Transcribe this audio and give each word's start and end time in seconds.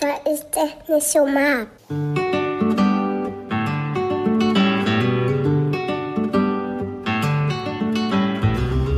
Weil 0.00 0.34
ich 0.34 0.40
das 0.50 0.88
nicht 0.88 1.06
so 1.08 1.26
mag. 1.26 1.68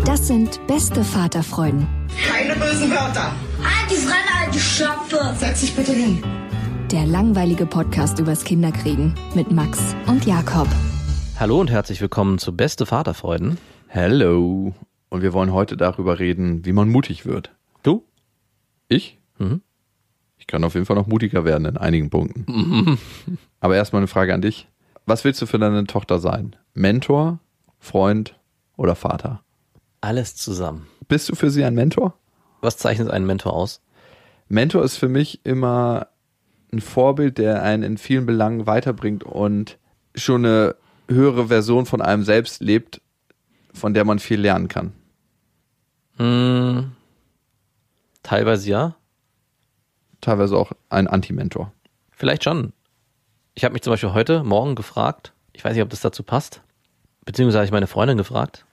Das 0.04 0.26
sind 0.26 0.64
beste 0.66 1.04
Vaterfreuden. 1.04 1.86
Keine 2.26 2.54
bösen 2.54 2.90
Wörter. 2.90 3.32
Alte 3.62 3.94
Fremde, 3.94 4.32
alte 4.44 4.58
Schöpfe. 4.58 5.34
Setz 5.38 5.60
dich 5.60 5.76
bitte 5.76 5.92
hin. 5.92 6.22
Der 6.90 7.04
langweilige 7.06 7.66
Podcast 7.66 8.18
übers 8.18 8.44
Kinderkriegen 8.44 9.14
mit 9.34 9.50
Max 9.50 9.94
und 10.06 10.24
Jakob. 10.24 10.68
Hallo 11.38 11.60
und 11.60 11.70
herzlich 11.70 12.00
willkommen 12.00 12.38
zu 12.38 12.56
Beste 12.56 12.86
Vaterfreuden. 12.86 13.58
Hello. 13.88 14.72
Und 15.10 15.22
wir 15.22 15.32
wollen 15.32 15.52
heute 15.52 15.76
darüber 15.76 16.18
reden, 16.18 16.64
wie 16.64 16.72
man 16.72 16.88
mutig 16.88 17.26
wird. 17.26 17.52
Du? 17.82 18.04
Ich? 18.88 19.18
Mhm. 19.38 19.60
Ich 20.38 20.46
kann 20.46 20.64
auf 20.64 20.74
jeden 20.74 20.86
Fall 20.86 20.96
noch 20.96 21.06
mutiger 21.06 21.44
werden 21.44 21.64
in 21.64 21.76
einigen 21.76 22.10
Punkten. 22.10 22.44
Mhm. 22.46 22.98
Aber 23.60 23.76
erstmal 23.76 24.00
eine 24.00 24.08
Frage 24.08 24.34
an 24.34 24.42
dich. 24.42 24.68
Was 25.06 25.24
willst 25.24 25.40
du 25.40 25.46
für 25.46 25.58
deine 25.58 25.84
Tochter 25.84 26.18
sein? 26.18 26.56
Mentor, 26.74 27.38
Freund 27.78 28.38
oder 28.76 28.94
Vater? 28.94 29.42
Alles 30.00 30.36
zusammen. 30.36 30.86
Bist 31.08 31.28
du 31.28 31.34
für 31.34 31.50
sie 31.50 31.64
ein 31.64 31.74
Mentor? 31.74 32.14
Was 32.60 32.76
zeichnet 32.76 33.10
einen 33.10 33.26
Mentor 33.26 33.52
aus? 33.52 33.80
Mentor 34.48 34.84
ist 34.84 34.96
für 34.96 35.08
mich 35.08 35.44
immer 35.44 36.08
ein 36.72 36.80
Vorbild, 36.80 37.38
der 37.38 37.62
einen 37.62 37.82
in 37.82 37.98
vielen 37.98 38.26
Belangen 38.26 38.66
weiterbringt 38.66 39.24
und 39.24 39.78
schon 40.14 40.44
eine 40.44 40.76
höhere 41.08 41.48
Version 41.48 41.86
von 41.86 42.02
einem 42.02 42.24
selbst 42.24 42.60
lebt, 42.60 43.00
von 43.72 43.94
der 43.94 44.04
man 44.04 44.18
viel 44.18 44.40
lernen 44.40 44.68
kann? 44.68 44.92
Hm, 46.16 46.92
teilweise 48.22 48.70
ja. 48.70 48.96
Teilweise 50.26 50.56
auch 50.56 50.72
ein 50.88 51.06
Anti-Mentor. 51.06 51.70
Vielleicht 52.10 52.42
schon. 52.42 52.72
Ich 53.54 53.62
habe 53.62 53.74
mich 53.74 53.82
zum 53.82 53.92
Beispiel 53.92 54.12
heute 54.12 54.42
Morgen 54.42 54.74
gefragt, 54.74 55.32
ich 55.52 55.64
weiß 55.64 55.74
nicht, 55.74 55.84
ob 55.84 55.90
das 55.90 56.00
dazu 56.00 56.24
passt, 56.24 56.62
beziehungsweise 57.24 57.58
habe 57.58 57.66
ich 57.66 57.70
meine 57.70 57.86
Freundin 57.86 58.18
gefragt, 58.18 58.66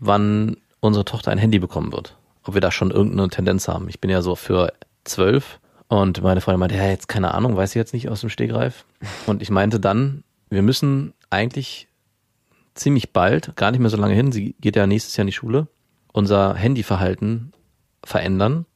wann 0.00 0.56
unsere 0.80 1.04
Tochter 1.04 1.30
ein 1.30 1.38
Handy 1.38 1.60
bekommen 1.60 1.92
wird. 1.92 2.16
Ob 2.42 2.54
wir 2.54 2.60
da 2.60 2.72
schon 2.72 2.90
irgendeine 2.90 3.28
Tendenz 3.28 3.68
haben. 3.68 3.88
Ich 3.88 4.00
bin 4.00 4.10
ja 4.10 4.22
so 4.22 4.34
für 4.34 4.72
zwölf 5.04 5.60
und 5.86 6.20
meine 6.20 6.40
Freundin 6.40 6.58
meinte, 6.58 6.74
ja, 6.74 6.88
jetzt 6.88 7.06
keine 7.06 7.32
Ahnung, 7.32 7.56
weiß 7.56 7.70
ich 7.70 7.76
jetzt 7.76 7.94
nicht 7.94 8.08
aus 8.08 8.22
dem 8.22 8.28
Stegreif. 8.28 8.84
Und 9.26 9.40
ich 9.40 9.50
meinte 9.50 9.78
dann, 9.78 10.24
wir 10.50 10.62
müssen 10.62 11.14
eigentlich 11.30 11.86
ziemlich 12.74 13.12
bald, 13.12 13.54
gar 13.54 13.70
nicht 13.70 13.78
mehr 13.78 13.90
so 13.90 13.98
lange 13.98 14.14
hin, 14.14 14.32
sie 14.32 14.56
geht 14.60 14.74
ja 14.74 14.88
nächstes 14.88 15.16
Jahr 15.16 15.22
in 15.22 15.28
die 15.28 15.32
Schule, 15.32 15.68
unser 16.12 16.54
Handyverhalten 16.54 17.52
verändern. 18.02 18.66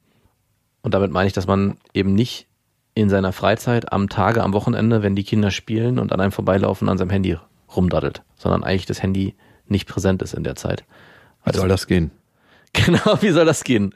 Und 0.83 0.95
damit 0.95 1.11
meine 1.13 1.27
ich, 1.29 1.33
dass 1.33 1.47
man 1.47 1.79
eben 1.95 2.15
nicht 2.15 2.47
in 2.95 3.09
seiner 3.09 3.33
Freizeit 3.33 3.93
am 3.93 4.09
Tage, 4.09 4.43
am 4.43 4.53
Wochenende, 4.53 5.03
wenn 5.03 5.17
die 5.17 5.25
Kinder 5.25 5.51
spielen 5.51 5.99
und 5.99 6.13
an 6.13 6.21
einem 6.21 6.33
vorbeilaufen, 6.33 6.89
an 6.89 6.99
seinem 6.99 7.11
Handy 7.11 7.39
rumdaddelt, 7.75 8.23
sondern 8.37 8.65
eigentlich 8.65 8.87
das 8.87 9.03
Handy 9.03 9.35
nicht 9.67 9.89
präsent 9.89 10.21
ist 10.23 10.35
in 10.35 10.45
der 10.45 10.57
Zeit. 10.57 10.85
Wie 11.45 11.57
soll 11.57 11.69
das 11.69 11.87
gehen? 11.87 12.11
Genau, 12.75 13.21
wie 13.21 13.33
soll 13.33 13.45
das 13.45 13.65
gehen? 13.65 13.95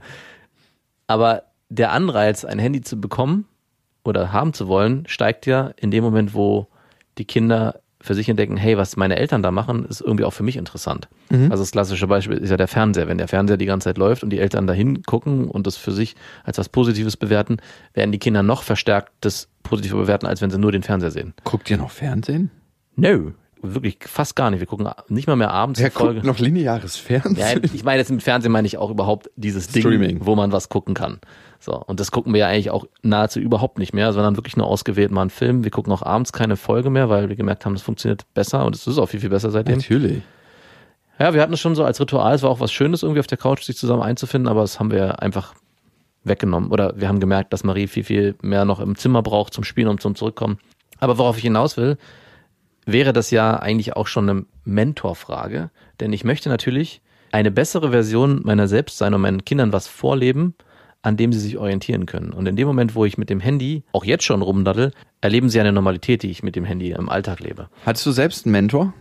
Aber 1.06 1.44
der 1.70 1.92
Anreiz, 1.92 2.44
ein 2.44 2.58
Handy 2.58 2.82
zu 2.82 3.00
bekommen 3.00 3.46
oder 4.04 4.34
haben 4.34 4.52
zu 4.52 4.69
wollen, 4.69 5.06
steigt 5.08 5.46
ja 5.46 5.72
in 5.76 5.91
dem 5.91 6.04
Moment, 6.04 6.34
wo 6.34 6.66
die 7.16 7.25
Kinder 7.25 7.80
für 8.06 8.15
sich 8.15 8.28
entdecken, 8.28 8.56
hey, 8.56 8.78
was 8.78 8.97
meine 8.97 9.17
Eltern 9.17 9.43
da 9.43 9.50
machen, 9.50 9.84
ist 9.84 10.00
irgendwie 10.00 10.25
auch 10.25 10.33
für 10.33 10.44
mich 10.44 10.56
interessant. 10.56 11.09
Mhm. 11.28 11.50
Also 11.50 11.62
das 11.62 11.72
klassische 11.72 12.06
Beispiel 12.06 12.39
ist 12.39 12.50
ja 12.50 12.56
der 12.56 12.69
Fernseher. 12.69 13.09
Wenn 13.09 13.19
der 13.19 13.27
Fernseher 13.27 13.56
die 13.56 13.67
ganze 13.67 13.87
Zeit 13.87 13.99
läuft 13.99 14.22
und 14.22 14.31
die 14.31 14.39
Eltern 14.39 14.67
dahin 14.69 15.03
gucken 15.03 15.49
und 15.49 15.67
das 15.67 15.77
für 15.77 15.91
sich 15.91 16.15
als 16.44 16.59
was 16.59 16.69
Positives 16.69 17.17
bewerten, 17.17 17.56
werden 17.94 18.12
die 18.12 18.19
Kinder 18.19 18.44
noch 18.44 18.62
verstärkt 18.62 19.12
das 19.21 19.49
Positive 19.65 19.97
bewerten, 19.97 20.27
als 20.27 20.41
wenn 20.41 20.50
sie 20.50 20.59
nur 20.59 20.71
den 20.71 20.84
Fernseher 20.84 21.11
sehen. 21.11 21.34
Guckt 21.43 21.69
ihr 21.69 21.78
noch 21.78 21.91
Fernsehen? 21.91 22.50
No. 22.94 23.33
Wirklich 23.61 23.99
fast 24.03 24.37
gar 24.37 24.50
nicht. 24.50 24.61
Wir 24.61 24.67
gucken 24.67 24.88
nicht 25.09 25.27
mal 25.27 25.34
mehr 25.34 25.50
abends. 25.50 25.81
Wer 25.81 25.91
guckt 25.91 26.23
noch 26.23 26.38
lineares 26.38 26.97
Fernsehen? 26.97 27.37
Ja, 27.37 27.56
ich 27.61 27.83
meine 27.83 27.99
jetzt 27.99 28.11
mit 28.11 28.23
Fernsehen 28.23 28.53
meine 28.53 28.67
ich 28.67 28.78
auch 28.78 28.91
überhaupt 28.91 29.31
dieses 29.34 29.67
Ding, 29.69 29.83
Streaming. 29.83 30.19
wo 30.25 30.37
man 30.37 30.53
was 30.53 30.69
gucken 30.69 30.94
kann. 30.94 31.19
So, 31.66 31.82
und 31.84 31.99
das 31.99 32.12
gucken 32.12 32.32
wir 32.32 32.38
ja 32.38 32.47
eigentlich 32.47 32.71
auch 32.71 32.87
nahezu 33.03 33.41
überhaupt 33.41 33.78
nicht 33.78 33.93
mehr, 33.93 34.12
sondern 34.12 34.37
wirklich 34.37 34.56
nur 34.56 34.69
ausgewählt 34.69 35.10
mal 35.10 35.22
einen 35.22 35.31
Film. 35.31 35.65
Wir 35.65 35.72
gucken 35.72 35.93
auch 35.93 36.03
abends 36.03 36.32
keine 36.32 36.56
Folge 36.56 36.91
mehr, 36.91 37.09
weil 37.09 37.28
wir 37.28 37.34
gemerkt 37.34 37.66
haben, 37.66 37.75
das 37.75 37.82
funktioniert 37.82 38.25
besser 38.34 38.65
und 38.65 38.77
es 38.77 38.87
ist 38.87 38.99
auch 38.99 39.06
viel, 39.06 39.19
viel 39.19 39.31
besser 39.31 39.50
seitdem. 39.50 39.78
Natürlich. 39.78 40.22
Ja, 41.19 41.34
wir 41.34 41.43
hatten 41.43 41.55
es 41.55 41.59
schon 41.59 41.75
so 41.75 41.84
als 41.84 42.00
Ritual, 42.00 42.37
es 42.37 42.44
war 42.44 42.50
auch 42.50 42.60
was 42.60 42.72
Schönes, 42.72 43.03
irgendwie 43.03 43.19
auf 43.19 43.26
der 43.26 43.37
Couch 43.37 43.65
sich 43.65 43.76
zusammen 43.76 44.03
einzufinden, 44.03 44.49
aber 44.49 44.60
das 44.60 44.78
haben 44.78 44.93
wir 44.93 45.21
einfach 45.21 45.55
weggenommen. 46.22 46.71
Oder 46.71 46.94
wir 47.00 47.09
haben 47.09 47.19
gemerkt, 47.19 47.53
dass 47.53 47.65
Marie 47.65 47.88
viel, 47.88 48.05
viel 48.05 48.37
mehr 48.43 48.65
noch 48.65 48.78
im 48.78 48.94
Zimmer 48.94 49.25
braucht 49.25 49.53
zum 49.53 49.65
Spielen 49.65 49.88
und 49.88 50.00
zum 50.00 50.15
Zurückkommen. 50.15 50.59
Aber 51.00 51.19
worauf 51.19 51.37
ich 51.37 51.43
hinaus 51.43 51.76
will, 51.76 51.99
wäre 52.84 53.12
das 53.12 53.32
ja 53.32 53.56
eigentlich 53.56 53.97
auch 53.97 54.06
schon 54.06 54.31
eine 54.31 54.47
Mentorfrage. 54.65 55.71
Denn 55.99 56.12
ich 56.12 56.22
möchte 56.22 56.49
natürlich 56.49 57.03
eine 57.32 57.50
bessere 57.50 57.91
Version 57.91 58.43
meiner 58.44 58.69
selbst 58.69 58.99
sein 58.99 59.15
und 59.15 59.21
meinen 59.21 59.44
Kindern 59.44 59.72
was 59.72 59.88
vorleben, 59.88 60.55
an 61.06 61.17
dem 61.17 61.33
sie 61.33 61.39
sich 61.39 61.56
orientieren 61.56 62.05
können. 62.05 62.33
Und 62.33 62.49
in 62.49 62.56
dem 62.56 62.67
Moment, 62.67 62.97
wo 62.97 63.05
ich 63.05 63.17
mit 63.17 63.31
dem 63.31 63.39
Handy 63.39 63.84
auch 63.93 64.05
jetzt 64.05 64.25
schon 64.25 64.43
rumdaddel, 64.43 64.91
erleben 65.21 65.49
sie 65.49 65.61
eine 65.61 65.71
Normalität, 65.71 66.25
die 66.25 66.31
ich 66.31 66.43
mit 66.43 66.56
dem 66.56 66.65
Handy 66.65 66.91
im 66.91 67.09
Alltag 67.09 67.39
lebe. 67.39 67.69
Hattest 67.87 68.05
du 68.06 68.11
selbst 68.11 68.44
einen 68.44 68.50
Mentor? 68.53 68.93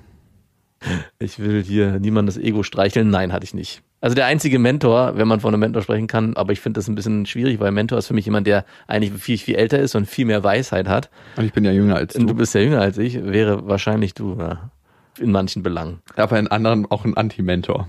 Ich 1.17 1.39
will 1.39 1.63
hier 1.63 1.99
niemandes 1.99 2.37
Ego 2.37 2.61
streicheln. 2.61 3.09
Nein, 3.09 3.33
hatte 3.33 3.43
ich 3.43 3.55
nicht. 3.55 3.81
Also 4.01 4.13
der 4.13 4.27
einzige 4.27 4.59
Mentor, 4.59 5.17
wenn 5.17 5.27
man 5.27 5.39
von 5.39 5.51
einem 5.51 5.61
Mentor 5.61 5.81
sprechen 5.81 6.05
kann, 6.05 6.35
aber 6.35 6.53
ich 6.53 6.59
finde 6.59 6.77
das 6.77 6.87
ein 6.87 6.93
bisschen 6.93 7.25
schwierig, 7.25 7.59
weil 7.59 7.71
Mentor 7.71 7.97
ist 7.97 8.05
für 8.05 8.13
mich 8.13 8.25
jemand, 8.25 8.45
der 8.45 8.65
eigentlich 8.85 9.11
viel, 9.19 9.39
viel 9.39 9.55
älter 9.55 9.79
ist 9.79 9.95
und 9.95 10.05
viel 10.05 10.25
mehr 10.25 10.43
Weisheit 10.43 10.87
hat. 10.87 11.09
Und 11.37 11.45
ich 11.45 11.53
bin 11.53 11.65
ja 11.65 11.71
jünger 11.71 11.95
als 11.95 12.13
du. 12.13 12.19
Und 12.19 12.27
du 12.27 12.35
bist 12.35 12.53
ja 12.53 12.61
jünger 12.61 12.81
als 12.81 12.99
ich, 12.99 13.23
wäre 13.23 13.67
wahrscheinlich 13.67 14.13
du, 14.13 14.35
ja, 14.37 14.69
in 15.17 15.31
manchen 15.31 15.63
Belangen. 15.63 16.03
Aber 16.17 16.37
in 16.37 16.49
anderen 16.49 16.85
auch 16.85 17.03
ein 17.03 17.17
Anti-Mentor. 17.17 17.87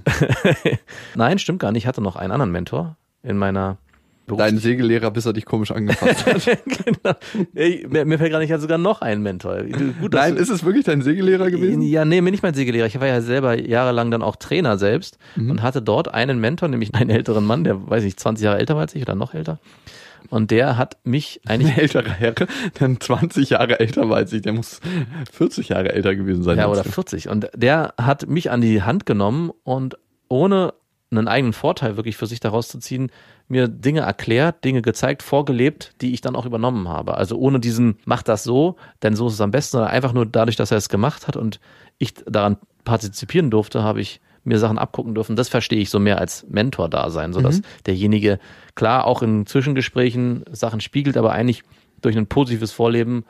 Nein, 1.15 1.39
stimmt 1.39 1.59
gar 1.59 1.71
nicht. 1.71 1.83
Ich 1.83 1.87
hatte 1.87 2.01
noch 2.01 2.17
einen 2.17 2.33
anderen 2.33 2.53
Mentor 2.53 2.97
in 3.23 3.37
meiner 3.37 3.77
Dein 4.27 4.59
Segellehrer, 4.59 5.11
bis 5.11 5.27
er 5.27 5.33
dich 5.33 5.45
komisch 5.45 5.71
angefasst 5.71 6.27
hat. 6.49 6.59
genau. 6.67 7.17
Ey, 7.55 7.87
mir, 7.89 8.05
mir, 8.05 8.19
fällt 8.19 8.31
gerade 8.31 8.43
nicht, 8.43 8.51
ich 8.51 8.53
hatte 8.53 8.63
sogar 8.63 8.79
noch 8.79 9.01
einen 9.01 9.23
Mentor. 9.23 9.63
Gut, 10.01 10.15
Nein, 10.15 10.37
ist 10.37 10.49
es 10.49 10.65
wirklich 10.65 10.85
dein 10.85 11.03
Segellehrer 11.03 11.51
gewesen? 11.51 11.83
Ja, 11.83 12.05
nee, 12.05 12.21
mir 12.21 12.31
nicht 12.31 12.43
mein 12.43 12.55
Segellehrer. 12.55 12.87
Ich 12.87 12.99
war 12.99 13.07
ja 13.07 13.21
selber 13.21 13.59
jahrelang 13.59 14.11
dann 14.11 14.23
auch 14.23 14.37
Trainer 14.37 14.79
selbst 14.79 15.19
mhm. 15.37 15.53
und 15.53 15.63
hatte 15.63 15.83
dort 15.83 16.13
einen 16.13 16.41
Mentor, 16.41 16.69
nämlich 16.69 16.95
einen 16.95 17.11
älteren 17.11 17.45
Mann, 17.45 17.65
der, 17.65 17.89
weiß 17.89 18.05
ich, 18.05 18.17
20 18.17 18.45
Jahre 18.45 18.59
älter 18.59 18.75
war 18.75 18.83
als 18.83 18.95
ich 18.95 19.03
oder 19.03 19.15
noch 19.15 19.35
älter. 19.35 19.61
Und 20.29 20.51
der 20.51 20.77
hat 20.77 20.97
mich 21.05 21.41
eigentlich. 21.47 21.73
Ein 21.75 21.81
älterer 21.81 22.11
Herr, 22.11 22.33
der 22.33 23.01
20 23.01 23.51
Jahre 23.51 23.81
älter 23.81 24.09
war 24.09 24.17
als 24.17 24.33
ich, 24.33 24.43
der 24.43 24.53
muss 24.53 24.81
40 25.33 25.71
Jahre 25.71 25.93
älter 25.93 26.15
gewesen 26.15 26.43
sein. 26.43 26.59
Ja, 26.59 26.69
oder 26.69 26.85
40. 26.85 27.29
Und 27.29 27.49
der 27.55 27.95
hat 27.97 28.29
mich 28.29 28.51
an 28.51 28.61
die 28.61 28.83
Hand 28.83 29.07
genommen 29.07 29.53
und 29.63 29.97
ohne 30.29 30.75
einen 31.11 31.29
eigenen 31.29 31.53
Vorteil 31.53 31.97
wirklich 31.97 32.17
für 32.17 32.27
sich 32.27 32.41
daraus 32.41 32.69
zu 32.69 32.79
ziehen, 32.79 33.11
mir 33.49 33.69
Dinge 33.69 34.01
erklärt, 34.01 34.65
Dinge 34.65 34.83
gezeigt, 34.83 35.23
vorgelebt, 35.23 35.93
die 36.01 36.13
ich 36.13 36.21
dann 36.21 36.35
auch 36.37 36.47
übernommen 36.47 36.89
habe. 36.89 37.17
Also 37.17 37.37
ohne 37.37 37.61
diesen, 37.61 37.99
mach 38.05 38.23
das 38.23 38.43
so, 38.45 38.77
denn 39.03 39.15
so 39.15 39.29
ist 39.29 39.35
es 39.35 39.41
am 39.41 39.53
besten, 39.53 39.73
sondern 39.73 39.91
einfach 39.91 40.13
nur 40.13 40.27
dadurch, 40.27 40.57
dass 40.57 40.73
er 40.73 40.79
es 40.79 40.89
gemacht 40.89 41.29
hat 41.29 41.37
und 41.37 41.61
ich 41.99 42.15
daran 42.15 42.57
partizipieren 42.85 43.51
durfte, 43.51 43.83
habe 43.83 44.01
ich 44.01 44.21
mir 44.45 44.59
Sachen 44.59 44.79
abgucken 44.79 45.15
dürfen. 45.15 45.37
Das 45.37 45.49
verstehe 45.49 45.81
ich 45.81 45.91
so 45.91 45.99
mehr 45.99 46.19
als 46.19 46.47
Mentor 46.49 46.89
da 46.89 47.11
sein, 47.11 47.33
so 47.33 47.41
dass 47.41 47.63
derjenige 47.85 48.39
klar 48.75 49.05
auch 49.05 49.23
in 49.23 49.45
Zwischengesprächen 49.47 50.45
Sachen 50.51 50.81
spiegelt, 50.81 51.17
aber 51.17 51.33
eigentlich 51.33 51.63
durch 52.01 52.17
ein 52.17 52.29
positives 52.29 52.73
Vorleben 52.73 53.25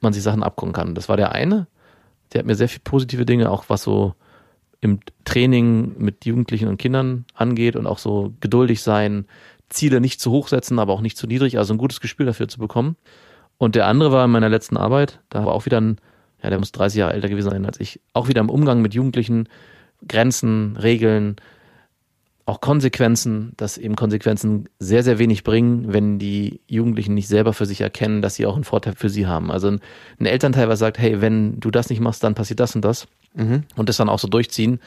man 0.00 0.12
sich 0.12 0.22
Sachen 0.22 0.42
abgucken 0.42 0.74
kann. 0.74 0.94
Das 0.94 1.08
war 1.08 1.16
der 1.16 1.32
eine. 1.32 1.68
Der 2.32 2.40
hat 2.40 2.46
mir 2.46 2.54
sehr 2.54 2.68
viel 2.68 2.80
positive 2.84 3.24
Dinge, 3.24 3.50
auch 3.50 3.64
was 3.68 3.82
so 3.82 4.14
im 4.82 4.98
Training 5.24 5.94
mit 5.96 6.26
Jugendlichen 6.26 6.68
und 6.68 6.76
Kindern 6.76 7.24
angeht 7.34 7.76
und 7.76 7.86
auch 7.86 7.98
so 7.98 8.34
geduldig 8.40 8.82
sein, 8.82 9.26
Ziele 9.70 10.00
nicht 10.00 10.20
zu 10.20 10.30
hoch 10.30 10.48
setzen, 10.48 10.78
aber 10.78 10.92
auch 10.92 11.00
nicht 11.00 11.16
zu 11.16 11.26
niedrig, 11.26 11.56
also 11.56 11.72
ein 11.72 11.78
gutes 11.78 12.00
Gespür 12.00 12.26
dafür 12.26 12.48
zu 12.48 12.58
bekommen. 12.58 12.96
Und 13.58 13.76
der 13.76 13.86
andere 13.86 14.10
war 14.10 14.24
in 14.24 14.30
meiner 14.32 14.48
letzten 14.48 14.76
Arbeit, 14.76 15.20
da 15.30 15.46
war 15.46 15.54
auch 15.54 15.66
wieder 15.66 15.80
ein, 15.80 15.98
ja, 16.42 16.50
der 16.50 16.58
muss 16.58 16.72
30 16.72 16.98
Jahre 16.98 17.12
älter 17.14 17.28
gewesen 17.28 17.50
sein 17.50 17.64
als 17.64 17.78
ich, 17.78 18.00
auch 18.12 18.28
wieder 18.28 18.40
im 18.40 18.50
Umgang 18.50 18.82
mit 18.82 18.92
Jugendlichen, 18.92 19.48
Grenzen, 20.08 20.76
Regeln, 20.76 21.36
auch 22.44 22.60
Konsequenzen, 22.60 23.52
dass 23.56 23.78
eben 23.78 23.94
Konsequenzen 23.94 24.68
sehr, 24.80 25.04
sehr 25.04 25.20
wenig 25.20 25.44
bringen, 25.44 25.92
wenn 25.92 26.18
die 26.18 26.60
Jugendlichen 26.66 27.14
nicht 27.14 27.28
selber 27.28 27.52
für 27.52 27.66
sich 27.66 27.80
erkennen, 27.80 28.20
dass 28.20 28.34
sie 28.34 28.46
auch 28.46 28.56
einen 28.56 28.64
Vorteil 28.64 28.94
für 28.96 29.08
sie 29.08 29.28
haben. 29.28 29.52
Also 29.52 29.68
ein, 29.68 30.26
Elternteil, 30.26 30.68
was 30.68 30.80
sagt, 30.80 30.98
hey, 30.98 31.20
wenn 31.20 31.60
du 31.60 31.70
das 31.70 31.88
nicht 31.88 32.00
machst, 32.00 32.24
dann 32.24 32.34
passiert 32.34 32.58
das 32.58 32.74
und 32.74 32.84
das 32.84 33.06
und 33.34 33.88
das 33.88 33.96
dann 33.96 34.08
auch 34.08 34.18
so 34.18 34.28
durchziehen, 34.28 34.80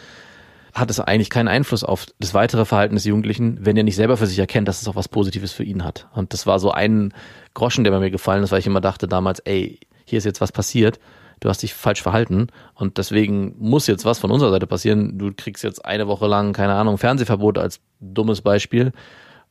hat 0.74 0.90
es 0.90 1.00
eigentlich 1.00 1.30
keinen 1.30 1.48
Einfluss 1.48 1.84
auf 1.84 2.06
das 2.20 2.34
weitere 2.34 2.66
Verhalten 2.66 2.96
des 2.96 3.06
Jugendlichen, 3.06 3.60
wenn 3.62 3.78
er 3.78 3.84
nicht 3.84 3.96
selber 3.96 4.18
für 4.18 4.28
sich 4.28 4.40
erkennt, 4.40 4.68
dass 4.68 4.82
es 4.82 4.88
auch 4.88 4.96
was 4.96 5.08
Positives 5.08 5.54
für 5.54 5.64
ihn 5.64 5.86
hat. 5.86 6.08
Und 6.14 6.34
das 6.34 6.46
war 6.46 6.60
so 6.60 6.72
ein 6.72 7.14
Groschen, 7.54 7.86
der 7.86 7.92
bei 7.92 8.00
mir 8.00 8.12
gefallen 8.12 8.44
ist, 8.44 8.52
weil 8.52 8.60
ich 8.60 8.68
immer 8.68 8.82
dachte 8.82 9.08
damals, 9.08 9.40
ey, 9.40 9.80
hier 10.04 10.18
ist 10.18 10.26
jetzt 10.26 10.42
was 10.42 10.52
passiert, 10.52 11.00
du 11.40 11.50
hast 11.50 11.64
dich 11.64 11.74
falsch 11.74 12.02
verhalten 12.02 12.48
und 12.74 12.98
deswegen 12.98 13.56
muss 13.58 13.88
jetzt 13.88 14.04
was 14.04 14.20
von 14.20 14.32
unserer 14.32 14.52
Seite 14.52 14.68
passieren. 14.68 15.18
Du 15.18 15.32
kriegst 15.36 15.64
jetzt 15.64 15.84
eine 15.86 16.08
Woche 16.08 16.28
lang, 16.28 16.54
keine 16.54 16.74
Ahnung, 16.74 16.98
Fernsehverbot 16.98 17.58
als 17.58 17.80
dummes 18.02 18.42
Beispiel. 18.42 18.92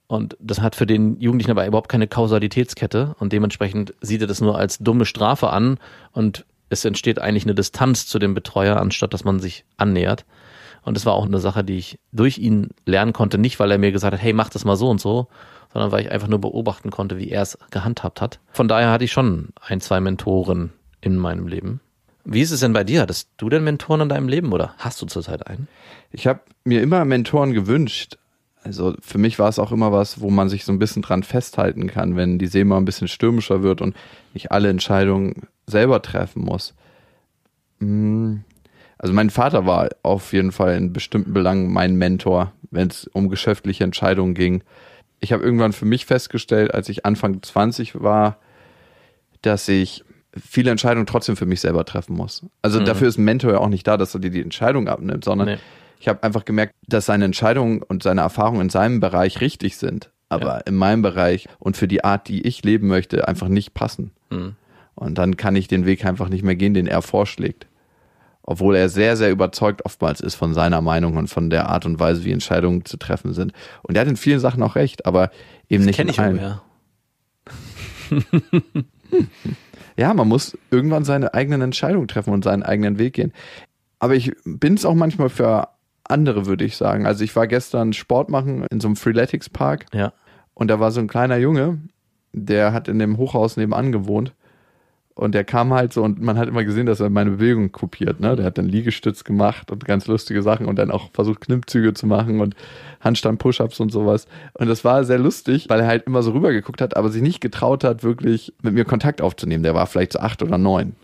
Und 0.07 0.37
das 0.39 0.61
hat 0.61 0.77
für 0.77 0.87
den 0.87 1.19
Jugendlichen 1.19 1.51
aber 1.51 1.67
überhaupt 1.67 1.89
keine 1.89 2.07
Kausalitätskette 2.07 3.17
und 3.19 3.33
dementsprechend 3.33 3.95
sieht 4.03 4.21
er 4.21 4.27
das 4.27 4.43
nur 4.43 4.59
als 4.59 4.79
dumme 4.79 5.07
Strafe 5.07 5.49
an 5.49 5.79
und 6.13 6.45
es 6.75 6.85
entsteht 6.85 7.19
eigentlich 7.19 7.45
eine 7.45 7.55
Distanz 7.55 8.07
zu 8.07 8.19
dem 8.19 8.35
Betreuer, 8.35 8.77
anstatt 8.77 9.15
dass 9.15 9.25
man 9.25 9.41
sich 9.41 9.65
annähert. 9.77 10.25
Und 10.83 10.97
das 10.97 11.07
war 11.07 11.15
auch 11.15 11.25
eine 11.25 11.39
Sache, 11.39 11.65
die 11.65 11.79
ich 11.79 11.99
durch 12.13 12.39
ihn 12.39 12.69
lernen 12.85 13.13
konnte, 13.13 13.39
nicht 13.39 13.59
weil 13.59 13.71
er 13.71 13.79
mir 13.79 13.93
gesagt 13.93 14.13
hat, 14.13 14.23
hey, 14.23 14.33
mach 14.33 14.51
das 14.51 14.65
mal 14.65 14.77
so 14.77 14.91
und 14.91 15.01
so, 15.01 15.29
sondern 15.73 15.93
weil 15.93 16.03
ich 16.03 16.11
einfach 16.11 16.29
nur 16.29 16.41
beobachten 16.41 16.91
konnte, 16.91 17.19
wie 17.19 17.31
er 17.31 17.43
es 17.43 17.59
gehandhabt 17.71 18.21
hat. 18.21 18.39
Von 18.53 18.69
daher 18.69 18.91
hatte 18.91 19.05
ich 19.05 19.13
schon 19.13 19.49
ein, 19.61 19.81
zwei 19.81 20.01
Mentoren 20.01 20.73
in 21.01 21.17
meinem 21.17 21.49
Leben. 21.49 21.81
Wie 22.25 22.41
ist 22.41 22.53
es 22.53 22.61
denn 22.61 22.73
bei 22.73 22.85
dir? 22.85 23.03
Hattest 23.03 23.29
du 23.37 23.49
denn 23.49 23.65
Mentoren 23.65 24.03
in 24.03 24.09
deinem 24.09 24.29
Leben 24.29 24.53
oder 24.53 24.75
hast 24.79 25.01
du 25.03 25.07
zurzeit 25.07 25.47
einen? 25.47 25.69
Ich 26.11 26.27
habe 26.27 26.41
mir 26.65 26.81
immer 26.81 27.05
Mentoren 27.05 27.53
gewünscht. 27.53 28.19
Also 28.63 28.95
für 29.03 29.19
mich 29.19 29.39
war 29.39 29.51
es 29.51 29.59
auch 29.59 29.73
immer 29.73 29.93
was, 29.93 30.23
wo 30.23 30.31
man 30.31 30.49
sich 30.49 30.65
so 30.65 30.73
ein 30.73 30.79
bisschen 30.79 31.03
dran 31.03 31.23
festhalten 31.23 31.87
kann, 31.87 32.17
wenn 32.17 32.39
die 32.39 32.47
See 32.47 32.65
mal 32.65 32.79
ein 32.79 32.87
bisschen 32.87 33.09
stürmischer 33.09 33.63
wird 33.63 33.83
und 33.83 33.95
ich 34.33 34.53
alle 34.53 34.71
Entscheidungen 34.71 35.49
selber 35.67 36.03
treffen 36.03 36.43
muss. 36.45 36.75
Mm, 37.81 38.37
Also 38.99 39.13
mein 39.13 39.29
Vater 39.31 39.67
war 39.67 39.89
auf 40.03 40.33
jeden 40.33 40.53
Fall 40.53 40.77
in 40.77 40.93
bestimmten 40.93 41.33
Belangen 41.35 41.73
mein 41.73 41.97
Mentor, 41.97 42.53
wenn 42.71 42.89
es 42.89 43.07
um 43.13 43.29
geschäftliche 43.29 43.85
Entscheidungen 43.85 44.35
ging. 44.35 44.63
Ich 45.21 45.33
habe 45.33 45.43
irgendwann 45.43 45.73
für 45.73 45.85
mich 45.85 46.07
festgestellt, 46.07 46.73
als 46.73 46.89
ich 46.89 47.05
Anfang 47.05 47.43
20 47.43 48.01
war, 48.03 48.39
dass 49.43 49.69
ich 49.69 50.05
viele 50.41 50.71
Entscheidungen 50.71 51.07
trotzdem 51.07 51.37
für 51.37 51.45
mich 51.47 51.61
selber 51.61 51.85
treffen 51.85 52.17
muss. 52.17 52.47
Also 52.63 52.81
dafür 52.81 53.09
ist 53.09 53.19
ein 53.19 53.25
Mentor 53.25 53.53
ja 53.53 53.59
auch 53.59 53.69
nicht 53.69 53.87
da, 53.87 53.97
dass 53.97 54.15
er 54.15 54.21
dir 54.21 54.31
die 54.31 54.43
Entscheidung 54.43 54.89
abnimmt, 54.89 55.25
sondern 55.25 55.49
Nee. 55.49 55.59
ich 56.01 56.09
habe 56.09 56.23
einfach 56.23 56.45
gemerkt, 56.45 56.75
dass 56.87 57.07
seine 57.07 57.25
Entscheidungen 57.27 57.83
und 57.83 58.03
seine 58.03 58.21
Erfahrungen 58.23 58.63
in 58.63 58.71
seinem 58.71 59.01
Bereich 59.01 59.41
richtig 59.41 59.77
sind, 59.77 60.11
aber 60.29 60.47
Ja. 60.47 60.59
in 60.61 60.77
meinem 60.77 61.03
Bereich 61.03 61.47
und 61.59 61.77
für 61.77 61.89
die 61.89 62.05
Art, 62.05 62.29
die 62.29 62.47
ich 62.47 62.63
leben 62.65 62.87
möchte, 62.89 63.29
einfach 63.29 63.49
nicht 63.49 63.75
passen. 63.75 64.13
Mhm. 64.31 64.57
Und 64.95 65.19
dann 65.19 65.37
kann 65.37 65.57
ich 65.57 65.69
den 65.69 65.87
Weg 65.87 66.05
einfach 66.05 66.29
nicht 66.29 66.45
mehr 66.45 66.57
gehen, 66.57 66.75
den 66.75 66.87
er 66.87 67.03
vorschlägt. 67.03 67.67
Obwohl 68.43 68.77
er 68.77 68.89
sehr, 68.89 69.17
sehr 69.17 69.31
überzeugt 69.31 69.85
oftmals 69.87 70.21
ist 70.21 70.35
von 70.35 70.53
seiner 70.55 70.81
Meinung 70.83 71.17
und 71.17 71.29
von 71.29 71.49
der 71.51 71.69
Art 71.71 71.87
und 71.87 71.99
Weise, 71.99 72.25
wie 72.25 72.33
Entscheidungen 72.33 72.85
zu 72.85 72.97
treffen 72.99 73.33
sind. 73.33 73.53
Und 73.83 73.97
er 73.97 74.03
hat 74.03 74.09
in 74.09 74.17
vielen 74.17 74.39
Sachen 74.41 74.63
auch 74.63 74.77
recht, 74.77 75.07
aber 75.07 75.31
eben 75.69 75.85
nicht 75.85 75.97
Kenn 75.97 76.09
in 76.09 76.13
ich 76.13 76.21
allen. 76.21 76.39
irgendwoher. 76.39 76.63
Ja, 79.97 80.13
man 80.13 80.27
muss 80.27 80.59
irgendwann 80.73 81.05
seine 81.05 81.35
eigenen 81.35 81.61
Entscheidungen 81.63 82.09
treffen 82.09 82.33
und 82.33 82.43
seinen 82.43 82.65
eigenen 82.65 82.99
Weg 82.99 83.13
gehen. 83.15 83.33
Aber 84.01 84.17
ich 84.17 84.33
bin 84.45 84.75
es 84.75 84.85
auch 84.85 84.95
manchmal 84.95 85.29
für 85.29 85.69
andere, 86.03 86.47
würde 86.47 86.65
ich 86.65 86.77
sagen. 86.77 87.07
Also 87.07 87.23
ich 87.23 87.35
war 87.37 87.47
gestern 87.47 87.93
Sport 87.93 88.29
machen 88.29 88.67
in 88.71 88.81
so 88.81 88.89
einem 88.89 88.97
Freeletics 88.97 89.49
Park 89.49 89.87
Ja. 89.95 90.13
und 90.53 90.69
da 90.69 90.81
war 90.81 90.91
so 90.91 90.99
ein 91.01 91.07
kleiner 91.07 91.37
Junge, 91.37 91.79
der 92.33 92.73
hat 92.73 92.89
in 92.89 92.99
dem 92.99 93.19
Hochhaus 93.19 93.57
nebenan 93.57 93.93
gewohnt. 93.93 94.33
Und 95.17 95.33
der 95.33 95.45
kam 95.45 95.73
halt 95.73 95.93
so 95.93 96.03
und 96.03 96.21
man 96.21 96.37
hat 96.37 96.49
immer 96.49 96.65
gesehen, 96.65 96.87
dass 96.87 96.99
er 96.99 97.09
meine 97.09 97.31
Bewegung 97.31 97.71
kopiert. 97.71 98.19
Ne? 98.19 98.35
Der 98.35 98.47
hat 98.47 98.59
dann 98.59 98.67
Liegestütz 98.67 99.23
gemacht 99.23 99.71
und 99.71 99.85
ganz 99.85 100.09
lustige 100.09 100.43
Sachen 100.43 100.67
und 100.67 100.77
dann 100.77 100.91
auch 100.91 101.11
versucht, 101.13 101.43
Knippzüge 101.43 101.95
zu 101.95 102.09
machen 102.09 102.41
und 102.41 102.57
Handstand-Push-Ups 103.01 103.79
und 103.79 103.93
sowas. 103.93 104.27
Und 104.55 104.67
das 104.67 104.85
war 104.85 105.05
sehr 105.05 105.19
lustig, 105.19 105.67
weil 105.69 105.81
er 105.81 105.87
halt 105.87 106.07
immer 106.07 106.23
so 106.23 106.33
rübergeguckt 106.33 106.81
hat, 106.81 106.97
aber 106.97 107.11
sich 107.11 107.23
nicht 107.23 107.41
getraut 107.41 107.85
hat, 107.85 108.03
wirklich 108.03 108.55
mit 108.63 108.75
mir 108.75 108.85
Kontakt 108.85 109.23
aufzunehmen. 109.23 109.63
Der 109.63 109.75
war 109.75 109.87
vielleicht 109.87 110.15
so 110.15 110.19
acht 110.19 110.43
oder 110.43 110.59
neun. 110.59 110.97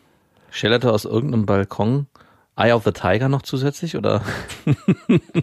Schellerte 0.50 0.92
aus 0.92 1.04
irgendeinem 1.04 1.46
Balkon 1.46 2.06
Eye 2.56 2.72
of 2.72 2.84
the 2.84 2.92
Tiger 2.92 3.28
noch 3.28 3.42
zusätzlich 3.42 3.96
oder? 3.96 4.22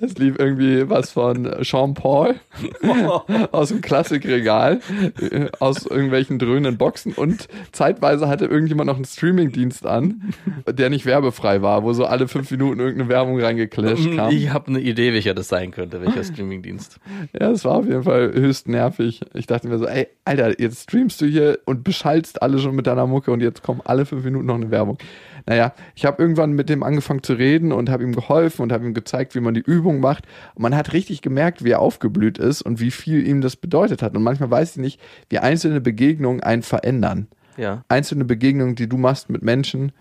Es 0.00 0.18
lief 0.18 0.38
irgendwie 0.38 0.90
was 0.90 1.12
von 1.12 1.50
Jean 1.62 1.94
Paul 1.94 2.34
aus 3.50 3.70
dem 3.70 3.80
Klassikregal, 3.80 4.80
äh, 5.18 5.46
aus 5.58 5.86
irgendwelchen 5.86 6.38
dröhnenden 6.38 6.76
Boxen 6.76 7.14
und 7.14 7.48
zeitweise 7.72 8.28
hatte 8.28 8.44
irgendjemand 8.44 8.88
noch 8.88 8.96
einen 8.96 9.06
Streamingdienst 9.06 9.86
an, 9.86 10.34
der 10.68 10.90
nicht 10.90 11.06
werbefrei 11.06 11.62
war, 11.62 11.82
wo 11.82 11.94
so 11.94 12.04
alle 12.04 12.28
fünf 12.28 12.50
Minuten 12.50 12.78
irgendeine 12.78 13.08
Werbung 13.08 13.40
reingeclasht 13.40 14.14
kam. 14.14 14.32
Ich 14.32 14.50
habe 14.50 14.68
eine 14.68 14.80
Idee, 14.80 15.14
welcher 15.14 15.32
das 15.32 15.48
sein 15.48 15.70
könnte, 15.70 16.02
welcher 16.02 16.22
Streamingdienst. 16.22 16.98
Ja, 17.38 17.50
es 17.50 17.64
war 17.64 17.76
auf 17.76 17.86
jeden 17.86 18.02
Fall 18.02 18.34
höchst 18.34 18.68
nervig. 18.68 19.22
Ich 19.32 19.46
dachte 19.46 19.66
mir 19.68 19.78
so, 19.78 19.86
ey, 19.86 20.08
Alter, 20.26 20.60
jetzt 20.60 20.82
streamst 20.82 21.20
du 21.22 21.26
hier 21.26 21.58
und 21.64 21.84
beschallst 21.84 22.42
alle 22.42 22.58
schon 22.58 22.74
mit 22.74 22.86
deiner 22.86 23.06
Mucke 23.06 23.30
und 23.30 23.40
jetzt 23.40 23.62
kommen 23.62 23.80
alle 23.82 24.04
fünf 24.04 24.24
Minuten 24.24 24.44
noch 24.44 24.56
eine 24.56 24.70
Werbung. 24.70 24.98
Naja, 25.46 25.72
ich 25.94 26.04
habe 26.04 26.22
irgendwann 26.22 26.52
mit 26.52 26.68
dem 26.68 26.82
angefangen 26.82 27.22
zu 27.22 27.34
reden 27.34 27.72
und 27.72 27.90
habe 27.90 28.02
ihm 28.02 28.14
geholfen 28.14 28.62
und 28.62 28.72
habe 28.72 28.84
ihm 28.84 28.94
gezeigt, 28.94 29.34
wie 29.34 29.40
man 29.40 29.54
die 29.54 29.60
Übung 29.60 30.00
macht. 30.00 30.26
Und 30.54 30.62
man 30.62 30.76
hat 30.76 30.92
richtig 30.92 31.22
gemerkt, 31.22 31.64
wie 31.64 31.70
er 31.70 31.80
aufgeblüht 31.80 32.38
ist 32.38 32.62
und 32.62 32.80
wie 32.80 32.90
viel 32.90 33.26
ihm 33.26 33.40
das 33.40 33.56
bedeutet 33.56 34.02
hat. 34.02 34.16
Und 34.16 34.22
manchmal 34.22 34.50
weiß 34.50 34.72
ich 34.72 34.76
nicht, 34.78 35.00
wie 35.28 35.38
einzelne 35.38 35.80
Begegnungen 35.80 36.42
einen 36.42 36.62
verändern. 36.62 37.28
Ja. 37.56 37.84
Einzelne 37.88 38.24
Begegnungen, 38.24 38.74
die 38.74 38.88
du 38.88 38.96
machst 38.96 39.30
mit 39.30 39.42
Menschen, 39.42 39.92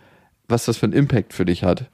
was 0.48 0.66
das 0.66 0.78
für 0.78 0.86
einen 0.86 0.94
Impact 0.94 1.34
für 1.34 1.46
dich 1.46 1.64
hat. 1.64 1.90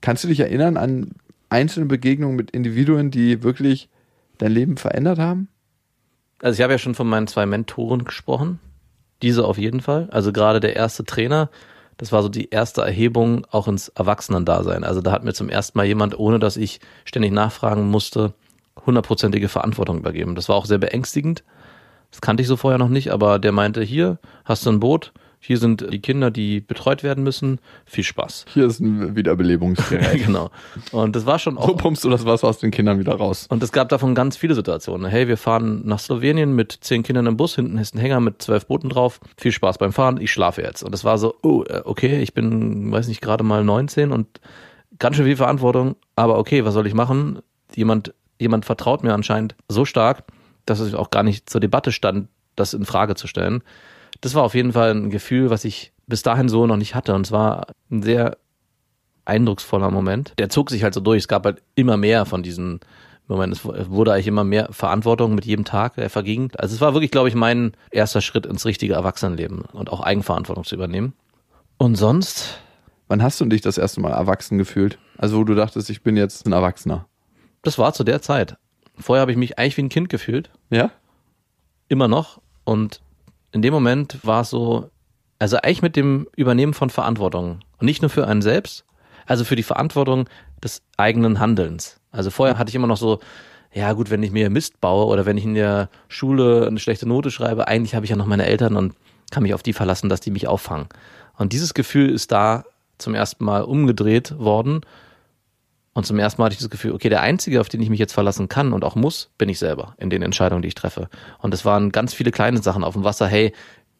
Kannst 0.00 0.24
du 0.24 0.28
dich 0.28 0.40
erinnern 0.40 0.76
an 0.76 1.12
einzelne 1.48 1.86
Begegnungen 1.86 2.36
mit 2.36 2.50
Individuen, 2.50 3.10
die 3.10 3.42
wirklich 3.42 3.88
dein 4.38 4.52
Leben 4.52 4.76
verändert 4.76 5.18
haben? 5.18 5.48
Also 6.40 6.58
ich 6.58 6.62
habe 6.62 6.72
ja 6.72 6.78
schon 6.78 6.94
von 6.94 7.08
meinen 7.08 7.26
zwei 7.26 7.46
Mentoren 7.46 8.04
gesprochen. 8.04 8.60
Diese 9.22 9.44
auf 9.44 9.58
jeden 9.58 9.80
Fall. 9.80 10.08
Also 10.10 10.32
gerade 10.32 10.60
der 10.60 10.76
erste 10.76 11.04
Trainer, 11.04 11.50
das 11.98 12.12
war 12.12 12.22
so 12.22 12.28
die 12.28 12.50
erste 12.50 12.80
Erhebung 12.80 13.46
auch 13.50 13.68
ins 13.68 13.88
Erwachsenendasein. 13.88 14.84
Also 14.84 15.00
da 15.02 15.12
hat 15.12 15.24
mir 15.24 15.34
zum 15.34 15.48
ersten 15.48 15.76
Mal 15.76 15.84
jemand, 15.84 16.18
ohne 16.18 16.38
dass 16.38 16.56
ich 16.56 16.80
ständig 17.04 17.32
nachfragen 17.32 17.90
musste, 17.90 18.32
hundertprozentige 18.86 19.48
Verantwortung 19.48 19.98
übergeben. 19.98 20.36
Das 20.36 20.48
war 20.48 20.56
auch 20.56 20.66
sehr 20.66 20.78
beängstigend. 20.78 21.42
Das 22.12 22.20
kannte 22.20 22.40
ich 22.40 22.46
so 22.46 22.56
vorher 22.56 22.78
noch 22.78 22.88
nicht, 22.88 23.10
aber 23.12 23.38
der 23.38 23.52
meinte, 23.52 23.82
hier 23.82 24.18
hast 24.44 24.64
du 24.64 24.70
ein 24.70 24.80
Boot, 24.80 25.12
hier 25.40 25.58
sind 25.58 25.86
die 25.92 26.00
Kinder, 26.00 26.30
die 26.30 26.60
betreut 26.60 27.02
werden 27.02 27.22
müssen. 27.22 27.60
Viel 27.86 28.04
Spaß. 28.04 28.46
Hier 28.52 28.66
ist 28.66 28.80
ein 28.80 29.14
Wiederbelebungsgerät. 29.14 30.24
genau. 30.26 30.50
Und 30.92 31.14
das 31.14 31.26
war 31.26 31.38
schon 31.38 31.56
auch 31.56 31.68
so 31.68 31.76
pumpst 31.76 32.04
du 32.04 32.10
das 32.10 32.26
Wasser 32.26 32.48
aus 32.48 32.58
den 32.58 32.70
Kindern 32.70 32.98
wieder 32.98 33.14
raus. 33.14 33.46
und 33.48 33.62
es 33.62 33.72
gab 33.72 33.88
davon 33.88 34.14
ganz 34.14 34.36
viele 34.36 34.54
Situationen. 34.54 35.08
Hey, 35.08 35.28
wir 35.28 35.36
fahren 35.36 35.82
nach 35.84 36.00
Slowenien 36.00 36.54
mit 36.54 36.72
zehn 36.80 37.02
Kindern 37.02 37.26
im 37.26 37.36
Bus, 37.36 37.54
hinten 37.54 37.78
ist 37.78 37.94
ein 37.94 37.98
Hänger 37.98 38.20
mit 38.20 38.42
zwölf 38.42 38.66
Booten 38.66 38.88
drauf. 38.88 39.20
Viel 39.36 39.52
Spaß 39.52 39.78
beim 39.78 39.92
Fahren, 39.92 40.20
ich 40.20 40.32
schlafe 40.32 40.62
jetzt. 40.62 40.82
Und 40.82 40.94
es 40.94 41.04
war 41.04 41.18
so, 41.18 41.34
oh, 41.42 41.62
äh, 41.68 41.82
okay, 41.84 42.20
ich 42.20 42.34
bin, 42.34 42.90
weiß 42.90 43.08
nicht, 43.08 43.20
gerade 43.20 43.44
mal 43.44 43.64
19 43.64 44.10
und 44.12 44.40
ganz 44.98 45.16
schön 45.16 45.26
viel 45.26 45.36
Verantwortung, 45.36 45.96
aber 46.16 46.38
okay, 46.38 46.64
was 46.64 46.74
soll 46.74 46.86
ich 46.86 46.94
machen? 46.94 47.40
Jemand, 47.74 48.12
jemand 48.40 48.64
vertraut 48.64 49.04
mir 49.04 49.14
anscheinend 49.14 49.54
so 49.68 49.84
stark, 49.84 50.24
dass 50.66 50.80
es 50.80 50.94
auch 50.94 51.10
gar 51.10 51.22
nicht 51.22 51.48
zur 51.48 51.60
Debatte 51.60 51.92
stand, 51.92 52.28
das 52.56 52.74
in 52.74 52.84
Frage 52.84 53.14
zu 53.14 53.26
stellen. 53.26 53.62
Das 54.20 54.34
war 54.34 54.42
auf 54.42 54.54
jeden 54.54 54.72
Fall 54.72 54.92
ein 54.92 55.10
Gefühl, 55.10 55.50
was 55.50 55.64
ich 55.64 55.92
bis 56.06 56.22
dahin 56.22 56.48
so 56.48 56.66
noch 56.66 56.76
nicht 56.76 56.94
hatte. 56.94 57.14
Und 57.14 57.26
es 57.26 57.32
war 57.32 57.68
ein 57.90 58.02
sehr 58.02 58.36
eindrucksvoller 59.24 59.90
Moment. 59.90 60.34
Der 60.38 60.48
zog 60.48 60.70
sich 60.70 60.82
halt 60.82 60.94
so 60.94 61.00
durch. 61.00 61.18
Es 61.18 61.28
gab 61.28 61.44
halt 61.44 61.62
immer 61.74 61.96
mehr 61.96 62.24
von 62.24 62.42
diesen 62.42 62.80
Momenten. 63.26 63.52
Es 63.76 63.90
wurde 63.90 64.12
eigentlich 64.12 64.26
immer 64.26 64.44
mehr 64.44 64.68
Verantwortung 64.72 65.34
mit 65.34 65.44
jedem 65.44 65.64
Tag, 65.64 65.94
der 65.96 66.10
verging. 66.10 66.50
Also 66.56 66.74
es 66.74 66.80
war 66.80 66.94
wirklich, 66.94 67.10
glaube 67.10 67.28
ich, 67.28 67.34
mein 67.34 67.72
erster 67.90 68.20
Schritt 68.20 68.46
ins 68.46 68.64
richtige 68.64 68.94
Erwachsenenleben 68.94 69.60
und 69.60 69.92
auch 69.92 70.00
Eigenverantwortung 70.00 70.64
zu 70.64 70.74
übernehmen. 70.74 71.12
Und 71.76 71.96
sonst, 71.96 72.58
Wann 73.08 73.22
hast 73.22 73.40
du 73.40 73.46
dich 73.46 73.62
das 73.62 73.78
erste 73.78 74.00
Mal 74.00 74.12
erwachsen 74.12 74.58
gefühlt? 74.58 74.98
Also 75.16 75.38
wo 75.38 75.44
du 75.44 75.54
dachtest, 75.54 75.88
ich 75.88 76.02
bin 76.02 76.16
jetzt 76.16 76.46
ein 76.46 76.52
Erwachsener. 76.52 77.06
Das 77.62 77.78
war 77.78 77.94
zu 77.94 78.04
der 78.04 78.20
Zeit. 78.20 78.56
Vorher 78.98 79.22
habe 79.22 79.32
ich 79.32 79.38
mich 79.38 79.58
eigentlich 79.58 79.76
wie 79.78 79.82
ein 79.82 79.88
Kind 79.88 80.10
gefühlt. 80.10 80.50
Ja? 80.68 80.90
Immer 81.88 82.06
noch. 82.06 82.40
Und 82.64 83.00
in 83.52 83.62
dem 83.62 83.72
Moment 83.72 84.18
war 84.24 84.42
es 84.42 84.50
so, 84.50 84.90
also 85.38 85.56
eigentlich 85.58 85.82
mit 85.82 85.96
dem 85.96 86.28
Übernehmen 86.36 86.74
von 86.74 86.90
Verantwortung. 86.90 87.60
Und 87.78 87.86
nicht 87.86 88.02
nur 88.02 88.10
für 88.10 88.26
einen 88.26 88.42
selbst, 88.42 88.84
also 89.26 89.44
für 89.44 89.56
die 89.56 89.62
Verantwortung 89.62 90.28
des 90.62 90.82
eigenen 90.96 91.38
Handelns. 91.38 92.00
Also 92.10 92.30
vorher 92.30 92.58
hatte 92.58 92.70
ich 92.70 92.74
immer 92.74 92.86
noch 92.86 92.96
so, 92.96 93.20
ja 93.72 93.92
gut, 93.92 94.10
wenn 94.10 94.22
ich 94.22 94.32
mir 94.32 94.50
Mist 94.50 94.80
baue 94.80 95.06
oder 95.06 95.26
wenn 95.26 95.36
ich 95.36 95.44
in 95.44 95.54
der 95.54 95.88
Schule 96.08 96.66
eine 96.66 96.78
schlechte 96.78 97.06
Note 97.06 97.30
schreibe, 97.30 97.68
eigentlich 97.68 97.94
habe 97.94 98.04
ich 98.04 98.10
ja 98.10 98.16
noch 98.16 98.26
meine 98.26 98.46
Eltern 98.46 98.76
und 98.76 98.94
kann 99.30 99.42
mich 99.42 99.54
auf 99.54 99.62
die 99.62 99.74
verlassen, 99.74 100.08
dass 100.08 100.20
die 100.20 100.30
mich 100.30 100.48
auffangen. 100.48 100.88
Und 101.36 101.52
dieses 101.52 101.74
Gefühl 101.74 102.10
ist 102.10 102.32
da 102.32 102.64
zum 102.96 103.14
ersten 103.14 103.44
Mal 103.44 103.62
umgedreht 103.62 104.38
worden. 104.38 104.80
Und 105.98 106.04
zum 106.04 106.20
ersten 106.20 106.40
Mal 106.40 106.46
hatte 106.46 106.52
ich 106.52 106.60
das 106.60 106.70
Gefühl, 106.70 106.92
okay, 106.92 107.08
der 107.08 107.22
Einzige, 107.22 107.60
auf 107.60 107.68
den 107.68 107.82
ich 107.82 107.90
mich 107.90 107.98
jetzt 107.98 108.12
verlassen 108.12 108.48
kann 108.48 108.72
und 108.72 108.84
auch 108.84 108.94
muss, 108.94 109.30
bin 109.36 109.48
ich 109.48 109.58
selber 109.58 109.96
in 109.98 110.10
den 110.10 110.22
Entscheidungen, 110.22 110.62
die 110.62 110.68
ich 110.68 110.76
treffe. 110.76 111.08
Und 111.40 111.52
es 111.52 111.64
waren 111.64 111.90
ganz 111.90 112.14
viele 112.14 112.30
kleine 112.30 112.62
Sachen 112.62 112.84
auf 112.84 112.94
dem 112.94 113.02
Wasser. 113.02 113.26
Hey, 113.26 113.52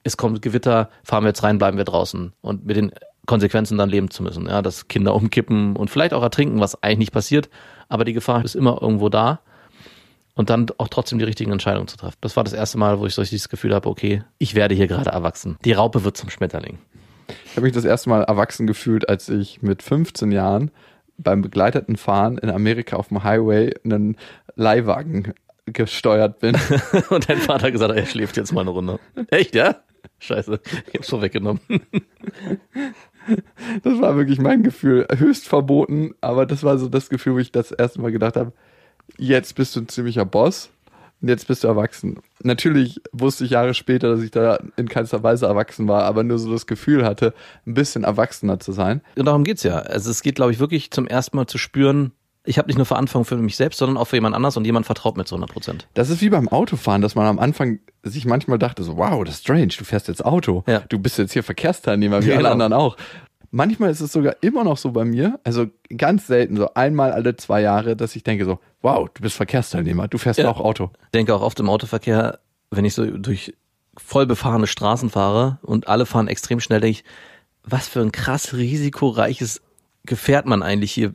es 0.04 0.16
kommt 0.16 0.40
Gewitter, 0.40 0.90
fahren 1.02 1.24
wir 1.24 1.30
jetzt 1.30 1.42
rein, 1.42 1.58
bleiben 1.58 1.76
wir 1.76 1.82
draußen. 1.82 2.34
Und 2.40 2.66
mit 2.66 2.76
den 2.76 2.92
Konsequenzen 3.26 3.78
dann 3.78 3.88
leben 3.88 4.12
zu 4.12 4.22
müssen. 4.22 4.46
Ja, 4.46 4.62
dass 4.62 4.86
Kinder 4.86 5.12
umkippen 5.12 5.74
und 5.74 5.90
vielleicht 5.90 6.14
auch 6.14 6.22
ertrinken, 6.22 6.60
was 6.60 6.80
eigentlich 6.84 6.98
nicht 6.98 7.12
passiert. 7.12 7.50
Aber 7.88 8.04
die 8.04 8.12
Gefahr 8.12 8.44
ist 8.44 8.54
immer 8.54 8.80
irgendwo 8.80 9.08
da. 9.08 9.40
Und 10.36 10.50
dann 10.50 10.68
auch 10.78 10.86
trotzdem 10.86 11.18
die 11.18 11.24
richtigen 11.24 11.50
Entscheidungen 11.50 11.88
zu 11.88 11.96
treffen. 11.96 12.18
Das 12.20 12.36
war 12.36 12.44
das 12.44 12.52
erste 12.52 12.78
Mal, 12.78 13.00
wo 13.00 13.06
ich 13.06 13.14
so 13.14 13.22
dieses 13.24 13.48
Gefühl 13.48 13.74
habe, 13.74 13.88
okay, 13.88 14.22
ich 14.38 14.54
werde 14.54 14.76
hier 14.76 14.86
gerade 14.86 15.10
erwachsen. 15.10 15.58
Die 15.64 15.72
Raupe 15.72 16.04
wird 16.04 16.16
zum 16.16 16.30
Schmetterling. 16.30 16.78
Ich 17.46 17.56
habe 17.56 17.62
mich 17.62 17.72
das 17.72 17.84
erste 17.84 18.08
Mal 18.08 18.22
erwachsen 18.22 18.68
gefühlt, 18.68 19.08
als 19.08 19.28
ich 19.28 19.62
mit 19.62 19.82
15 19.82 20.30
Jahren 20.30 20.70
beim 21.18 21.42
begleiteten 21.42 21.96
Fahren 21.96 22.38
in 22.38 22.50
Amerika 22.50 22.96
auf 22.96 23.08
dem 23.08 23.24
Highway 23.24 23.74
einen 23.84 24.16
Leihwagen 24.54 25.34
gesteuert 25.66 26.38
bin. 26.38 26.56
Und 27.10 27.28
dein 27.28 27.38
Vater 27.38 27.66
hat 27.66 27.72
gesagt, 27.72 27.94
er 27.94 28.06
schläft 28.06 28.36
jetzt 28.36 28.52
mal 28.52 28.62
eine 28.62 28.70
Runde. 28.70 28.98
Echt, 29.30 29.54
ja? 29.54 29.76
Scheiße, 30.20 30.60
ich 30.86 30.94
hab's 30.94 31.10
vorweggenommen. 31.10 31.60
Das 33.82 34.00
war 34.00 34.16
wirklich 34.16 34.40
mein 34.40 34.62
Gefühl. 34.62 35.06
Höchst 35.16 35.46
verboten, 35.48 36.14
aber 36.20 36.46
das 36.46 36.62
war 36.62 36.78
so 36.78 36.88
das 36.88 37.10
Gefühl, 37.10 37.34
wo 37.34 37.38
ich 37.38 37.52
das 37.52 37.72
erste 37.72 38.00
Mal 38.00 38.10
gedacht 38.10 38.36
habe, 38.36 38.52
jetzt 39.16 39.54
bist 39.54 39.76
du 39.76 39.80
ein 39.80 39.88
ziemlicher 39.88 40.24
Boss 40.24 40.70
jetzt 41.20 41.46
bist 41.48 41.64
du 41.64 41.68
erwachsen. 41.68 42.20
Natürlich 42.42 43.00
wusste 43.12 43.44
ich 43.44 43.50
Jahre 43.50 43.74
später, 43.74 44.10
dass 44.10 44.22
ich 44.22 44.30
da 44.30 44.58
in 44.76 44.88
keinster 44.88 45.22
Weise 45.22 45.46
erwachsen 45.46 45.88
war, 45.88 46.04
aber 46.04 46.22
nur 46.24 46.38
so 46.38 46.50
das 46.52 46.66
Gefühl 46.66 47.04
hatte, 47.04 47.34
ein 47.66 47.74
bisschen 47.74 48.04
erwachsener 48.04 48.60
zu 48.60 48.72
sein. 48.72 49.00
Und 49.16 49.26
darum 49.26 49.44
geht's 49.44 49.62
ja. 49.62 49.78
Also 49.78 50.10
es 50.10 50.22
geht, 50.22 50.36
glaube 50.36 50.52
ich, 50.52 50.58
wirklich 50.58 50.90
zum 50.90 51.06
ersten 51.06 51.36
Mal 51.36 51.46
zu 51.46 51.58
spüren, 51.58 52.12
ich 52.44 52.56
habe 52.56 52.68
nicht 52.68 52.78
nur 52.78 52.86
Verantwortung 52.86 53.26
für 53.26 53.36
mich 53.36 53.56
selbst, 53.56 53.78
sondern 53.78 53.98
auch 53.98 54.06
für 54.06 54.16
jemand 54.16 54.34
anders 54.34 54.56
und 54.56 54.64
jemand 54.64 54.86
vertraut 54.86 55.18
mir 55.18 55.24
zu 55.26 55.34
100 55.34 55.52
Prozent. 55.52 55.86
Das 55.92 56.08
ist 56.08 56.22
wie 56.22 56.30
beim 56.30 56.48
Autofahren, 56.48 57.02
dass 57.02 57.14
man 57.14 57.26
am 57.26 57.38
Anfang 57.38 57.80
sich 58.02 58.24
manchmal 58.24 58.58
dachte 58.58 58.82
so, 58.84 58.96
wow, 58.96 59.22
das 59.22 59.34
ist 59.36 59.40
strange, 59.42 59.66
du 59.76 59.84
fährst 59.84 60.08
jetzt 60.08 60.24
Auto. 60.24 60.64
Ja. 60.66 60.80
Du 60.88 60.98
bist 60.98 61.18
jetzt 61.18 61.32
hier 61.32 61.42
Verkehrsteilnehmer, 61.42 62.22
wie 62.22 62.26
Genau. 62.28 62.38
alle 62.38 62.50
anderen 62.50 62.72
auch. 62.72 62.96
Manchmal 63.50 63.90
ist 63.90 64.00
es 64.00 64.12
sogar 64.12 64.36
immer 64.42 64.62
noch 64.64 64.76
so 64.76 64.92
bei 64.92 65.04
mir, 65.04 65.40
also 65.44 65.66
ganz 65.96 66.26
selten, 66.26 66.56
so 66.56 66.74
einmal 66.74 67.12
alle 67.12 67.34
zwei 67.36 67.62
Jahre, 67.62 67.96
dass 67.96 68.14
ich 68.14 68.22
denke 68.22 68.44
so, 68.44 68.58
wow, 68.82 69.08
du 69.12 69.22
bist 69.22 69.36
Verkehrsteilnehmer, 69.36 70.06
du 70.08 70.18
fährst 70.18 70.38
Ja. 70.38 70.48
auch 70.50 70.60
Auto. 70.60 70.90
Ich 71.04 71.10
denke 71.12 71.34
auch 71.34 71.40
oft 71.40 71.58
im 71.60 71.70
Autoverkehr, 71.70 72.40
wenn 72.70 72.84
ich 72.84 72.92
so 72.94 73.06
durch 73.06 73.54
voll 73.96 74.26
befahrene 74.26 74.66
Straßen 74.66 75.08
fahre 75.10 75.58
und 75.62 75.88
alle 75.88 76.04
fahren 76.04 76.28
extrem 76.28 76.60
schnell, 76.60 76.80
denke 76.80 76.98
ich, 76.98 77.04
was 77.64 77.88
für 77.88 78.00
ein 78.00 78.12
krass 78.12 78.52
risikoreiches 78.54 79.62
Gefährt 80.04 80.46
man 80.46 80.62
eigentlich 80.62 80.92
hier 80.92 81.14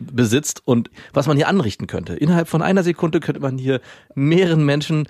besitzt 0.00 0.62
und 0.64 0.90
was 1.12 1.26
man 1.28 1.36
hier 1.36 1.48
anrichten 1.48 1.86
könnte. 1.86 2.14
Innerhalb 2.14 2.48
von 2.48 2.60
einer 2.62 2.82
Sekunde 2.82 3.20
könnte 3.20 3.40
man 3.40 3.56
hier 3.58 3.80
mehreren 4.14 4.64
Menschen 4.64 5.06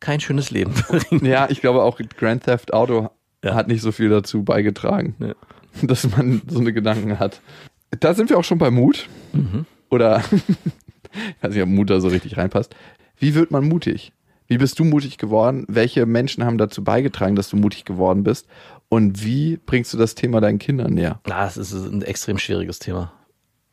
kein 0.00 0.20
schönes 0.20 0.50
Leben 0.50 0.72
bringen. 0.88 1.24
Ja, 1.24 1.48
ich 1.50 1.60
glaube 1.60 1.82
auch 1.82 1.98
Grand 2.16 2.44
Theft 2.44 2.72
Auto 2.72 3.10
Ja. 3.44 3.54
hat 3.54 3.68
nicht 3.68 3.82
so 3.82 3.92
viel 3.92 4.08
dazu 4.08 4.42
beigetragen, 4.42 5.14
Ja. 5.18 5.34
dass 5.82 6.08
man 6.16 6.42
so 6.46 6.60
eine 6.60 6.72
Gedanken 6.72 7.18
hat. 7.18 7.40
Da 8.00 8.14
sind 8.14 8.30
wir 8.30 8.38
auch 8.38 8.44
schon 8.44 8.58
bei 8.58 8.70
Mut. 8.70 9.08
Mhm. 9.32 9.66
Oder, 9.90 10.22
ich 10.32 11.42
weiß 11.42 11.54
nicht, 11.54 11.62
ob 11.62 11.68
Mut 11.68 11.90
da 11.90 12.00
so 12.00 12.08
richtig 12.08 12.36
reinpasst. 12.36 12.74
Wie 13.18 13.34
wird 13.34 13.50
man 13.50 13.66
mutig? 13.66 14.12
Wie 14.48 14.58
bist 14.58 14.78
du 14.78 14.84
mutig 14.84 15.18
geworden? 15.18 15.64
Welche 15.68 16.04
Menschen 16.06 16.44
haben 16.44 16.58
dazu 16.58 16.84
beigetragen, 16.84 17.36
dass 17.36 17.48
du 17.48 17.56
mutig 17.56 17.84
geworden 17.84 18.22
bist? 18.22 18.48
Und 18.88 19.24
wie 19.24 19.58
bringst 19.64 19.94
du 19.94 19.98
das 19.98 20.14
Thema 20.14 20.40
deinen 20.40 20.58
Kindern 20.58 20.92
näher? 20.92 21.20
Na, 21.26 21.46
es 21.46 21.56
ist 21.56 21.72
ein 21.72 22.02
extrem 22.02 22.38
schwieriges 22.38 22.78
Thema. 22.78 23.12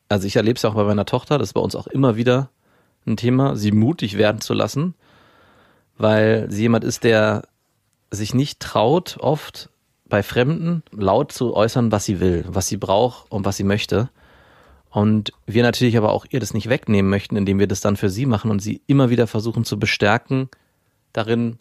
Also 0.07 0.27
ich 0.27 0.35
erlebe 0.35 0.55
es 0.55 0.61
ja 0.61 0.69
auch 0.69 0.75
bei 0.75 0.83
meiner 0.83 1.05
Tochter, 1.05 1.37
das 1.37 1.49
ist 1.49 1.53
bei 1.53 1.61
uns 1.61 1.75
auch 1.75 1.87
immer 1.87 2.15
wieder 2.15 2.49
ein 3.05 3.17
Thema, 3.17 3.55
sie 3.55 3.71
mutig 3.71 4.17
werden 4.17 4.41
zu 4.41 4.53
lassen, 4.53 4.95
weil 5.97 6.49
sie 6.49 6.63
jemand 6.63 6.83
ist, 6.83 7.03
der 7.03 7.43
sich 8.11 8.33
nicht 8.33 8.59
traut, 8.59 9.17
oft 9.19 9.68
bei 10.09 10.23
Fremden 10.23 10.83
laut 10.91 11.31
zu 11.31 11.55
äußern, 11.55 11.91
was 11.91 12.05
sie 12.05 12.19
will, 12.19 12.45
was 12.47 12.67
sie 12.67 12.77
braucht 12.77 13.31
und 13.31 13.45
was 13.45 13.57
sie 13.57 13.63
möchte. 13.63 14.09
Und 14.89 15.31
wir 15.45 15.63
natürlich 15.63 15.97
aber 15.97 16.11
auch 16.11 16.25
ihr 16.29 16.39
das 16.39 16.53
nicht 16.53 16.67
wegnehmen 16.67 17.09
möchten, 17.09 17.35
indem 17.35 17.59
wir 17.59 17.67
das 17.67 17.81
dann 17.81 17.95
für 17.95 18.09
sie 18.09 18.25
machen 18.25 18.49
und 18.49 18.59
sie 18.59 18.81
immer 18.87 19.09
wieder 19.09 19.27
versuchen 19.27 19.63
zu 19.63 19.77
bestärken 19.77 20.49
darin, 21.13 21.59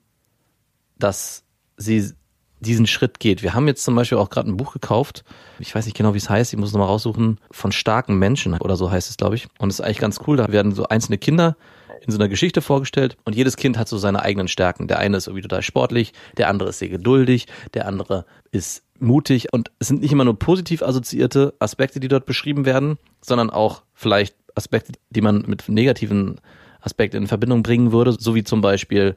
dass 0.98 1.44
sie 1.76 2.12
diesen 2.60 2.86
Schritt 2.86 3.20
geht. 3.20 3.42
Wir 3.42 3.54
haben 3.54 3.68
jetzt 3.68 3.84
zum 3.84 3.94
Beispiel 3.94 4.18
auch 4.18 4.30
gerade 4.30 4.50
ein 4.50 4.56
Buch 4.56 4.72
gekauft. 4.72 5.24
Ich 5.58 5.74
weiß 5.74 5.84
nicht 5.84 5.96
genau, 5.96 6.14
wie 6.14 6.18
es 6.18 6.28
heißt. 6.30 6.52
Ich 6.52 6.58
muss 6.58 6.70
es 6.70 6.72
nochmal 6.72 6.88
raussuchen. 6.88 7.38
Von 7.50 7.70
starken 7.70 8.18
Menschen 8.18 8.54
oder 8.54 8.76
so 8.76 8.90
heißt 8.90 9.10
es, 9.10 9.16
glaube 9.16 9.36
ich. 9.36 9.46
Und 9.58 9.68
es 9.68 9.78
ist 9.78 9.84
eigentlich 9.84 9.98
ganz 9.98 10.20
cool. 10.26 10.36
Da 10.36 10.50
werden 10.50 10.72
so 10.72 10.88
einzelne 10.88 11.18
Kinder 11.18 11.56
in 12.04 12.12
so 12.12 12.18
einer 12.18 12.28
Geschichte 12.28 12.62
vorgestellt 12.62 13.16
und 13.24 13.34
jedes 13.34 13.56
Kind 13.56 13.78
hat 13.78 13.88
so 13.88 13.98
seine 13.98 14.22
eigenen 14.22 14.48
Stärken. 14.48 14.88
Der 14.88 14.98
eine 14.98 15.16
ist 15.16 15.26
irgendwie 15.26 15.42
total 15.42 15.62
sportlich, 15.62 16.12
der 16.36 16.48
andere 16.48 16.70
ist 16.70 16.78
sehr 16.78 16.88
geduldig, 16.88 17.46
der 17.74 17.86
andere 17.86 18.24
ist 18.50 18.82
mutig 18.98 19.52
und 19.52 19.70
es 19.78 19.88
sind 19.88 20.00
nicht 20.00 20.12
immer 20.12 20.24
nur 20.24 20.38
positiv 20.38 20.82
assoziierte 20.82 21.54
Aspekte, 21.58 22.00
die 22.00 22.08
dort 22.08 22.26
beschrieben 22.26 22.64
werden, 22.64 22.98
sondern 23.20 23.50
auch 23.50 23.82
vielleicht 23.94 24.36
Aspekte, 24.54 24.92
die 25.10 25.20
man 25.20 25.44
mit 25.46 25.68
negativen 25.68 26.40
Aspekten 26.80 27.16
in 27.16 27.26
Verbindung 27.26 27.62
bringen 27.62 27.92
würde, 27.92 28.12
so 28.12 28.34
wie 28.34 28.44
zum 28.44 28.60
Beispiel 28.60 29.16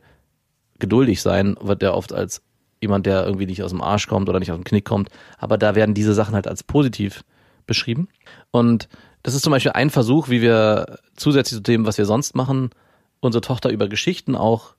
geduldig 0.80 1.22
sein, 1.22 1.56
wird 1.62 1.82
der 1.82 1.96
oft 1.96 2.14
als 2.14 2.42
jemand, 2.82 3.06
der 3.06 3.26
irgendwie 3.26 3.46
nicht 3.46 3.64
aus 3.64 3.72
dem 3.72 3.82
Arsch 3.82 4.08
kommt 4.08 4.28
oder 4.28 4.40
nicht 4.40 4.52
aus 4.52 4.58
dem 4.58 4.64
Knick 4.64 4.86
kommt. 4.86 5.10
Aber 5.38 5.58
da 5.58 5.76
werden 5.76 5.94
diese 5.94 6.14
Sachen 6.14 6.34
halt 6.34 6.48
als 6.48 6.64
positiv 6.64 7.24
beschrieben. 7.68 8.10
Und 8.50 8.90
das 9.24 9.34
ist 9.34 9.44
zum 9.44 9.52
Beispiel 9.52 9.74
ein 9.74 9.90
Versuch, 9.90 10.30
wie 10.30 10.42
wir 10.42 11.00
zusätzlich 11.16 11.58
zu 11.58 11.64
dem, 11.64 11.86
was 11.86 11.98
wir 11.98 12.06
sonst 12.06 12.36
machen, 12.36 12.72
unsere 13.20 13.42
Tochter 13.42 13.70
über 13.70 13.88
Geschichten 13.88 14.36
auch 14.36 14.76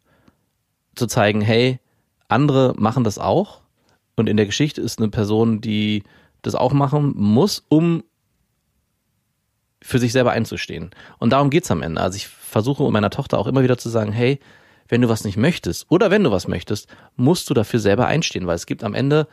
zu 0.95 1.07
zeigen, 1.07 1.41
hey, 1.41 1.79
andere 2.29 2.75
machen 2.77 3.05
das 3.05 3.19
auch. 3.19 3.61
Und 4.17 4.29
in 4.29 4.37
der 4.37 4.47
Geschichte 4.47 4.81
ist 4.81 4.99
eine 4.99 5.09
Person, 5.09 5.61
die 5.61 6.03
das 6.43 6.55
auch 6.55 6.73
machen 6.73 7.13
muss, 7.17 7.65
um 7.69 8.03
für 9.81 9.99
sich 9.99 10.13
selber 10.13 10.33
einzustehen. 10.33 10.91
Und 11.19 11.31
darum 11.31 11.51
geht's 11.51 11.71
am 11.71 11.83
Ende. 11.83 12.01
Also 12.01 12.17
ich 12.17 12.29
versuche 12.29 12.89
meiner 12.91 13.11
Tochter 13.11 13.39
auch 13.39 13.47
immer 13.47 13.63
wieder 13.63 13.79
zu 13.79 13.89
sagen, 13.89 14.13
hey, 14.13 14.39
wenn 14.89 15.01
du 15.01 15.09
was 15.09 15.25
nicht 15.25 15.37
möchtest 15.37 15.87
oder 15.91 16.11
wenn 16.11 16.25
du 16.25 16.31
was 16.31 16.49
möchtest, 16.49 16.89
musst 17.17 17.49
du 17.49 17.55
dafür 17.55 17.81
selber 17.81 18.07
einstehen, 18.07 18.47
weil 18.47 18.57
es 18.57 18.67
gibt 18.67 18.85
am 18.85 18.95
Ende 18.95 19.27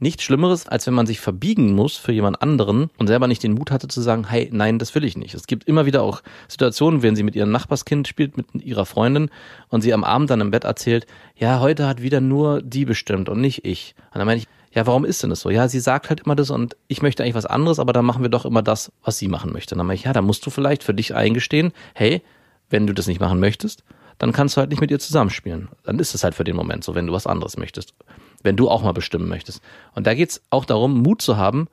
nichts 0.00 0.22
Schlimmeres, 0.24 0.66
als 0.66 0.86
wenn 0.86 0.94
man 0.94 1.06
sich 1.06 1.20
verbiegen 1.20 1.74
muss 1.74 1.96
für 1.96 2.12
jemand 2.12 2.42
anderen 2.42 2.90
und 2.98 3.06
selber 3.06 3.28
nicht 3.28 3.42
den 3.42 3.52
Mut 3.52 3.70
hatte 3.70 3.86
zu 3.86 4.00
sagen, 4.00 4.26
hey, 4.28 4.48
nein, 4.52 4.78
das 4.78 4.94
will 4.94 5.04
ich 5.04 5.16
nicht. 5.16 5.34
Es 5.34 5.46
gibt 5.46 5.64
immer 5.64 5.86
wieder 5.86 6.02
auch 6.02 6.22
Situationen, 6.48 7.02
wenn 7.02 7.14
sie 7.14 7.22
mit 7.22 7.36
ihrem 7.36 7.50
Nachbarskind 7.50 8.08
spielt, 8.08 8.36
mit 8.36 8.46
ihrer 8.54 8.86
Freundin 8.86 9.30
und 9.68 9.82
sie 9.82 9.92
am 9.92 10.02
Abend 10.02 10.30
dann 10.30 10.40
im 10.40 10.50
Bett 10.50 10.64
erzählt, 10.64 11.06
ja, 11.36 11.60
heute 11.60 11.86
hat 11.86 12.02
wieder 12.02 12.20
nur 12.20 12.62
die 12.62 12.84
bestimmt 12.84 13.28
und 13.28 13.40
nicht 13.40 13.64
ich. 13.64 13.94
Und 14.12 14.18
dann 14.18 14.26
meine 14.26 14.38
ich, 14.38 14.48
ja, 14.72 14.86
warum 14.86 15.04
ist 15.04 15.22
denn 15.22 15.30
das 15.30 15.40
so? 15.40 15.50
Ja, 15.50 15.68
sie 15.68 15.80
sagt 15.80 16.10
halt 16.10 16.20
immer 16.20 16.36
das 16.36 16.50
und 16.50 16.76
ich 16.86 17.02
möchte 17.02 17.22
eigentlich 17.22 17.34
was 17.34 17.46
anderes, 17.46 17.78
aber 17.78 17.92
dann 17.92 18.04
machen 18.04 18.22
wir 18.22 18.30
doch 18.30 18.44
immer 18.44 18.62
das, 18.62 18.92
was 19.04 19.18
sie 19.18 19.28
machen 19.28 19.52
möchte. 19.52 19.74
Und 19.74 19.78
dann 19.78 19.86
meine 19.86 19.96
ich, 19.96 20.04
ja, 20.04 20.12
da 20.12 20.22
musst 20.22 20.46
du 20.46 20.50
vielleicht 20.50 20.84
für 20.84 20.94
dich 20.94 21.14
eingestehen, 21.14 21.72
hey, 21.94 22.22
wenn 22.70 22.86
du 22.86 22.94
das 22.94 23.06
nicht 23.06 23.20
machen 23.20 23.40
möchtest, 23.40 23.82
dann 24.18 24.32
kannst 24.32 24.56
du 24.56 24.60
halt 24.60 24.70
nicht 24.70 24.80
mit 24.80 24.90
ihr 24.90 24.98
zusammenspielen. 24.98 25.68
Dann 25.82 25.98
ist 25.98 26.14
es 26.14 26.22
halt 26.22 26.34
für 26.34 26.44
den 26.44 26.54
Moment 26.54 26.84
so, 26.84 26.94
wenn 26.94 27.06
du 27.06 27.12
was 27.12 27.26
anderes 27.26 27.56
möchtest. 27.56 27.94
Wenn 28.42 28.56
du 28.56 28.68
auch 28.68 28.82
mal 28.82 28.92
bestimmen 28.92 29.28
möchtest. 29.28 29.62
Und 29.94 30.06
da 30.06 30.14
geht's 30.14 30.42
auch 30.50 30.64
darum, 30.64 31.02
Mut 31.02 31.20
zu 31.20 31.36
haben, 31.36 31.68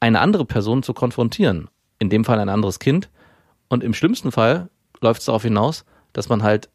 eine 0.00 0.20
andere 0.20 0.44
Person 0.44 0.82
zu 0.82 0.94
konfrontieren. 0.94 1.68
In 1.98 2.10
dem 2.10 2.24
Fall 2.24 2.38
ein 2.38 2.48
anderes 2.48 2.78
Kind. 2.78 3.08
Und 3.68 3.82
im 3.82 3.94
schlimmsten 3.94 4.30
Fall 4.30 4.68
läuft 5.00 5.20
es 5.20 5.26
darauf 5.26 5.42
hinaus, 5.42 5.84
dass 6.12 6.28
man 6.28 6.42
halt 6.42 6.68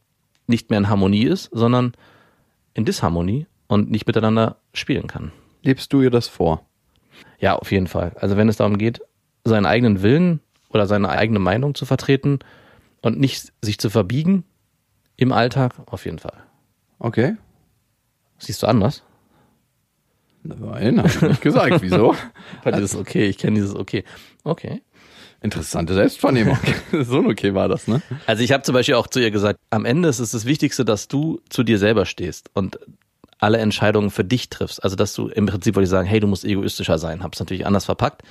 nicht 0.47 0.69
mehr 0.69 0.79
in 0.79 0.89
Harmonie 0.89 1.23
ist, 1.23 1.49
sondern 1.53 1.93
in 2.73 2.85
Disharmonie 2.85 3.47
und 3.67 3.89
nicht 3.89 4.07
miteinander 4.07 4.57
spielen 4.73 5.07
kann. 5.07 5.31
Lebst 5.61 5.93
du 5.93 6.01
ihr 6.01 6.09
das 6.09 6.27
vor? 6.27 6.65
Ja, 7.39 7.55
auf 7.55 7.71
jeden 7.71 7.87
Fall. 7.87 8.13
Also 8.19 8.37
wenn 8.37 8.49
es 8.49 8.57
darum 8.57 8.77
geht, 8.77 9.01
seinen 9.43 9.65
eigenen 9.65 10.01
Willen 10.01 10.41
oder 10.69 10.87
seine 10.87 11.09
eigene 11.09 11.39
Meinung 11.39 11.75
zu 11.75 11.85
vertreten 11.85 12.39
und 13.01 13.19
nicht 13.19 13.53
sich 13.61 13.77
zu 13.79 13.89
verbiegen 13.89 14.43
im 15.15 15.31
Alltag, 15.31 15.73
auf 15.85 16.05
jeden 16.05 16.19
Fall. 16.19 16.43
Okay. 16.99 17.35
Siehst 18.41 18.63
du 18.63 18.67
anders? 18.67 19.03
Nein, 20.43 20.99
hab 20.99 21.05
ich 21.05 21.21
nicht 21.21 21.41
gesagt. 21.41 21.81
Wieso? 21.81 22.15
Weil 22.63 22.73
dieses 22.73 22.95
okay, 22.95 23.27
ich 23.27 23.37
kenne 23.37 23.55
dieses 23.55 23.75
okay. 23.75 24.03
Okay. 24.43 24.81
Interessante 25.41 25.93
Selbstvernehmung. 25.93 26.57
so 26.91 27.19
ein 27.19 27.27
okay 27.27 27.53
war 27.53 27.67
das, 27.67 27.87
ne? 27.87 28.01
Also 28.25 28.43
ich 28.43 28.51
habe 28.51 28.63
zum 28.63 28.73
Beispiel 28.73 28.95
auch 28.95 29.07
zu 29.07 29.19
ihr 29.19 29.31
gesagt, 29.31 29.59
am 29.69 29.85
Ende 29.85 30.09
ist 30.09 30.19
es 30.19 30.31
das 30.31 30.45
Wichtigste, 30.45 30.85
dass 30.85 31.07
du 31.07 31.41
zu 31.49 31.63
dir 31.63 31.77
selber 31.77 32.05
stehst 32.05 32.49
und 32.53 32.79
alle 33.39 33.57
Entscheidungen 33.57 34.11
für 34.11 34.23
dich 34.23 34.49
triffst. 34.49 34.83
Also 34.83 34.95
dass 34.95 35.13
du 35.13 35.27
im 35.27 35.47
Prinzip 35.47 35.75
wollte 35.75 35.85
ich 35.85 35.89
sagen, 35.89 36.07
hey, 36.07 36.19
du 36.19 36.27
musst 36.27 36.45
egoistischer 36.45 36.97
sein. 36.97 37.23
Hab's 37.23 37.39
natürlich 37.39 37.65
anders 37.65 37.85
verpackt, 37.85 38.23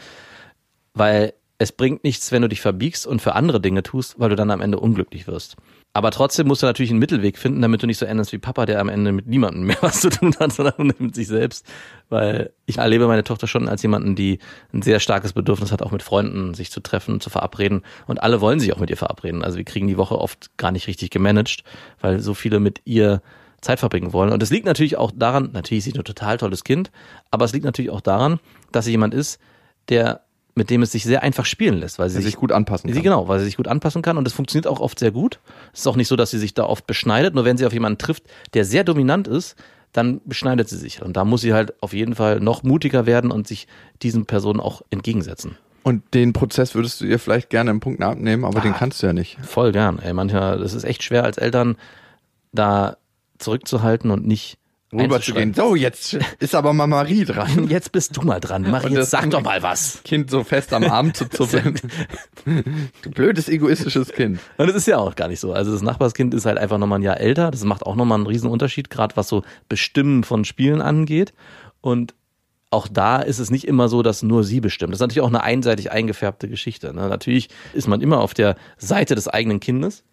weil 0.94 1.34
es 1.60 1.72
bringt 1.72 2.04
nichts, 2.04 2.32
wenn 2.32 2.40
du 2.40 2.48
dich 2.48 2.62
verbiegst 2.62 3.06
und 3.06 3.20
für 3.20 3.34
andere 3.34 3.60
Dinge 3.60 3.82
tust, 3.82 4.18
weil 4.18 4.30
du 4.30 4.34
dann 4.34 4.50
am 4.50 4.62
Ende 4.62 4.80
unglücklich 4.80 5.26
wirst. 5.26 5.56
Aber 5.92 6.10
trotzdem 6.10 6.46
musst 6.48 6.62
du 6.62 6.66
natürlich 6.66 6.88
einen 6.88 7.00
Mittelweg 7.00 7.36
finden, 7.36 7.60
damit 7.60 7.82
du 7.82 7.86
nicht 7.86 7.98
so 7.98 8.06
endest 8.06 8.32
wie 8.32 8.38
Papa, 8.38 8.64
der 8.64 8.80
am 8.80 8.88
Ende 8.88 9.12
mit 9.12 9.26
niemandem 9.26 9.64
mehr 9.64 9.76
was 9.82 10.00
zu 10.00 10.08
tun 10.08 10.34
hat, 10.40 10.54
sondern 10.54 10.94
mit 10.98 11.14
sich 11.14 11.28
selbst. 11.28 11.66
Weil 12.08 12.54
ich 12.64 12.78
erlebe 12.78 13.06
meine 13.08 13.24
Tochter 13.24 13.46
schon 13.46 13.68
als 13.68 13.82
jemanden, 13.82 14.14
die 14.14 14.38
ein 14.72 14.80
sehr 14.80 15.00
starkes 15.00 15.34
Bedürfnis 15.34 15.70
hat, 15.70 15.82
auch 15.82 15.90
mit 15.90 16.02
Freunden 16.02 16.54
sich 16.54 16.70
zu 16.70 16.80
treffen, 16.80 17.20
zu 17.20 17.28
verabreden. 17.28 17.82
Und 18.06 18.22
alle 18.22 18.40
wollen 18.40 18.58
sich 18.58 18.72
auch 18.72 18.78
mit 18.78 18.88
ihr 18.88 18.96
verabreden. 18.96 19.44
Also 19.44 19.58
wir 19.58 19.64
kriegen 19.64 19.86
die 19.86 19.98
Woche 19.98 20.18
oft 20.18 20.56
gar 20.56 20.72
nicht 20.72 20.86
richtig 20.86 21.10
gemanagt, 21.10 21.64
weil 22.00 22.20
so 22.20 22.32
viele 22.32 22.58
mit 22.58 22.80
ihr 22.86 23.20
Zeit 23.60 23.80
verbringen 23.80 24.14
wollen. 24.14 24.32
Und 24.32 24.42
es 24.42 24.48
liegt 24.48 24.64
natürlich 24.64 24.96
auch 24.96 25.12
daran, 25.14 25.50
natürlich 25.52 25.86
ist 25.86 25.92
sie 25.92 26.00
ein 26.00 26.04
total 26.04 26.38
tolles 26.38 26.64
Kind, 26.64 26.90
aber 27.30 27.44
es 27.44 27.52
liegt 27.52 27.66
natürlich 27.66 27.90
auch 27.90 28.00
daran, 28.00 28.40
dass 28.72 28.86
sie 28.86 28.92
jemand 28.92 29.12
ist, 29.12 29.38
der 29.90 30.22
mit 30.54 30.70
dem 30.70 30.82
es 30.82 30.92
sich 30.92 31.04
sehr 31.04 31.22
einfach 31.22 31.44
spielen 31.44 31.78
lässt, 31.78 31.98
weil 31.98 32.08
sie 32.10 32.16
Der 32.16 32.22
sich 32.24 32.36
gut 32.36 32.52
anpassen 32.52 32.88
Sie, 32.88 32.94
kann. 32.94 33.02
genau, 33.04 33.28
weil 33.28 33.38
sie 33.38 33.44
sich 33.46 33.56
gut 33.56 33.68
anpassen 33.68 34.02
kann 34.02 34.16
und 34.18 34.26
es 34.26 34.32
funktioniert 34.32 34.66
auch 34.66 34.80
oft 34.80 34.98
sehr 34.98 35.10
gut. 35.10 35.40
Es 35.72 35.80
ist 35.80 35.86
auch 35.86 35.96
nicht 35.96 36.08
so, 36.08 36.16
dass 36.16 36.30
sie 36.30 36.38
sich 36.38 36.54
da 36.54 36.64
oft 36.64 36.86
beschneidet, 36.86 37.34
nur 37.34 37.44
wenn 37.44 37.56
sie 37.56 37.66
auf 37.66 37.72
jemanden 37.72 37.98
trifft, 37.98 38.24
der 38.54 38.64
sehr 38.64 38.84
dominant 38.84 39.28
ist, 39.28 39.56
dann 39.92 40.20
beschneidet 40.24 40.68
sie 40.68 40.76
sich. 40.76 41.02
Und 41.02 41.16
da 41.16 41.24
muss 41.24 41.40
sie 41.40 41.52
halt 41.52 41.80
auf 41.82 41.92
jeden 41.92 42.14
Fall 42.14 42.40
noch 42.40 42.62
mutiger 42.62 43.06
werden 43.06 43.30
und 43.30 43.48
sich 43.48 43.66
diesen 44.02 44.26
Personen 44.26 44.60
auch 44.60 44.82
entgegensetzen. 44.90 45.56
Und 45.82 46.02
den 46.14 46.32
Prozess 46.32 46.74
würdest 46.74 47.00
du 47.00 47.06
ihr 47.06 47.18
vielleicht 47.18 47.48
gerne 47.50 47.70
in 47.70 47.80
Punkten 47.80 48.02
abnehmen, 48.02 48.44
aber 48.44 48.60
den 48.60 48.74
kannst 48.74 49.02
du 49.02 49.06
ja 49.06 49.12
nicht. 49.12 49.38
Voll 49.42 49.72
gern. 49.72 49.98
Ey, 49.98 50.12
manchmal, 50.12 50.58
das 50.58 50.74
ist 50.74 50.84
echt 50.84 51.02
schwer 51.02 51.24
als 51.24 51.38
Eltern, 51.38 51.76
da 52.52 52.98
zurückzuhalten 53.38 54.10
und 54.10 54.26
nicht 54.26 54.58
Rüberzugehen. 54.92 55.54
So, 55.54 55.76
jetzt 55.76 56.18
ist 56.40 56.54
aber 56.54 56.72
mal 56.72 56.86
Marie 56.86 57.24
dran. 57.24 57.68
Jetzt 57.68 57.92
bist 57.92 58.16
du 58.16 58.22
mal 58.22 58.40
dran. 58.40 58.64
Und 58.66 58.92
jetzt, 58.92 59.10
sag 59.10 59.30
doch 59.30 59.42
mal 59.42 59.62
was. 59.62 60.02
Kind 60.04 60.30
so 60.30 60.42
fest 60.42 60.72
am 60.72 60.84
Arm 60.84 61.14
zu 61.14 61.28
zuppeln. 61.28 61.78
du 63.02 63.10
blödes, 63.10 63.48
egoistisches 63.48 64.12
Kind. 64.12 64.40
Und 64.56 64.66
das 64.66 64.74
ist 64.74 64.86
ja 64.86 64.98
auch 64.98 65.14
gar 65.14 65.28
nicht 65.28 65.40
so. 65.40 65.52
Also 65.52 65.70
das 65.70 65.82
Nachbarskind 65.82 66.34
ist 66.34 66.46
halt 66.46 66.58
einfach 66.58 66.78
nochmal 66.78 66.98
ein 66.98 67.02
Jahr 67.02 67.20
älter. 67.20 67.50
Das 67.50 67.64
macht 67.64 67.84
auch 67.84 67.94
nochmal 67.94 68.18
einen 68.18 68.26
riesen 68.26 68.50
Unterschied, 68.50 68.90
gerade 68.90 69.16
was 69.16 69.28
so 69.28 69.44
Bestimmen 69.68 70.24
von 70.24 70.44
Spielen 70.44 70.80
angeht. 70.80 71.34
Und 71.80 72.14
auch 72.70 72.86
da 72.88 73.20
ist 73.20 73.40
es 73.40 73.50
nicht 73.50 73.66
immer 73.66 73.88
so, 73.88 74.02
dass 74.02 74.22
nur 74.22 74.44
sie 74.44 74.60
bestimmt. 74.60 74.92
Das 74.92 74.98
ist 74.98 75.02
natürlich 75.02 75.22
auch 75.22 75.28
eine 75.28 75.42
einseitig 75.42 75.90
eingefärbte 75.90 76.48
Geschichte. 76.48 76.94
Ne? 76.94 77.08
Natürlich 77.08 77.48
ist 77.72 77.88
man 77.88 78.00
immer 78.00 78.20
auf 78.20 78.32
der 78.32 78.56
Seite 78.78 79.14
des 79.14 79.26
eigenen 79.26 79.60
Kindes. 79.60 80.04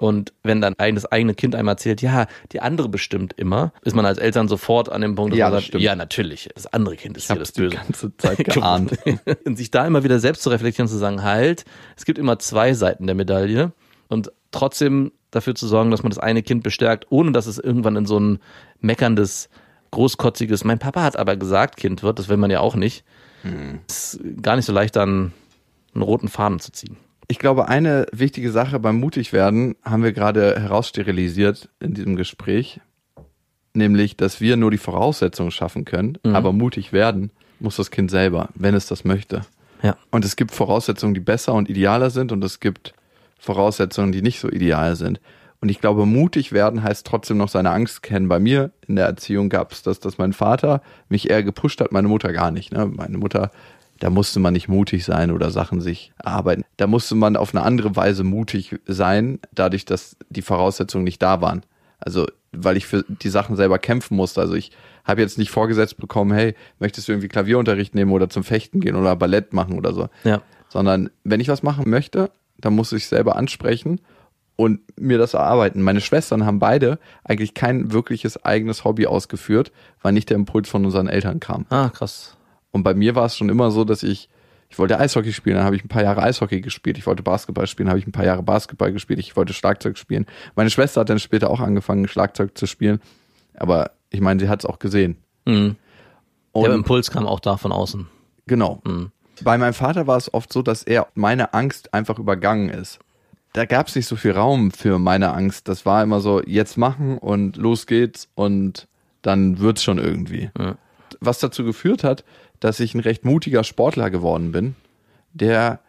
Und 0.00 0.32
wenn 0.42 0.60
dann 0.62 0.74
das 0.78 1.04
eigene 1.06 1.34
Kind 1.34 1.54
einmal 1.54 1.74
erzählt, 1.74 2.00
ja, 2.00 2.26
die 2.52 2.60
andere 2.60 2.88
bestimmt 2.88 3.34
immer, 3.36 3.72
ist 3.82 3.94
man 3.94 4.06
als 4.06 4.16
Eltern 4.18 4.48
sofort 4.48 4.88
an 4.90 5.02
dem 5.02 5.14
Punkt, 5.14 5.32
dass 5.32 5.38
Ja, 5.38 5.46
man 5.50 5.54
sagt, 5.58 5.66
stimmt. 5.66 5.82
ja, 5.84 5.94
natürlich, 5.94 6.48
das 6.54 6.66
andere 6.72 6.96
Kind 6.96 7.18
ist 7.18 7.26
hier 7.26 7.36
das 7.36 7.52
die 7.52 7.60
Böse. 7.60 7.76
ganze 7.76 8.16
Zeit 8.16 8.38
geahnt. 8.44 8.92
und 9.44 9.56
sich 9.56 9.70
da 9.70 9.86
immer 9.86 10.02
wieder 10.02 10.18
selbst 10.18 10.42
zu 10.42 10.48
reflektieren 10.48 10.86
und 10.88 10.92
zu 10.92 10.98
sagen, 10.98 11.22
halt, 11.22 11.64
es 11.96 12.06
gibt 12.06 12.18
immer 12.18 12.38
zwei 12.38 12.72
Seiten 12.72 13.06
der 13.06 13.14
Medaille 13.14 13.72
und 14.08 14.32
trotzdem 14.52 15.12
dafür 15.30 15.54
zu 15.54 15.68
sorgen, 15.68 15.90
dass 15.90 16.02
man 16.02 16.10
das 16.10 16.18
eine 16.18 16.42
Kind 16.42 16.62
bestärkt, 16.62 17.06
ohne 17.10 17.32
dass 17.32 17.46
es 17.46 17.58
irgendwann 17.58 17.96
in 17.96 18.06
so 18.06 18.18
ein 18.18 18.38
meckerndes, 18.80 19.50
großkotziges, 19.90 20.64
mein 20.64 20.78
Papa 20.78 21.02
hat 21.02 21.16
aber 21.16 21.36
gesagt, 21.36 21.76
Kind 21.76 22.02
wird, 22.02 22.18
das 22.18 22.28
will 22.28 22.36
man 22.38 22.50
ja 22.50 22.60
auch 22.60 22.74
nicht. 22.74 23.04
Ist 23.88 24.18
gar 24.40 24.56
nicht 24.56 24.64
so 24.66 24.72
leicht, 24.72 24.96
dann 24.96 25.32
einen 25.94 26.02
roten 26.02 26.28
Faden 26.28 26.58
zu 26.60 26.72
ziehen. 26.72 26.96
Ich 27.30 27.38
glaube, 27.38 27.68
eine 27.68 28.06
wichtige 28.10 28.50
Sache 28.50 28.80
beim 28.80 28.98
Mutigwerden 28.98 29.76
haben 29.84 30.02
wir 30.02 30.10
gerade 30.10 30.60
heraussterilisiert 30.60 31.68
in 31.78 31.94
diesem 31.94 32.16
Gespräch, 32.16 32.80
nämlich, 33.72 34.16
dass 34.16 34.40
wir 34.40 34.56
nur 34.56 34.72
die 34.72 34.78
Voraussetzungen 34.78 35.52
schaffen 35.52 35.84
können, 35.84 36.18
aber 36.24 36.52
mutig 36.52 36.92
werden 36.92 37.30
muss 37.60 37.76
das 37.76 37.92
Kind 37.92 38.10
selber, 38.10 38.48
wenn 38.56 38.74
es 38.74 38.86
das 38.86 39.04
möchte. 39.04 39.42
Ja. 39.80 39.96
Und 40.10 40.24
es 40.24 40.34
gibt 40.34 40.50
Voraussetzungen, 40.50 41.14
die 41.14 41.20
besser 41.20 41.54
und 41.54 41.70
idealer 41.70 42.10
sind 42.10 42.32
und 42.32 42.42
es 42.42 42.58
gibt 42.58 42.94
Voraussetzungen, 43.38 44.10
die 44.10 44.22
nicht 44.22 44.40
so 44.40 44.50
ideal 44.50 44.96
sind. 44.96 45.20
Und 45.60 45.68
ich 45.68 45.80
glaube, 45.80 46.06
mutig 46.06 46.50
werden 46.50 46.82
heißt 46.82 47.06
trotzdem 47.06 47.36
noch 47.36 47.48
seine 47.48 47.70
Angst 47.70 48.02
kennen. 48.02 48.26
Bei 48.26 48.40
mir 48.40 48.72
in 48.88 48.96
der 48.96 49.06
Erziehung 49.06 49.50
gab 49.50 49.70
es 49.70 49.84
das, 49.84 50.00
dass 50.00 50.18
mein 50.18 50.32
Vater 50.32 50.82
mich 51.08 51.30
eher 51.30 51.44
gepusht 51.44 51.80
hat, 51.80 51.92
meine 51.92 52.08
Mutter 52.08 52.32
gar 52.32 52.50
nicht. 52.50 52.72
Ne? 52.72 52.86
Meine 52.86 53.18
Mutter, 53.18 53.52
da 54.00 54.10
musste 54.10 54.40
man 54.40 54.52
nicht 54.54 54.66
mutig 54.68 55.04
sein 55.04 55.30
oder 55.30 55.50
Sachen 55.50 55.80
sich 55.80 56.12
erarbeiten. 56.18 56.64
Da 56.76 56.86
musste 56.86 57.14
man 57.14 57.36
auf 57.36 57.54
eine 57.54 57.64
andere 57.64 57.94
Weise 57.96 58.24
mutig 58.24 58.76
sein, 58.86 59.38
dadurch, 59.54 59.84
dass 59.84 60.16
die 60.30 60.42
Voraussetzungen 60.42 61.04
nicht 61.04 61.22
da 61.22 61.40
waren. 61.40 61.62
Also, 62.00 62.26
weil 62.52 62.76
ich 62.76 62.86
für 62.86 63.04
die 63.08 63.28
Sachen 63.28 63.56
selber 63.56 63.78
kämpfen 63.78 64.16
musste. 64.16 64.40
Also 64.40 64.54
ich 64.54 64.72
habe 65.04 65.20
jetzt 65.20 65.38
nicht 65.38 65.50
vorgesetzt 65.50 65.98
bekommen, 65.98 66.32
hey, 66.32 66.54
möchtest 66.80 67.06
du 67.06 67.12
irgendwie 67.12 67.28
Klavierunterricht 67.28 67.94
nehmen 67.94 68.10
oder 68.10 68.28
zum 68.28 68.42
Fechten 68.42 68.80
gehen 68.80 68.96
oder 68.96 69.14
Ballett 69.16 69.52
machen 69.52 69.76
oder 69.78 69.92
so 69.94 70.08
Ja. 70.24 70.42
sondern 70.68 71.10
wenn 71.24 71.40
ich 71.40 71.48
was 71.48 71.62
machen 71.62 71.88
möchte, 71.88 72.30
dann 72.58 72.74
muss 72.74 72.92
ich 72.92 73.06
selber 73.06 73.36
ansprechen 73.36 74.00
und 74.56 74.80
mir 74.98 75.16
das 75.18 75.34
erarbeiten. 75.34 75.80
Meine 75.82 76.00
Schwestern 76.00 76.44
haben 76.44 76.58
beide 76.58 76.98
eigentlich 77.24 77.54
kein 77.54 77.92
wirkliches 77.92 78.44
eigenes 78.44 78.84
Hobby 78.84 79.06
ausgeführt, 79.06 79.72
weil 80.02 80.12
nicht 80.12 80.28
der 80.30 80.36
Impuls 80.36 80.68
von 80.68 80.84
unseren 80.84 81.08
Eltern 81.08 81.38
kam. 81.40 81.66
Ah, 81.70 81.88
krass. 81.88 82.36
Und 82.72 82.82
bei 82.82 82.94
mir 82.94 83.14
war 83.14 83.26
es 83.26 83.36
schon 83.36 83.48
immer 83.48 83.70
so, 83.70 83.84
dass 83.84 84.02
ich, 84.02 84.28
ich 84.68 84.78
wollte 84.78 84.98
Eishockey 84.98 85.32
spielen, 85.32 85.56
dann 85.56 85.64
habe 85.64 85.76
ich 85.76 85.84
ein 85.84 85.88
paar 85.88 86.02
Jahre 86.02 86.22
Eishockey 86.22 86.60
gespielt. 86.60 86.98
Ich 86.98 87.06
wollte 87.06 87.22
Basketball 87.22 87.66
spielen, 87.66 87.88
habe 87.88 87.98
ich 87.98 88.06
ein 88.06 88.12
paar 88.12 88.24
Jahre 88.24 88.42
Basketball 88.42 88.92
gespielt. 88.92 89.18
Ich 89.18 89.36
wollte 89.36 89.52
Schlagzeug 89.52 89.98
spielen. 89.98 90.26
Meine 90.54 90.70
Schwester 90.70 91.00
hat 91.00 91.10
dann 91.10 91.18
später 91.18 91.50
auch 91.50 91.60
angefangen, 91.60 92.06
Schlagzeug 92.08 92.56
zu 92.56 92.66
spielen. 92.66 93.00
Aber 93.54 93.92
ich 94.10 94.20
meine, 94.20 94.40
sie 94.40 94.48
hat 94.48 94.60
es 94.60 94.66
auch 94.66 94.78
gesehen. 94.78 95.16
Mhm. 95.46 95.76
Der 96.54 96.72
Impuls 96.72 97.10
kam 97.10 97.26
auch 97.26 97.40
da 97.40 97.56
von 97.56 97.72
außen. 97.72 98.08
Genau. 98.46 98.80
Mhm. 98.84 99.10
Bei 99.42 99.56
meinem 99.56 99.74
Vater 99.74 100.06
war 100.06 100.16
es 100.16 100.32
oft 100.34 100.52
so, 100.52 100.62
dass 100.62 100.82
er 100.82 101.08
meine 101.14 101.54
Angst 101.54 101.94
einfach 101.94 102.18
übergangen 102.18 102.68
ist. 102.68 102.98
Da 103.52 103.64
gab 103.64 103.88
es 103.88 103.96
nicht 103.96 104.06
so 104.06 104.16
viel 104.16 104.32
Raum 104.32 104.70
für 104.70 104.98
meine 104.98 105.32
Angst. 105.32 105.66
Das 105.68 105.86
war 105.86 106.02
immer 106.02 106.20
so, 106.20 106.42
jetzt 106.42 106.76
machen 106.76 107.18
und 107.18 107.56
los 107.56 107.86
geht's 107.86 108.28
und 108.34 108.86
dann 109.22 109.58
wird's 109.58 109.82
schon 109.82 109.98
irgendwie. 109.98 110.50
Ja. 110.58 110.76
Was 111.20 111.38
dazu 111.38 111.64
geführt 111.64 112.04
hat, 112.04 112.24
dass 112.60 112.80
ich 112.80 112.94
ein 112.94 113.00
recht 113.00 113.24
mutiger 113.24 113.64
Sportler 113.64 114.10
geworden 114.10 114.52
bin, 114.52 114.74
der 115.32 115.80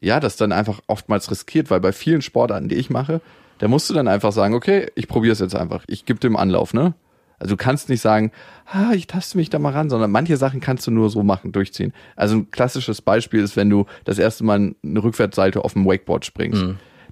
ja 0.00 0.20
das 0.20 0.36
dann 0.36 0.52
einfach 0.52 0.80
oftmals 0.86 1.30
riskiert, 1.30 1.70
weil 1.70 1.80
bei 1.80 1.92
vielen 1.92 2.22
Sportarten, 2.22 2.68
die 2.68 2.74
ich 2.76 2.90
mache, 2.90 3.20
da 3.58 3.68
musst 3.68 3.88
du 3.88 3.94
dann 3.94 4.08
einfach 4.08 4.32
sagen, 4.32 4.54
okay, 4.54 4.90
ich 4.94 5.08
probiere 5.08 5.32
es 5.32 5.38
jetzt 5.38 5.54
einfach. 5.54 5.84
Ich 5.86 6.04
gebe 6.04 6.20
dem 6.20 6.36
Anlauf, 6.36 6.74
ne? 6.74 6.94
Also 7.38 7.56
du 7.56 7.56
kannst 7.56 7.88
nicht 7.88 8.00
sagen, 8.00 8.30
ah, 8.66 8.92
ich 8.94 9.06
taste 9.06 9.36
mich 9.36 9.50
da 9.50 9.58
mal 9.58 9.72
ran, 9.72 9.90
sondern 9.90 10.10
manche 10.10 10.36
Sachen 10.36 10.60
kannst 10.60 10.86
du 10.86 10.90
nur 10.90 11.10
so 11.10 11.22
machen, 11.22 11.52
durchziehen. 11.52 11.92
Also 12.16 12.36
ein 12.36 12.50
klassisches 12.50 13.02
Beispiel 13.02 13.40
ist, 13.40 13.56
wenn 13.56 13.70
du 13.70 13.86
das 14.04 14.18
erste 14.18 14.44
Mal 14.44 14.74
eine 14.82 15.02
Rückwärtsseite 15.02 15.64
auf 15.64 15.72
dem 15.72 15.84
Wakeboard 15.84 16.24
springst. 16.24 16.62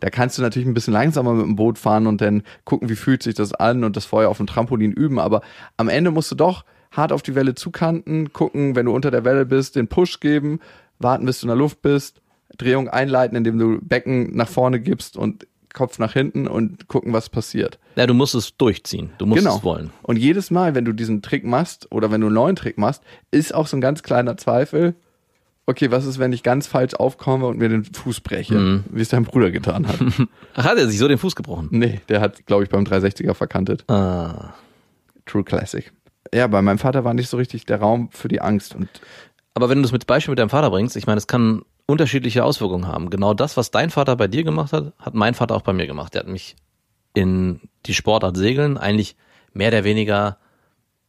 Da 0.00 0.10
kannst 0.10 0.38
du 0.38 0.42
natürlich 0.42 0.66
ein 0.66 0.74
bisschen 0.74 0.94
langsamer 0.94 1.32
mit 1.32 1.46
dem 1.46 1.56
Boot 1.56 1.78
fahren 1.78 2.06
und 2.06 2.20
dann 2.20 2.42
gucken, 2.64 2.88
wie 2.88 2.96
fühlt 2.96 3.22
sich 3.22 3.34
das 3.34 3.52
an 3.52 3.84
und 3.84 3.96
das 3.96 4.04
vorher 4.04 4.30
auf 4.30 4.38
dem 4.38 4.46
Trampolin 4.46 4.92
üben. 4.92 5.18
Aber 5.18 5.42
am 5.76 5.88
Ende 5.88 6.10
musst 6.10 6.30
du 6.30 6.34
doch 6.34 6.64
hart 6.92 7.12
auf 7.12 7.22
die 7.22 7.34
Welle 7.34 7.54
zukanten, 7.54 8.32
gucken, 8.32 8.76
wenn 8.76 8.86
du 8.86 8.92
unter 8.94 9.10
der 9.10 9.24
Welle 9.24 9.44
bist, 9.46 9.76
den 9.76 9.88
Push 9.88 10.20
geben, 10.20 10.60
warten, 10.98 11.26
bis 11.26 11.40
du 11.40 11.46
in 11.46 11.48
der 11.48 11.56
Luft 11.56 11.82
bist, 11.82 12.20
Drehung 12.58 12.88
einleiten, 12.88 13.36
indem 13.36 13.58
du 13.58 13.78
Becken 13.82 14.36
nach 14.36 14.48
vorne 14.48 14.78
gibst 14.80 15.16
und 15.16 15.46
Kopf 15.72 15.98
nach 15.98 16.12
hinten 16.12 16.46
und 16.46 16.86
gucken, 16.86 17.14
was 17.14 17.30
passiert. 17.30 17.78
Ja, 17.96 18.06
du 18.06 18.12
musst 18.12 18.34
es 18.34 18.56
durchziehen. 18.58 19.10
Du 19.16 19.24
musst 19.24 19.38
Genau. 19.40 19.56
es 19.56 19.64
wollen. 19.64 19.90
Und 20.02 20.18
jedes 20.18 20.50
Mal, 20.50 20.74
wenn 20.74 20.84
du 20.84 20.92
diesen 20.92 21.22
Trick 21.22 21.44
machst 21.46 21.90
oder 21.90 22.10
wenn 22.10 22.20
du 22.20 22.26
einen 22.26 22.34
neuen 22.34 22.56
Trick 22.56 22.76
machst, 22.76 23.02
ist 23.30 23.54
auch 23.54 23.66
so 23.66 23.78
ein 23.78 23.80
ganz 23.80 24.02
kleiner 24.02 24.36
Zweifel. 24.36 24.94
Okay, 25.64 25.90
was 25.90 26.04
ist, 26.04 26.18
wenn 26.18 26.32
ich 26.34 26.42
ganz 26.42 26.66
falsch 26.66 26.92
aufkomme 26.94 27.46
und 27.46 27.56
mir 27.58 27.70
den 27.70 27.84
Fuß 27.84 28.20
breche, 28.20 28.54
Mhm. 28.54 28.84
wie 28.90 29.00
es 29.00 29.08
dein 29.08 29.24
Bruder 29.24 29.50
getan 29.50 29.86
hat? 29.88 29.96
Ach, 30.54 30.64
hat 30.64 30.76
er 30.76 30.88
sich 30.88 30.98
so 30.98 31.08
den 31.08 31.16
Fuß 31.18 31.36
gebrochen? 31.36 31.68
nee, 31.70 32.00
der 32.10 32.20
hat, 32.20 32.44
glaube 32.44 32.64
ich, 32.64 32.68
beim 32.68 32.84
360er 32.84 33.32
verkantet. 33.32 33.88
Ah. 33.88 34.52
True 35.24 35.44
Classic. 35.44 35.90
Ja, 36.34 36.46
bei 36.46 36.62
meinem 36.62 36.78
Vater 36.78 37.04
war 37.04 37.14
nicht 37.14 37.28
so 37.28 37.36
richtig 37.36 37.66
der 37.66 37.80
Raum 37.80 38.10
für 38.10 38.28
die 38.28 38.40
Angst. 38.40 38.74
Und 38.74 38.88
Aber 39.54 39.68
wenn 39.68 39.78
du 39.78 39.82
das 39.82 39.92
mit 39.92 40.06
Beispiel 40.06 40.32
mit 40.32 40.38
deinem 40.38 40.50
Vater 40.50 40.70
bringst, 40.70 40.96
ich 40.96 41.06
meine, 41.06 41.18
es 41.18 41.26
kann 41.26 41.62
unterschiedliche 41.86 42.44
Auswirkungen 42.44 42.86
haben. 42.86 43.10
Genau 43.10 43.34
das, 43.34 43.56
was 43.56 43.70
dein 43.70 43.90
Vater 43.90 44.16
bei 44.16 44.28
dir 44.28 44.44
gemacht 44.44 44.72
hat, 44.72 44.92
hat 44.98 45.14
mein 45.14 45.34
Vater 45.34 45.54
auch 45.54 45.62
bei 45.62 45.72
mir 45.72 45.86
gemacht. 45.86 46.14
Der 46.14 46.20
hat 46.20 46.28
mich 46.28 46.56
in 47.14 47.60
die 47.86 47.94
Sportart 47.94 48.36
Segeln 48.36 48.78
eigentlich 48.78 49.16
mehr 49.52 49.68
oder 49.68 49.84
weniger 49.84 50.38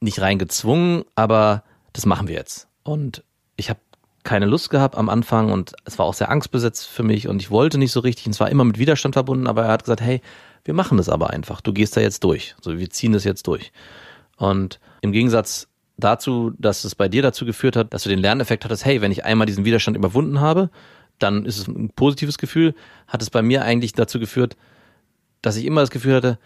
nicht 0.01 0.19
reingezwungen, 0.19 1.05
aber 1.15 1.63
das 1.93 2.05
machen 2.05 2.27
wir 2.27 2.35
jetzt. 2.35 2.67
Und 2.83 3.23
ich 3.55 3.69
habe 3.69 3.79
keine 4.23 4.45
Lust 4.45 4.69
gehabt 4.69 4.95
am 4.95 5.09
Anfang 5.09 5.51
und 5.51 5.73
es 5.85 5.97
war 5.99 6.05
auch 6.05 6.13
sehr 6.13 6.29
angstbesetzt 6.29 6.87
für 6.87 7.03
mich 7.03 7.27
und 7.27 7.41
ich 7.41 7.51
wollte 7.51 7.77
nicht 7.77 7.91
so 7.91 7.99
richtig. 7.99 8.25
Und 8.25 8.33
es 8.33 8.39
war 8.39 8.49
immer 8.49 8.63
mit 8.63 8.79
Widerstand 8.79 9.15
verbunden, 9.15 9.47
aber 9.47 9.63
er 9.63 9.71
hat 9.71 9.83
gesagt, 9.83 10.01
hey, 10.01 10.21
wir 10.65 10.73
machen 10.73 10.97
das 10.97 11.09
aber 11.09 11.29
einfach. 11.29 11.61
Du 11.61 11.73
gehst 11.73 11.95
da 11.95 12.01
jetzt 12.01 12.23
durch. 12.23 12.55
So, 12.61 12.77
wir 12.77 12.89
ziehen 12.89 13.13
das 13.13 13.23
jetzt 13.25 13.47
durch. 13.47 13.71
Und 14.37 14.79
im 15.03 15.11
Gegensatz 15.11 15.67
dazu, 15.97 16.53
dass 16.57 16.85
es 16.85 16.95
bei 16.95 17.09
dir 17.09 17.21
dazu 17.21 17.45
geführt 17.45 17.75
hat, 17.75 17.93
dass 17.93 18.03
du 18.03 18.09
den 18.09 18.19
Lerneffekt 18.19 18.63
hattest, 18.63 18.85
hey, 18.85 19.01
wenn 19.01 19.11
ich 19.11 19.25
einmal 19.25 19.45
diesen 19.45 19.65
Widerstand 19.65 19.97
überwunden 19.97 20.39
habe, 20.39 20.69
dann 21.19 21.45
ist 21.45 21.57
es 21.57 21.67
ein 21.67 21.89
positives 21.89 22.37
Gefühl, 22.37 22.73
hat 23.07 23.21
es 23.21 23.29
bei 23.29 23.41
mir 23.41 23.63
eigentlich 23.63 23.93
dazu 23.93 24.17
geführt, 24.17 24.55
dass 25.41 25.57
ich 25.57 25.65
immer 25.65 25.81
das 25.81 25.91
Gefühl 25.91 26.15
hatte, 26.15 26.39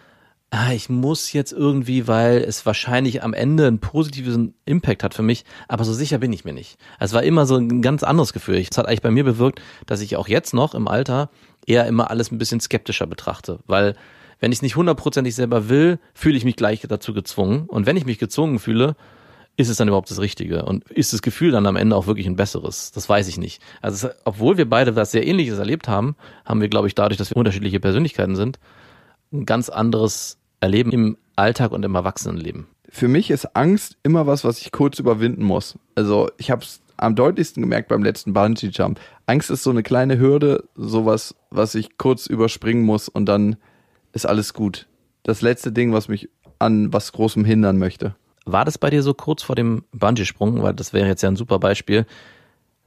ah, 0.50 0.72
ich 0.74 0.90
muss 0.90 1.34
jetzt 1.34 1.52
irgendwie, 1.52 2.08
weil 2.08 2.38
es 2.40 2.66
wahrscheinlich 2.66 3.22
am 3.22 3.34
Ende 3.34 3.68
einen 3.68 3.80
positiven 3.80 4.56
Impact 4.66 5.04
hat 5.04 5.14
für 5.14 5.24
mich, 5.24 5.46
aber 5.68 5.84
so 5.84 5.94
sicher 5.94 6.18
bin 6.18 6.34
ich 6.34 6.44
mir 6.44 6.54
nicht. 6.54 6.78
Es 7.00 7.14
war 7.14 7.22
immer 7.22 7.46
so 7.46 7.58
ein 7.58 7.84
ganz 7.84 8.02
anderes 8.02 8.34
Gefühl. 8.34 8.58
Es 8.58 8.76
hat 8.76 8.88
eigentlich 8.88 9.04
bei 9.04 9.12
mir 9.12 9.24
bewirkt, 9.24 9.62
dass 9.86 10.02
ich 10.02 10.16
auch 10.16 10.28
jetzt 10.28 10.54
noch 10.56 10.74
im 10.74 10.88
Alter 10.88 11.30
eher 11.68 11.86
immer 11.86 12.10
alles 12.10 12.32
ein 12.32 12.40
bisschen 12.40 12.60
skeptischer 12.60 13.06
betrachte, 13.06 13.60
weil 13.68 13.96
wenn 14.40 14.52
ich 14.52 14.60
es 14.60 14.62
nicht 14.62 14.76
hundertprozentig 14.76 15.36
selber 15.36 15.70
will, 15.70 16.00
fühle 16.14 16.38
ich 16.38 16.46
mich 16.46 16.56
gleich 16.56 16.82
dazu 16.82 17.14
gezwungen. 17.14 17.66
Und 17.68 17.86
wenn 17.86 17.98
ich 17.98 18.06
mich 18.06 18.20
gezwungen 18.20 18.60
fühle, 18.60 18.96
ist 19.58 19.70
es 19.70 19.78
dann 19.78 19.88
überhaupt 19.88 20.12
das 20.12 20.20
Richtige? 20.20 20.66
Und 20.66 20.90
ist 20.92 21.14
das 21.14 21.24
Gefühl 21.24 21.52
dann 21.52 21.66
am 21.66 21.76
Ende 21.76 21.96
auch 21.96 22.06
wirklich 22.06 22.28
ein 22.28 22.36
besseres? 22.36 22.92
Das 22.92 23.10
weiß 23.10 23.28
ich 23.28 23.38
nicht. 23.38 23.62
Also, 23.82 24.08
es, 24.08 24.16
obwohl 24.24 24.58
wir 24.58 24.70
beide 24.70 24.96
was 24.96 25.12
sehr 25.12 25.26
Ähnliches 25.26 25.58
erlebt 25.58 25.88
haben, 25.88 26.16
haben 26.46 26.62
wir, 26.62 26.70
glaube 26.70 26.88
ich, 26.88 26.96
dadurch, 26.96 27.18
dass 27.18 27.32
wir 27.32 27.38
unterschiedliche 27.38 27.80
Persönlichkeiten 27.80 28.36
sind, 28.36 28.60
ein 29.34 29.46
ganz 29.46 29.70
anderes 29.70 30.38
Erleben 30.60 30.92
im 30.92 31.18
Alltag 31.36 31.72
und 31.72 31.84
im 31.84 31.96
Erwachsenenleben. 31.96 32.68
Für 32.90 33.08
mich 33.08 33.32
ist 33.32 33.56
Angst 33.56 33.98
immer 34.04 34.28
was, 34.28 34.44
was 34.44 34.62
ich 34.62 34.72
kurz 34.72 35.00
überwinden 35.00 35.44
muss. 35.44 35.78
Also 35.96 36.30
ich 36.38 36.52
habe 36.52 36.64
es 36.64 36.82
am 36.96 37.16
deutlichsten 37.16 37.62
gemerkt 37.62 37.90
beim 37.90 38.04
letzten 38.04 38.34
Bungee 38.34 38.70
Jump. 38.72 39.00
Angst 39.26 39.52
ist 39.52 39.64
so 39.64 39.70
eine 39.70 39.84
kleine 39.84 40.18
Hürde, 40.18 40.64
sowas, 40.76 41.36
was 41.52 41.76
ich 41.76 41.98
kurz 41.98 42.28
überspringen 42.28 42.84
muss 42.84 43.10
und 43.10 43.26
dann 43.26 43.58
ist 44.18 44.26
alles 44.26 44.54
gut. 44.54 44.88
Das 45.24 45.42
letzte 45.42 45.72
Ding, 45.72 45.94
was 45.94 46.08
mich 46.08 46.30
an 46.60 46.92
was 46.92 47.12
Großem 47.12 47.46
hindern 47.46 47.78
möchte. 47.78 48.16
War 48.46 48.66
das 48.66 48.78
bei 48.78 48.90
dir 48.90 49.04
so 49.04 49.14
kurz 49.14 49.44
vor 49.44 49.56
dem 49.56 49.84
Bungee-Sprung, 49.92 50.64
weil 50.64 50.74
das 50.74 50.92
wäre 50.92 51.08
jetzt 51.08 51.22
ja 51.22 51.30
ein 51.30 51.36
super 51.36 51.60
Beispiel, 51.60 52.06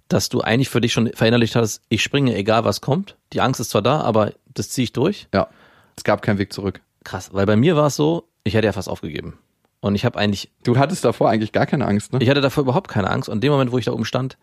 dass 0.09 0.29
du 0.29 0.41
eigentlich 0.41 0.69
für 0.69 0.81
dich 0.81 0.93
schon 0.93 1.13
verinnerlicht 1.13 1.55
hast, 1.55 1.83
ich 1.89 2.03
springe, 2.03 2.35
egal 2.35 2.65
was 2.65 2.81
kommt. 2.81 3.17
Die 3.33 3.41
Angst 3.41 3.61
ist 3.61 3.71
zwar 3.71 3.83
da, 3.83 4.01
aber 4.01 4.33
das 4.53 4.71
ziehe 4.71 4.85
ich 4.85 4.93
durch. 4.93 5.29
Ja, 5.33 5.49
es 5.97 6.03
gab 6.03 6.23
keinen 6.23 6.39
Weg 6.39 6.53
zurück. 6.53 6.81
Krass, 7.05 7.33
weil 7.33 7.47
bei 7.47 7.57
mir 7.57 7.77
war 7.77 7.87
es 7.87 7.97
so, 7.97 8.25
ich 8.43 8.55
hätte 8.55 8.67
ja 8.67 8.73
fast 8.73 8.89
aufgegeben. 8.89 9.39
Und 9.81 9.95
ich 9.95 10.05
habe 10.05 10.19
eigentlich. 10.19 10.51
Du 10.65 10.77
hattest 10.77 11.05
davor 11.05 11.31
eigentlich 11.31 11.53
gar 11.53 11.67
keine 11.67 11.87
Angst, 11.87 12.13
ne? 12.13 12.19
Ich 12.21 12.29
hatte 12.29 12.41
davor 12.41 12.65
überhaupt 12.65 12.89
keine 12.89 13.09
Angst. 13.09 13.29
Und 13.29 13.37
in 13.37 13.41
dem 13.41 13.53
Moment, 13.53 13.73
wo 13.73 13.79
ich 13.79 13.87
da 13.87 13.93
oben 13.93 14.05
stand, 14.05 14.37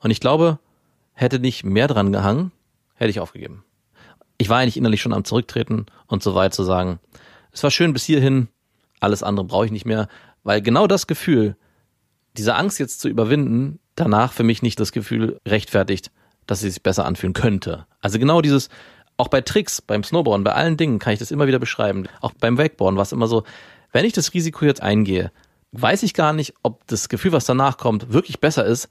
und 0.00 0.10
ich 0.10 0.18
glaube, 0.18 0.58
hätte 1.12 1.38
nicht 1.38 1.62
mehr 1.62 1.86
dran 1.86 2.12
gehangen, 2.12 2.50
hätte 2.94 3.10
ich 3.10 3.20
aufgegeben. 3.20 3.64
Ich 4.42 4.48
war 4.48 4.58
eigentlich 4.58 4.76
innerlich 4.76 5.00
schon 5.00 5.12
am 5.12 5.22
Zurücktreten 5.22 5.86
und 6.08 6.24
so 6.24 6.34
weit 6.34 6.52
zu 6.52 6.64
sagen, 6.64 6.98
es 7.52 7.62
war 7.62 7.70
schön 7.70 7.92
bis 7.92 8.02
hierhin, 8.02 8.48
alles 8.98 9.22
andere 9.22 9.46
brauche 9.46 9.66
ich 9.66 9.70
nicht 9.70 9.86
mehr, 9.86 10.08
weil 10.42 10.60
genau 10.60 10.88
das 10.88 11.06
Gefühl, 11.06 11.54
diese 12.36 12.56
Angst 12.56 12.80
jetzt 12.80 13.00
zu 13.00 13.08
überwinden, 13.08 13.78
danach 13.94 14.32
für 14.32 14.42
mich 14.42 14.60
nicht 14.60 14.80
das 14.80 14.90
Gefühl 14.90 15.38
rechtfertigt, 15.46 16.10
dass 16.48 16.58
sie 16.58 16.70
sich 16.70 16.82
besser 16.82 17.06
anfühlen 17.06 17.34
könnte. 17.34 17.86
Also 18.00 18.18
genau 18.18 18.40
dieses, 18.40 18.68
auch 19.16 19.28
bei 19.28 19.42
Tricks, 19.42 19.80
beim 19.80 20.02
Snowboarden, 20.02 20.42
bei 20.42 20.54
allen 20.54 20.76
Dingen 20.76 20.98
kann 20.98 21.12
ich 21.12 21.20
das 21.20 21.30
immer 21.30 21.46
wieder 21.46 21.60
beschreiben. 21.60 22.08
Auch 22.20 22.32
beim 22.32 22.58
Wakeboarden 22.58 22.96
war 22.96 23.04
es 23.04 23.12
immer 23.12 23.28
so, 23.28 23.44
wenn 23.92 24.04
ich 24.04 24.12
das 24.12 24.34
Risiko 24.34 24.64
jetzt 24.64 24.82
eingehe, 24.82 25.30
weiß 25.70 26.02
ich 26.02 26.14
gar 26.14 26.32
nicht, 26.32 26.52
ob 26.64 26.84
das 26.88 27.08
Gefühl, 27.08 27.30
was 27.30 27.44
danach 27.44 27.78
kommt, 27.78 28.12
wirklich 28.12 28.40
besser 28.40 28.64
ist, 28.64 28.88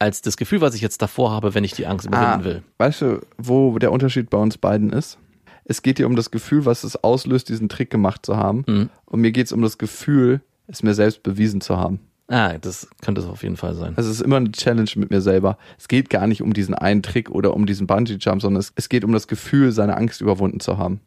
als 0.00 0.22
das 0.22 0.36
Gefühl, 0.36 0.60
was 0.60 0.74
ich 0.74 0.80
jetzt 0.80 1.00
davor 1.02 1.30
habe, 1.30 1.54
wenn 1.54 1.62
ich 1.62 1.72
die 1.72 1.86
Angst 1.86 2.06
überwinden 2.06 2.40
Ah, 2.40 2.44
will. 2.44 2.62
Weißt 2.78 3.02
du, 3.02 3.20
wo 3.38 3.78
der 3.78 3.92
Unterschied 3.92 4.30
bei 4.30 4.38
uns 4.38 4.58
beiden 4.58 4.90
ist? 4.90 5.18
Es 5.64 5.82
geht 5.82 5.98
dir 5.98 6.06
um 6.06 6.16
das 6.16 6.30
Gefühl, 6.32 6.64
was 6.64 6.82
es 6.82 6.96
auslöst, 7.04 7.48
diesen 7.48 7.68
Trick 7.68 7.90
gemacht 7.90 8.26
zu 8.26 8.36
haben. 8.36 8.64
Mhm. 8.66 8.88
Und 9.04 9.20
mir 9.20 9.30
geht 9.30 9.46
es 9.46 9.52
um 9.52 9.62
das 9.62 9.78
Gefühl, 9.78 10.40
es 10.66 10.82
mir 10.82 10.94
selbst 10.94 11.22
bewiesen 11.22 11.60
zu 11.60 11.76
haben. 11.76 12.00
Ah, 12.28 12.58
das 12.58 12.88
könnte 13.02 13.20
es 13.20 13.26
auf 13.26 13.42
jeden 13.42 13.56
Fall 13.56 13.74
sein. 13.74 13.92
Also 13.96 14.08
es 14.08 14.16
ist 14.16 14.22
immer 14.22 14.36
eine 14.36 14.52
Challenge 14.52 14.90
mit 14.96 15.10
mir 15.10 15.20
selber. 15.20 15.58
Es 15.78 15.86
geht 15.88 16.10
gar 16.10 16.26
nicht 16.26 16.42
um 16.42 16.52
diesen 16.54 16.74
einen 16.74 17.02
Trick 17.02 17.28
oder 17.30 17.54
um 17.54 17.66
diesen 17.66 17.86
Bungee-Jump, 17.86 18.40
sondern 18.40 18.60
es, 18.60 18.72
es 18.76 18.88
geht 18.88 19.04
um 19.04 19.12
das 19.12 19.28
Gefühl, 19.28 19.72
seine 19.72 19.96
Angst 19.96 20.20
überwunden 20.20 20.60
zu 20.60 20.78
haben. 20.78 21.00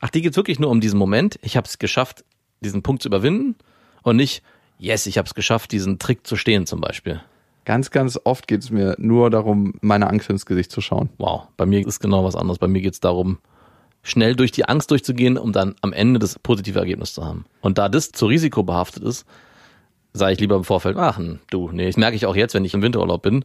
Ach, 0.00 0.08
die 0.10 0.22
geht's 0.22 0.36
wirklich 0.36 0.58
nur 0.58 0.70
um 0.70 0.80
diesen 0.80 0.98
Moment. 0.98 1.38
Ich 1.42 1.56
habe 1.56 1.66
es 1.66 1.78
geschafft, 1.78 2.24
diesen 2.60 2.82
Punkt 2.82 3.02
zu 3.02 3.08
überwinden 3.08 3.56
und 4.02 4.16
nicht, 4.16 4.42
yes, 4.78 5.06
ich 5.06 5.18
habe 5.18 5.26
es 5.26 5.34
geschafft, 5.34 5.70
diesen 5.72 5.98
Trick 5.98 6.26
zu 6.26 6.34
stehen 6.36 6.66
zum 6.66 6.80
Beispiel. 6.80 7.20
Ganz, 7.64 7.90
ganz 7.90 8.18
oft 8.24 8.48
geht 8.48 8.62
es 8.62 8.70
mir 8.70 8.96
nur 8.98 9.30
darum, 9.30 9.74
meine 9.80 10.08
Angst 10.08 10.30
ins 10.30 10.46
Gesicht 10.46 10.72
zu 10.72 10.80
schauen. 10.80 11.10
Wow, 11.18 11.48
bei 11.56 11.66
mir 11.66 11.86
ist 11.86 12.00
genau 12.00 12.24
was 12.24 12.36
anderes. 12.36 12.58
Bei 12.58 12.68
mir 12.68 12.80
geht's 12.80 13.00
darum, 13.00 13.38
schnell 14.02 14.34
durch 14.34 14.50
die 14.50 14.64
Angst 14.64 14.90
durchzugehen, 14.90 15.36
um 15.36 15.52
dann 15.52 15.74
am 15.82 15.92
Ende 15.92 16.18
das 16.18 16.38
positive 16.38 16.78
Ergebnis 16.78 17.14
zu 17.14 17.24
haben. 17.24 17.44
Und 17.60 17.78
da 17.78 17.88
das 17.88 18.12
zu 18.12 18.26
risikobehaftet 18.26 19.02
ist, 19.02 19.26
sage 20.12 20.32
ich 20.32 20.40
lieber 20.40 20.56
im 20.56 20.64
Vorfeld, 20.64 20.96
ach 20.96 21.20
du, 21.50 21.70
nee, 21.72 21.86
das 21.86 21.96
merke 21.96 22.16
ich 22.16 22.26
auch 22.26 22.36
jetzt, 22.36 22.54
wenn 22.54 22.64
ich 22.64 22.74
im 22.74 22.82
Winterurlaub 22.82 23.22
bin, 23.22 23.44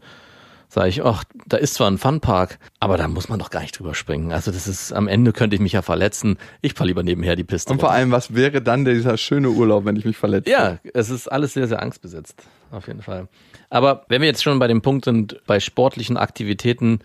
sage 0.67 0.89
ich, 0.89 1.03
ach, 1.03 1.23
da 1.45 1.57
ist 1.57 1.75
zwar 1.75 1.89
ein 1.89 1.97
Funpark, 1.97 2.59
aber 2.79 2.97
da 2.97 3.07
muss 3.07 3.29
man 3.29 3.39
doch 3.39 3.49
gar 3.49 3.61
nicht 3.61 3.77
drüber 3.77 3.95
springen. 3.95 4.31
Also 4.31 4.51
das 4.51 4.67
ist, 4.67 4.91
am 4.91 5.07
Ende 5.07 5.31
könnte 5.31 5.55
ich 5.55 5.61
mich 5.61 5.73
ja 5.73 5.81
verletzen. 5.81 6.37
Ich 6.61 6.73
fahre 6.73 6.87
lieber 6.87 7.03
nebenher 7.03 7.35
die 7.35 7.43
Piste. 7.43 7.71
Und 7.71 7.79
vor 7.79 7.89
runter. 7.89 7.99
allem, 7.99 8.11
was 8.11 8.33
wäre 8.33 8.61
dann 8.61 8.85
dieser 8.85 9.17
schöne 9.17 9.49
Urlaub, 9.49 9.85
wenn 9.85 9.95
ich 9.95 10.05
mich 10.05 10.17
verletze? 10.17 10.49
Ja, 10.49 10.79
es 10.93 11.09
ist 11.09 11.27
alles 11.31 11.53
sehr, 11.53 11.67
sehr 11.67 11.81
angstbesetzt. 11.81 12.43
Auf 12.71 12.87
jeden 12.87 13.01
Fall. 13.01 13.27
Aber 13.69 14.05
wenn 14.09 14.21
wir 14.21 14.27
jetzt 14.27 14.43
schon 14.43 14.59
bei 14.59 14.67
dem 14.67 14.81
Punkt 14.81 15.05
sind, 15.05 15.41
bei 15.47 15.59
sportlichen 15.59 16.17
Aktivitäten 16.17 16.99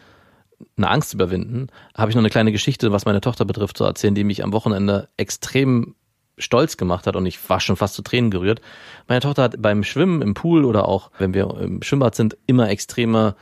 eine 0.77 0.91
Angst 0.91 1.15
überwinden, 1.15 1.69
habe 1.95 2.11
ich 2.11 2.15
noch 2.17 2.23
eine 2.23 2.31
kleine 2.31 2.53
Geschichte, 2.53 2.93
was 2.93 3.05
meine 3.05 3.21
Tochter 3.21 3.45
betrifft, 3.45 3.77
zu 3.79 3.85
erzählen, 3.85 4.15
die 4.15 4.25
mich 4.25 4.45
am 4.45 4.53
Wochenende 4.53 5.09
extrem 5.17 5.95
stolz 6.41 6.77
gemacht 6.77 7.07
hat 7.07 7.17
und 7.17 7.27
ich 7.27 7.49
war 7.49 7.61
schon 7.61 7.77
fast 7.77 7.95
zu 7.95 8.03
Tränen 8.03 8.31
gerührt. 8.31 8.61
Meine 9.09 9.21
Tochter 9.21 9.45
hat 9.45 9.63
beim 9.63 9.85
Schwimmen 9.85 10.23
im 10.23 10.35
Pool 10.35 10.65
oder 10.65 10.89
auch, 10.89 11.11
wenn 11.19 11.35
wir 11.35 11.57
im 11.61 11.83
Schwimmbad 11.83 12.15
sind, 12.15 12.37
immer 12.47 12.69
extreme, 12.69 13.37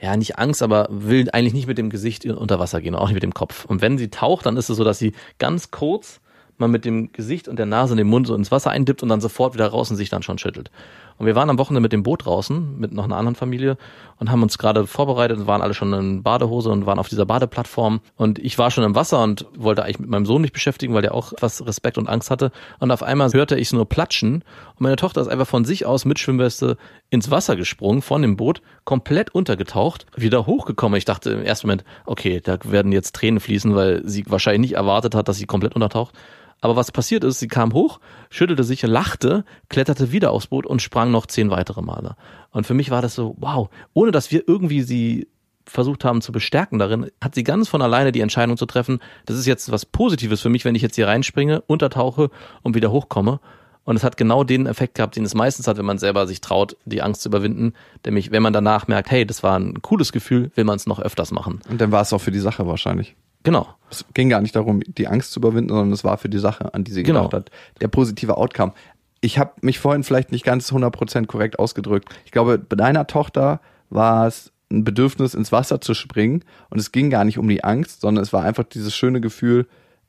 ja, 0.00 0.16
nicht 0.16 0.38
Angst, 0.38 0.62
aber 0.62 0.88
will 0.90 1.28
eigentlich 1.32 1.54
nicht 1.54 1.68
mit 1.68 1.78
dem 1.78 1.90
Gesicht 1.90 2.24
unter 2.24 2.58
Wasser 2.58 2.80
gehen, 2.80 2.94
auch 2.94 3.06
nicht 3.06 3.14
mit 3.14 3.22
dem 3.22 3.34
Kopf. 3.34 3.64
Und 3.64 3.82
wenn 3.82 3.98
sie 3.98 4.08
taucht, 4.08 4.46
dann 4.46 4.56
ist 4.56 4.68
es 4.68 4.76
so, 4.76 4.84
dass 4.84 4.98
sie 4.98 5.12
ganz 5.38 5.70
kurz 5.70 6.20
mal 6.58 6.68
mit 6.68 6.84
dem 6.84 7.12
Gesicht 7.12 7.48
und 7.48 7.56
der 7.58 7.66
Nase 7.66 7.92
und 7.92 7.98
dem 7.98 8.08
Mund 8.08 8.26
so 8.26 8.34
ins 8.34 8.50
Wasser 8.50 8.70
eindippt 8.70 9.02
und 9.02 9.08
dann 9.08 9.20
sofort 9.20 9.54
wieder 9.54 9.68
raus 9.68 9.90
und 9.90 9.96
sich 9.96 10.10
dann 10.10 10.22
schon 10.22 10.38
schüttelt. 10.38 10.70
Und 11.18 11.26
wir 11.26 11.34
waren 11.34 11.50
am 11.50 11.58
Wochenende 11.58 11.80
mit 11.80 11.92
dem 11.92 12.02
Boot 12.02 12.24
draußen, 12.24 12.78
mit 12.78 12.92
noch 12.92 13.04
einer 13.04 13.16
anderen 13.16 13.34
Familie 13.34 13.76
und 14.18 14.30
haben 14.30 14.42
uns 14.42 14.56
gerade 14.56 14.86
vorbereitet, 14.86 15.46
waren 15.46 15.62
alle 15.62 15.74
schon 15.74 15.92
in 15.92 16.22
Badehose 16.22 16.70
und 16.70 16.86
waren 16.86 16.98
auf 16.98 17.08
dieser 17.08 17.26
Badeplattform. 17.26 18.00
Und 18.16 18.38
ich 18.38 18.56
war 18.56 18.70
schon 18.70 18.84
im 18.84 18.94
Wasser 18.94 19.22
und 19.22 19.46
wollte 19.56 19.84
eigentlich 19.84 19.98
mit 19.98 20.10
meinem 20.10 20.26
Sohn 20.26 20.42
nicht 20.42 20.52
beschäftigen, 20.52 20.94
weil 20.94 21.02
der 21.02 21.14
auch 21.14 21.32
etwas 21.32 21.66
Respekt 21.66 21.98
und 21.98 22.08
Angst 22.08 22.30
hatte. 22.30 22.52
Und 22.78 22.90
auf 22.90 23.02
einmal 23.02 23.32
hörte 23.32 23.56
ich 23.56 23.68
es 23.68 23.72
nur 23.72 23.88
platschen 23.88 24.44
und 24.78 24.80
meine 24.80 24.96
Tochter 24.96 25.20
ist 25.20 25.28
einfach 25.28 25.46
von 25.46 25.64
sich 25.64 25.86
aus 25.86 26.04
mit 26.04 26.18
Schwimmweste 26.18 26.76
ins 27.10 27.30
Wasser 27.30 27.56
gesprungen, 27.56 28.02
von 28.02 28.22
dem 28.22 28.36
Boot, 28.36 28.62
komplett 28.84 29.34
untergetaucht, 29.34 30.06
wieder 30.16 30.46
hochgekommen. 30.46 30.96
Ich 30.96 31.04
dachte 31.04 31.30
im 31.30 31.42
ersten 31.42 31.66
Moment, 31.66 31.84
okay, 32.06 32.40
da 32.42 32.58
werden 32.64 32.92
jetzt 32.92 33.14
Tränen 33.14 33.40
fließen, 33.40 33.74
weil 33.74 34.02
sie 34.04 34.24
wahrscheinlich 34.28 34.70
nicht 34.70 34.76
erwartet 34.76 35.14
hat, 35.14 35.28
dass 35.28 35.36
sie 35.36 35.46
komplett 35.46 35.74
untertaucht. 35.74 36.14
Aber 36.60 36.76
was 36.76 36.90
passiert 36.90 37.24
ist, 37.24 37.38
sie 37.38 37.48
kam 37.48 37.72
hoch, 37.72 38.00
schüttelte 38.30 38.64
sich, 38.64 38.82
lachte, 38.82 39.44
kletterte 39.68 40.12
wieder 40.12 40.32
aufs 40.32 40.48
Boot 40.48 40.66
und 40.66 40.82
sprang 40.82 41.10
noch 41.10 41.26
zehn 41.26 41.50
weitere 41.50 41.82
Male. 41.82 42.16
Und 42.50 42.66
für 42.66 42.74
mich 42.74 42.90
war 42.90 43.02
das 43.02 43.14
so, 43.14 43.36
wow, 43.38 43.68
ohne 43.94 44.10
dass 44.10 44.32
wir 44.32 44.42
irgendwie 44.46 44.82
sie 44.82 45.28
versucht 45.64 46.04
haben 46.04 46.22
zu 46.22 46.32
bestärken 46.32 46.78
darin, 46.78 47.10
hat 47.22 47.34
sie 47.34 47.44
ganz 47.44 47.68
von 47.68 47.82
alleine 47.82 48.10
die 48.10 48.20
Entscheidung 48.20 48.56
zu 48.56 48.66
treffen, 48.66 49.00
das 49.26 49.36
ist 49.36 49.46
jetzt 49.46 49.70
was 49.70 49.84
Positives 49.84 50.40
für 50.40 50.48
mich, 50.48 50.64
wenn 50.64 50.74
ich 50.74 50.82
jetzt 50.82 50.96
hier 50.96 51.06
reinspringe, 51.06 51.60
untertauche 51.66 52.30
und 52.62 52.74
wieder 52.74 52.90
hochkomme. 52.90 53.40
Und 53.84 53.96
es 53.96 54.04
hat 54.04 54.18
genau 54.18 54.44
den 54.44 54.66
Effekt 54.66 54.96
gehabt, 54.96 55.16
den 55.16 55.24
es 55.24 55.34
meistens 55.34 55.66
hat, 55.66 55.78
wenn 55.78 55.86
man 55.86 55.96
selber 55.96 56.26
sich 56.26 56.42
traut, 56.42 56.76
die 56.84 57.00
Angst 57.00 57.22
zu 57.22 57.30
überwinden. 57.30 57.72
Nämlich, 58.04 58.30
wenn 58.30 58.42
man 58.42 58.52
danach 58.52 58.86
merkt, 58.86 59.10
hey, 59.10 59.24
das 59.24 59.42
war 59.42 59.58
ein 59.58 59.80
cooles 59.80 60.12
Gefühl, 60.12 60.50
will 60.56 60.64
man 60.64 60.76
es 60.76 60.86
noch 60.86 61.00
öfters 61.00 61.30
machen. 61.30 61.60
Und 61.70 61.80
dann 61.80 61.90
war 61.90 62.02
es 62.02 62.12
auch 62.12 62.20
für 62.20 62.30
die 62.30 62.38
Sache 62.38 62.66
wahrscheinlich. 62.66 63.16
Genau. 63.44 63.68
Es 63.90 64.04
ging 64.14 64.28
gar 64.28 64.40
nicht 64.40 64.54
darum, 64.56 64.80
die 64.86 65.06
Angst 65.08 65.32
zu 65.32 65.40
überwinden, 65.40 65.70
sondern 65.70 65.92
es 65.92 66.04
war 66.04 66.18
für 66.18 66.28
die 66.28 66.38
Sache, 66.38 66.74
an 66.74 66.84
die 66.84 66.92
sie 66.92 67.02
Genau. 67.02 67.24
gedacht 67.28 67.34
hat. 67.46 67.50
Der 67.80 67.88
positive 67.88 68.36
Outcome. 68.36 68.72
Ich 69.20 69.38
habe 69.38 69.52
mich 69.62 69.78
vorhin 69.78 70.04
vielleicht 70.04 70.30
nicht 70.32 70.44
ganz 70.44 70.70
100% 70.70 71.26
korrekt 71.26 71.58
ausgedrückt. 71.58 72.08
Ich 72.24 72.30
glaube, 72.32 72.58
bei 72.58 72.76
deiner 72.76 73.06
Tochter 73.06 73.60
war 73.90 74.26
es 74.26 74.52
ein 74.70 74.84
Bedürfnis, 74.84 75.34
ins 75.34 75.50
Wasser 75.50 75.80
zu 75.80 75.94
springen. 75.94 76.44
Und 76.68 76.78
es 76.78 76.92
ging 76.92 77.08
gar 77.10 77.24
nicht 77.24 77.38
um 77.38 77.48
die 77.48 77.64
Angst, 77.64 78.02
sondern 78.02 78.22
es 78.22 78.32
war 78.32 78.44
einfach 78.44 78.64
dieses 78.64 78.94
schöne 78.94 79.20
Gefühl, 79.20 79.66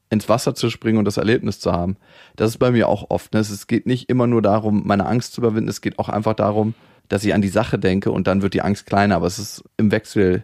ins 0.10 0.28
Wasser 0.28 0.56
zu 0.56 0.70
springen 0.70 0.98
und 0.98 1.06
das 1.06 1.18
Erlebnis 1.18 1.60
zu 1.60 1.72
haben. 1.72 1.96
Das 2.36 2.50
ist 2.50 2.58
bei 2.58 2.72
mir 2.72 2.89
auch 2.89 3.06
oft. 3.10 3.34
Ne? 3.34 3.39
Es 3.39 3.68
geht 3.68 3.86
nicht 3.86 4.10
immer 4.10 4.28
nur 4.28 4.42
darum, 4.42 4.82
meine 4.86 5.06
Angst 5.06 5.34
zu 5.34 5.42
überwinden. 5.42 5.70
Es 5.70 5.82
geht 5.82 5.98
auch 6.00 6.10
einfach 6.10 6.34
darum, 6.34 6.74
dass 7.08 7.24
ich 7.24 7.34
an 7.34 7.42
die 7.42 7.48
Sache 7.48 7.80
denke 7.80 8.12
und 8.12 8.28
dann 8.28 8.42
wird 8.42 8.54
die 8.54 8.62
Angst 8.62 8.86
kleiner. 8.86 9.15
Aber 9.15 9.28
es 9.28 9.39
ist 9.39 9.63
im 9.78 9.92
Wechsel 9.92 10.44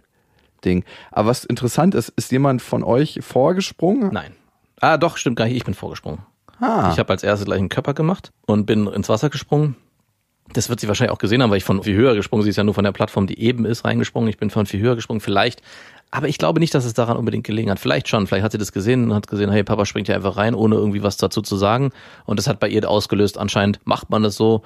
Ding. 0.65 0.83
Aber 1.11 1.29
was 1.29 1.45
interessant 1.45 1.95
ist, 1.95 2.09
ist 2.09 2.31
jemand 2.31 2.61
von 2.61 2.83
euch 2.83 3.19
vorgesprungen? 3.21 4.09
Nein. 4.11 4.33
Ah, 4.81 4.97
doch, 4.97 5.17
stimmt 5.17 5.37
gar 5.37 5.45
nicht. 5.45 5.55
Ich 5.55 5.65
bin 5.65 5.73
vorgesprungen. 5.73 6.19
Ah. 6.59 6.89
Ich 6.91 6.99
habe 6.99 7.11
als 7.11 7.23
erstes 7.23 7.45
gleich 7.45 7.59
einen 7.59 7.69
Körper 7.69 7.93
gemacht 7.93 8.31
und 8.45 8.65
bin 8.65 8.87
ins 8.87 9.09
Wasser 9.09 9.29
gesprungen. 9.29 9.75
Das 10.53 10.69
wird 10.69 10.79
sie 10.79 10.87
wahrscheinlich 10.87 11.11
auch 11.11 11.17
gesehen 11.17 11.41
haben, 11.41 11.49
weil 11.49 11.57
ich 11.57 11.63
von 11.63 11.81
viel 11.81 11.95
höher 11.95 12.13
gesprungen. 12.15 12.43
Sie 12.43 12.49
ist 12.49 12.55
ja 12.55 12.63
nur 12.63 12.75
von 12.75 12.83
der 12.83 12.91
Plattform, 12.91 13.25
die 13.25 13.39
eben 13.39 13.65
ist, 13.65 13.83
reingesprungen. 13.83 14.29
Ich 14.29 14.37
bin 14.37 14.49
von 14.49 14.65
viel 14.65 14.79
höher 14.79 14.95
gesprungen, 14.95 15.21
vielleicht. 15.21 15.61
Aber 16.11 16.27
ich 16.27 16.37
glaube 16.37 16.59
nicht, 16.59 16.73
dass 16.73 16.85
es 16.85 16.93
daran 16.93 17.17
unbedingt 17.17 17.45
gelegen 17.45 17.71
hat. 17.71 17.79
Vielleicht 17.79 18.07
schon. 18.07 18.27
Vielleicht 18.27 18.43
hat 18.43 18.51
sie 18.51 18.57
das 18.57 18.71
gesehen 18.71 19.05
und 19.05 19.13
hat 19.13 19.27
gesehen, 19.27 19.51
hey, 19.51 19.63
Papa 19.63 19.85
springt 19.85 20.07
ja 20.07 20.15
einfach 20.15 20.37
rein, 20.37 20.53
ohne 20.53 20.75
irgendwie 20.75 21.03
was 21.03 21.17
dazu 21.17 21.41
zu 21.41 21.55
sagen. 21.57 21.91
Und 22.25 22.37
das 22.37 22.47
hat 22.47 22.59
bei 22.59 22.69
ihr 22.69 22.87
ausgelöst, 22.89 23.37
anscheinend 23.37 23.79
macht 23.85 24.09
man 24.09 24.23
das 24.23 24.35
so. 24.35 24.61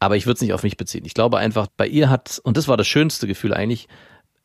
Aber 0.00 0.16
ich 0.16 0.26
würde 0.26 0.36
es 0.36 0.40
nicht 0.40 0.52
auf 0.52 0.62
mich 0.62 0.76
beziehen. 0.76 1.04
Ich 1.04 1.14
glaube 1.14 1.38
einfach, 1.38 1.66
bei 1.76 1.86
ihr 1.86 2.10
hat, 2.10 2.40
und 2.42 2.56
das 2.56 2.66
war 2.66 2.76
das 2.76 2.86
schönste 2.86 3.26
Gefühl 3.26 3.54
eigentlich, 3.54 3.88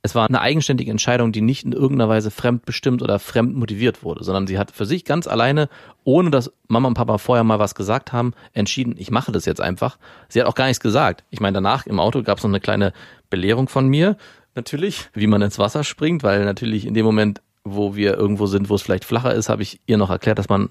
es 0.02 0.16
war 0.16 0.28
eine 0.28 0.40
eigenständige 0.40 0.92
Entscheidung, 0.92 1.32
die 1.32 1.42
nicht 1.42 1.66
in 1.66 1.74
irgendeiner 1.74 2.10
Weise 2.10 2.32
fremdbestimmt 2.32 3.02
oder 3.02 3.20
fremd 3.20 3.56
motiviert 3.56 4.02
wurde, 4.02 4.24
sondern 4.24 4.48
sie 4.48 4.58
hat 4.58 4.72
für 4.72 4.86
sich 4.86 5.04
ganz 5.04 5.28
alleine, 5.28 5.68
ohne 6.06 6.32
dass 6.32 6.54
Mama 6.68 6.88
und 6.88 6.94
Papa 6.94 7.18
vorher 7.18 7.44
mal 7.44 7.60
was 7.60 7.76
gesagt 7.76 8.14
haben, 8.14 8.34
entschieden, 8.54 8.96
ich 8.98 9.12
mache 9.12 9.32
das 9.32 9.46
jetzt 9.46 9.60
einfach. 9.60 9.98
Sie 10.30 10.40
hat 10.40 10.48
auch 10.48 10.56
gar 10.56 10.68
nichts 10.68 10.80
gesagt. 10.80 11.26
Ich 11.32 11.42
meine, 11.42 11.56
danach 11.56 11.86
im 11.86 12.00
Auto 12.00 12.24
gab 12.24 12.38
es 12.38 12.44
noch 12.44 12.50
eine 12.50 12.62
kleine 12.62 12.94
Belehrung 13.30 13.68
von 13.68 13.88
mir, 13.88 14.16
natürlich, 14.56 15.10
wie 15.14 15.28
man 15.28 15.42
ins 15.42 15.60
Wasser 15.60 15.84
springt, 15.84 16.24
weil 16.24 16.46
natürlich 16.46 16.86
in 16.86 16.94
dem 16.94 17.06
Moment, 17.06 17.42
wo 17.64 17.96
wir 17.96 18.18
irgendwo 18.18 18.46
sind, 18.46 18.70
wo 18.70 18.76
es 18.76 18.82
vielleicht 18.82 19.06
flacher 19.06 19.34
ist, 19.34 19.50
habe 19.50 19.64
ich 19.64 19.82
ihr 19.86 19.98
noch 19.98 20.10
erklärt, 20.10 20.40
dass 20.40 20.50
man 20.50 20.70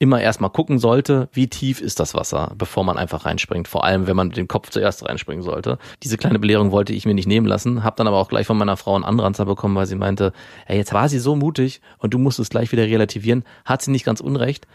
immer 0.00 0.20
erstmal 0.20 0.50
gucken 0.50 0.78
sollte, 0.78 1.28
wie 1.32 1.46
tief 1.46 1.82
ist 1.82 2.00
das 2.00 2.14
Wasser, 2.14 2.54
bevor 2.56 2.84
man 2.84 2.96
einfach 2.96 3.26
reinspringt. 3.26 3.68
Vor 3.68 3.84
allem, 3.84 4.06
wenn 4.06 4.16
man 4.16 4.28
mit 4.28 4.38
dem 4.38 4.48
Kopf 4.48 4.70
zuerst 4.70 5.06
reinspringen 5.06 5.44
sollte. 5.44 5.78
Diese 6.02 6.16
kleine 6.16 6.38
Belehrung 6.38 6.72
wollte 6.72 6.94
ich 6.94 7.04
mir 7.04 7.12
nicht 7.12 7.28
nehmen 7.28 7.46
lassen, 7.46 7.84
habe 7.84 7.96
dann 7.96 8.08
aber 8.08 8.16
auch 8.16 8.30
gleich 8.30 8.46
von 8.46 8.56
meiner 8.56 8.78
Frau 8.78 8.94
einen 8.94 9.04
Anranzer 9.04 9.44
bekommen, 9.44 9.76
weil 9.76 9.84
sie 9.84 9.96
meinte, 9.96 10.32
hey, 10.64 10.78
jetzt 10.78 10.94
war 10.94 11.10
sie 11.10 11.18
so 11.18 11.36
mutig 11.36 11.82
und 11.98 12.14
du 12.14 12.18
musst 12.18 12.38
es 12.38 12.48
gleich 12.48 12.72
wieder 12.72 12.84
relativieren. 12.84 13.44
Hat 13.66 13.82
sie 13.82 13.90
nicht 13.90 14.06
ganz 14.06 14.22
unrecht, 14.22 14.66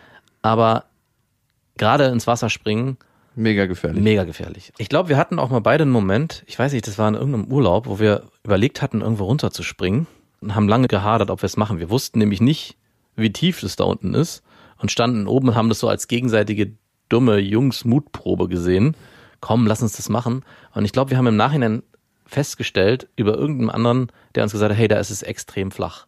aber 0.43 0.85
gerade 1.75 2.05
ins 2.05 2.27
Wasser 2.27 2.49
springen, 2.49 2.97
Mega 3.37 3.65
gefährlich. 3.65 4.01
Mega 4.01 4.23
gefährlich. 4.23 4.71
Ich 4.77 4.87
glaube, 4.87 5.09
wir 5.09 5.17
hatten 5.17 5.39
auch 5.39 5.49
mal 5.49 5.59
beide 5.59 5.81
einen 5.81 5.91
Moment, 5.91 6.43
ich 6.45 6.57
weiß 6.57 6.71
nicht, 6.71 6.87
das 6.87 6.97
war 6.97 7.09
in 7.09 7.15
irgendeinem 7.15 7.51
Urlaub, 7.51 7.85
wo 7.85 7.99
wir 7.99 8.23
überlegt 8.45 8.81
hatten, 8.81 9.01
irgendwo 9.01 9.25
runterzuspringen 9.25 10.07
und 10.39 10.55
haben 10.55 10.69
lange 10.69 10.87
gehadert, 10.87 11.29
ob 11.29 11.41
wir 11.41 11.47
es 11.47 11.57
machen. 11.57 11.79
Wir 11.79 11.89
wussten 11.89 12.19
nämlich 12.19 12.39
nicht, 12.39 12.77
wie 13.17 13.33
tief 13.33 13.61
es 13.63 13.75
da 13.75 13.83
unten 13.83 14.13
ist 14.13 14.41
und 14.79 14.91
standen 14.91 15.27
oben 15.27 15.49
und 15.49 15.55
haben 15.55 15.69
das 15.69 15.79
so 15.79 15.87
als 15.87 16.07
gegenseitige 16.07 16.77
dumme 17.09 17.37
Jungs-Mutprobe 17.37 18.47
gesehen. 18.47 18.95
Komm, 19.41 19.67
lass 19.67 19.81
uns 19.81 19.95
das 19.95 20.09
machen. 20.09 20.43
Und 20.73 20.85
ich 20.85 20.91
glaube, 20.91 21.11
wir 21.11 21.17
haben 21.17 21.27
im 21.27 21.35
Nachhinein 21.35 21.83
festgestellt 22.25 23.07
über 23.15 23.35
irgendeinen 23.35 23.69
anderen, 23.69 24.11
der 24.33 24.43
uns 24.43 24.51
gesagt 24.51 24.71
hat, 24.71 24.77
hey, 24.77 24.87
da 24.87 24.97
ist 24.97 25.11
es 25.11 25.21
extrem 25.21 25.71
flach. 25.71 26.07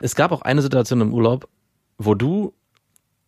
Es 0.00 0.14
gab 0.14 0.32
auch 0.32 0.42
eine 0.42 0.62
Situation 0.62 1.00
im 1.00 1.14
Urlaub, 1.14 1.48
wo 1.98 2.14
du 2.14 2.54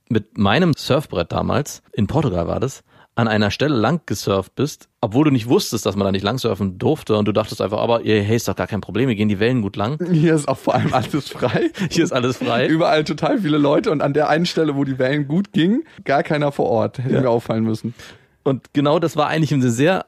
mit 0.09 0.37
meinem 0.37 0.73
Surfbrett 0.77 1.33
damals, 1.33 1.83
in 1.93 2.07
Portugal 2.07 2.49
war 2.49 2.61
das, 2.61 2.83
an 3.17 3.29
einer 3.29 3.51
Stelle 3.53 3.77
lang 3.77 4.01
gesurft 4.07 4.57
bist, 4.57 4.89
obwohl 5.01 5.25
du 5.27 5.31
nicht 5.31 5.49
wusstest, 5.49 5.87
dass 5.87 5.95
man 5.95 6.05
da 6.05 6.11
nicht 6.13 6.25
lang 6.25 6.39
surfen 6.39 6.79
durfte 6.79 7.17
und 7.17 7.27
du 7.27 7.33
dachtest 7.33 7.61
einfach, 7.63 7.79
aber 7.79 8.01
hey, 8.03 8.35
ist 8.35 8.49
doch 8.49 8.57
gar 8.57 8.67
kein 8.67 8.81
Problem, 8.81 9.09
wir 9.09 9.15
gehen 9.15 9.29
die 9.29 9.39
Wellen 9.39 9.63
gut 9.63 9.77
lang. 9.77 9.99
Hier 10.13 10.35
ist 10.35 10.49
auch 10.49 10.59
vor 10.59 10.75
allem 10.75 10.93
alles 10.93 11.29
frei. 11.29 11.71
Hier 11.91 12.03
ist 12.03 12.13
alles 12.13 12.39
frei. 12.39 12.67
Überall 12.67 13.05
total 13.05 13.39
viele 13.39 13.59
Leute 13.59 13.91
und 13.93 14.03
an 14.03 14.15
der 14.15 14.29
einen 14.29 14.47
Stelle, 14.47 14.75
wo 14.75 14.83
die 14.85 14.99
Wellen 14.99 15.29
gut 15.29 15.53
gingen, 15.53 15.85
gar 16.05 16.23
keiner 16.25 16.51
vor 16.51 16.67
Ort. 16.67 16.99
Hätte 16.99 17.15
Ja. 17.15 17.21
mir 17.21 17.31
auffallen 17.31 17.63
müssen. 17.65 17.95
Und 18.43 18.73
genau 18.73 18.99
das 18.99 19.17
war 19.17 19.29
eigentlich 19.29 19.55
eine 19.55 19.71
sehr 19.71 20.07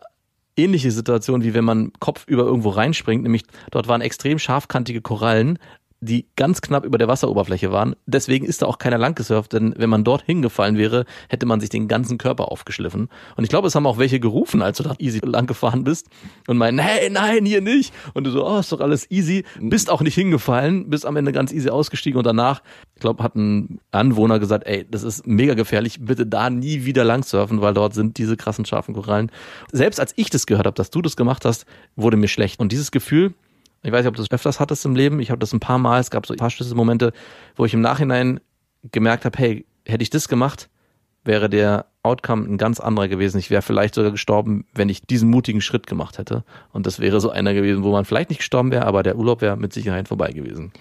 ähnliche 0.56 0.90
Situation, 0.90 1.44
wie 1.44 1.54
wenn 1.54 1.64
man 1.64 1.92
kopfüber 2.00 2.42
irgendwo 2.44 2.70
reinspringt, 2.70 3.22
nämlich 3.22 3.44
dort 3.70 3.88
waren 3.88 4.00
extrem 4.00 4.38
scharfkantige 4.38 5.00
Korallen, 5.02 5.58
die 6.06 6.26
ganz 6.36 6.62
knapp 6.62 6.84
über 6.84 6.96
der 6.96 7.08
Wasseroberfläche 7.08 7.72
waren. 7.72 7.94
Deswegen 8.06 8.46
ist 8.46 8.62
da 8.62 8.66
auch 8.66 8.78
keiner 8.78 8.96
lang 8.96 9.14
gesurft, 9.14 9.52
denn 9.52 9.74
wenn 9.76 9.90
man 9.90 10.04
dort 10.04 10.22
hingefallen 10.22 10.78
wäre, 10.78 11.04
hätte 11.28 11.44
man 11.44 11.60
sich 11.60 11.68
den 11.68 11.88
ganzen 11.88 12.16
Körper 12.16 12.50
aufgeschliffen. 12.50 13.08
Und 13.36 13.44
ich 13.44 13.50
glaube, 13.50 13.68
es 13.68 13.74
haben 13.74 13.86
auch 13.86 13.98
welche 13.98 14.20
gerufen, 14.20 14.62
als 14.62 14.78
du 14.78 14.84
da 14.84 14.94
easy 14.98 15.20
lang 15.22 15.46
gefahren 15.46 15.84
bist 15.84 16.08
und 16.46 16.56
meinen, 16.56 16.78
hey, 16.78 17.10
nein, 17.10 17.44
hier 17.44 17.60
nicht. 17.60 17.92
Und 18.14 18.24
du 18.24 18.30
so, 18.30 18.46
oh, 18.46 18.58
ist 18.58 18.72
doch 18.72 18.80
alles 18.80 19.10
easy. 19.10 19.44
Bist 19.60 19.90
auch 19.90 20.00
nicht 20.00 20.14
hingefallen, 20.14 20.88
bist 20.88 21.04
am 21.04 21.16
Ende 21.16 21.32
ganz 21.32 21.52
easy 21.52 21.68
ausgestiegen 21.68 22.18
und 22.18 22.26
danach, 22.26 22.62
ich 22.94 23.00
glaube, 23.00 23.22
hat 23.22 23.36
ein 23.36 23.80
Anwohner 23.90 24.38
gesagt, 24.38 24.66
ey, 24.66 24.86
das 24.90 25.02
ist 25.02 25.26
mega 25.26 25.54
gefährlich, 25.54 25.98
bitte 26.00 26.26
da 26.26 26.48
nie 26.48 26.84
wieder 26.84 27.04
lang 27.04 27.22
surfen, 27.24 27.60
weil 27.60 27.74
dort 27.74 27.94
sind 27.94 28.16
diese 28.18 28.36
krassen 28.36 28.64
scharfen 28.64 28.94
Korallen. 28.94 29.30
Selbst 29.72 30.00
als 30.00 30.12
ich 30.16 30.30
das 30.30 30.46
gehört 30.46 30.66
habe, 30.66 30.74
dass 30.74 30.90
du 30.90 31.02
das 31.02 31.16
gemacht 31.16 31.44
hast, 31.44 31.66
wurde 31.96 32.16
mir 32.16 32.28
schlecht. 32.28 32.60
Und 32.60 32.72
dieses 32.72 32.90
Gefühl, 32.90 33.34
ich 33.86 33.92
weiß 33.92 34.00
nicht, 34.00 34.08
ob 34.08 34.16
du 34.16 34.22
das 34.22 34.32
öfters 34.32 34.58
hattest 34.58 34.84
im 34.84 34.96
Leben. 34.96 35.20
Ich 35.20 35.30
habe 35.30 35.38
das 35.38 35.52
ein 35.52 35.60
paar 35.60 35.78
Mal. 35.78 36.00
Es 36.00 36.10
gab 36.10 36.26
so 36.26 36.34
ein 36.34 36.38
paar 36.38 36.50
Schlüsselmomente, 36.50 37.12
wo 37.54 37.64
ich 37.64 37.72
im 37.72 37.80
Nachhinein 37.80 38.40
gemerkt 38.90 39.24
habe, 39.24 39.38
hey, 39.38 39.64
hätte 39.86 40.02
ich 40.02 40.10
das 40.10 40.28
gemacht, 40.28 40.68
wäre 41.24 41.48
der 41.48 41.86
Outcome 42.02 42.48
ein 42.48 42.58
ganz 42.58 42.80
anderer 42.80 43.06
gewesen. 43.06 43.38
Ich 43.38 43.48
wäre 43.48 43.62
vielleicht 43.62 43.94
sogar 43.94 44.10
gestorben, 44.10 44.66
wenn 44.74 44.88
ich 44.88 45.02
diesen 45.02 45.30
mutigen 45.30 45.60
Schritt 45.60 45.86
gemacht 45.86 46.18
hätte. 46.18 46.42
Und 46.72 46.84
das 46.84 46.98
wäre 46.98 47.20
so 47.20 47.30
einer 47.30 47.54
gewesen, 47.54 47.84
wo 47.84 47.92
man 47.92 48.04
vielleicht 48.04 48.30
nicht 48.30 48.38
gestorben 48.38 48.72
wäre, 48.72 48.86
aber 48.86 49.04
der 49.04 49.16
Urlaub 49.16 49.40
wäre 49.40 49.56
mit 49.56 49.72
Sicherheit 49.72 50.08
vorbei 50.08 50.32
gewesen. 50.32 50.72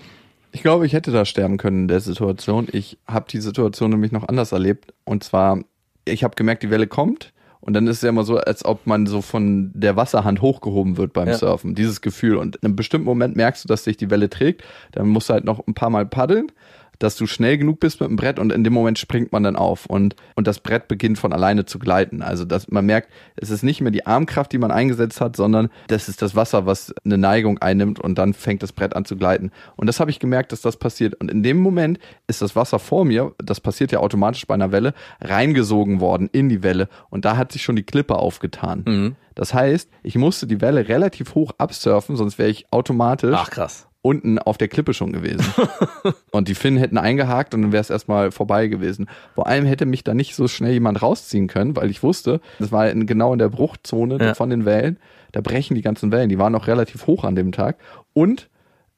Ich 0.51 0.63
glaube, 0.63 0.87
ich 0.87 0.93
hätte 0.93 1.11
da 1.11 1.25
sterben 1.25 1.57
können 1.57 1.81
in 1.81 1.87
der 1.87 1.99
Situation. 1.99 2.67
Ich 2.71 2.97
habe 3.05 3.27
die 3.29 3.39
Situation 3.39 3.91
nämlich 3.91 4.13
noch 4.13 4.27
anders 4.27 4.51
erlebt. 4.51 4.95
Und 5.03 5.23
zwar, 5.23 5.59
ich 6.05 6.23
habe 6.23 6.33
gemerkt, 6.35 6.63
die 6.63 6.71
Welle 6.71 6.87
kommt. 6.87 7.33
Und 7.65 7.73
dann 7.73 7.87
ist 7.87 7.97
es 7.97 8.01
ja 8.03 8.09
immer 8.09 8.23
so, 8.23 8.37
als 8.37 8.63
ob 8.63 8.85
man 8.85 9.07
so 9.07 9.21
von 9.21 9.71
der 9.73 9.95
Wasserhand 9.95 10.41
hochgehoben 10.41 10.97
wird 10.97 11.13
beim 11.13 11.29
Ja. 11.29 11.33
Surfen. 11.33 11.73
Dieses 11.73 11.99
Gefühl. 12.01 12.35
Und 12.37 12.57
in 12.57 12.63
einem 12.63 12.75
bestimmten 12.75 13.05
Moment 13.05 13.35
merkst 13.35 13.63
du, 13.63 13.67
dass 13.67 13.83
sich 13.83 13.97
die 13.97 14.11
Welle 14.11 14.29
trägt. 14.29 14.63
Dann 14.91 15.07
musst 15.07 15.29
du 15.29 15.33
halt 15.33 15.45
noch 15.45 15.65
ein 15.65 15.73
paar 15.73 15.89
Mal 15.89 16.05
paddeln, 16.05 16.51
dass 16.99 17.15
du 17.15 17.27
schnell 17.27 17.57
genug 17.57 17.79
bist 17.79 17.99
mit 18.01 18.09
dem 18.09 18.15
Brett 18.15 18.39
und 18.39 18.51
in 18.51 18.63
dem 18.63 18.73
Moment 18.73 18.99
springt 18.99 19.31
man 19.31 19.43
dann 19.43 19.55
auf. 19.55 19.85
Und, 19.85 20.15
und 20.35 20.47
das 20.47 20.59
Brett 20.59 20.87
beginnt 20.87 21.17
von 21.17 21.33
alleine 21.33 21.65
zu 21.65 21.79
gleiten. 21.79 22.21
Also 22.21 22.45
dass 22.45 22.69
man 22.69 22.85
merkt, 22.85 23.11
es 23.35 23.49
ist 23.49 23.63
nicht 23.63 23.81
mehr 23.81 23.91
die 23.91 24.05
Armkraft, 24.05 24.51
die 24.51 24.57
man 24.57 24.71
eingesetzt 24.71 25.21
hat, 25.21 25.35
sondern 25.35 25.69
das 25.87 26.09
ist 26.09 26.21
das 26.21 26.35
Wasser, 26.35 26.65
was 26.65 26.93
eine 27.03 27.17
Neigung 27.17 27.59
einnimmt 27.59 27.99
und 27.99 28.17
dann 28.17 28.33
fängt 28.33 28.63
das 28.63 28.71
Brett 28.71 28.95
an 28.95 29.05
zu 29.05 29.17
gleiten. 29.17 29.51
Und 29.75 29.87
das 29.87 29.99
habe 29.99 30.11
ich 30.11 30.19
gemerkt, 30.19 30.51
dass 30.51 30.61
das 30.61 30.77
passiert. 30.77 31.15
Und 31.15 31.31
in 31.31 31.43
dem 31.43 31.57
Moment 31.57 31.99
ist 32.27 32.41
das 32.41 32.55
Wasser 32.55 32.79
vor 32.79 33.05
mir, 33.05 33.33
das 33.37 33.59
passiert 33.59 33.91
ja 33.91 33.99
automatisch 33.99 34.45
bei 34.47 34.53
einer 34.53 34.71
Welle, 34.71 34.93
reingesogen 35.21 35.99
worden 35.99 36.29
in 36.31 36.49
die 36.49 36.63
Welle. 36.63 36.89
Und 37.09 37.25
da 37.25 37.37
hat 37.37 37.51
sich 37.51 37.63
schon 37.63 37.75
die 37.75 37.83
Klippe 37.83 38.15
aufgetan. 38.15 39.15
Das 39.35 39.53
heißt, 39.53 39.89
ich 40.01 40.15
musste 40.15 40.47
die 40.47 40.61
Welle 40.61 40.87
relativ 40.87 41.35
hoch 41.35 41.51
absurfen, 41.57 42.15
sonst 42.15 42.39
wäre 42.39 42.49
ich 42.49 42.71
automatisch 42.71 43.35
Ach 43.35 43.49
krass. 43.49 43.87
Unten 44.05 44.37
auf 44.37 44.59
der 44.59 44.67
Klippe 44.67 44.93
schon 44.93 45.11
gewesen. 45.11 45.43
und 46.31 46.47
die 46.47 46.53
Finnen 46.53 46.77
hätten 46.77 46.99
eingehakt 46.99 47.55
und 47.55 47.63
dann 47.63 47.71
wäre 47.71 47.81
es 47.81 47.89
erstmal 47.89 48.31
vorbei 48.31 48.67
gewesen. 48.67 49.07
Vor 49.33 49.47
allem 49.47 49.65
hätte 49.65 49.87
mich 49.87 50.03
da 50.03 50.13
nicht 50.13 50.35
so 50.35 50.47
schnell 50.47 50.73
jemand 50.73 51.01
rausziehen 51.01 51.47
können, 51.47 51.75
weil 51.75 51.89
ich 51.89 52.03
wusste, 52.03 52.39
das 52.59 52.71
war 52.71 52.87
in, 52.87 53.07
genau 53.07 53.33
in 53.33 53.39
der 53.39 53.49
Bruchzone 53.49 54.19
Ja. 54.23 54.33
von 54.35 54.51
den 54.51 54.63
Wellen. 54.63 54.97
Da 55.31 55.41
brechen 55.41 55.73
die 55.73 55.81
ganzen 55.81 56.11
Wellen. 56.11 56.29
Die 56.29 56.37
waren 56.37 56.53
auch 56.53 56.67
relativ 56.67 57.07
hoch 57.07 57.23
an 57.23 57.35
dem 57.35 57.51
Tag. 57.51 57.77
Und 58.13 58.47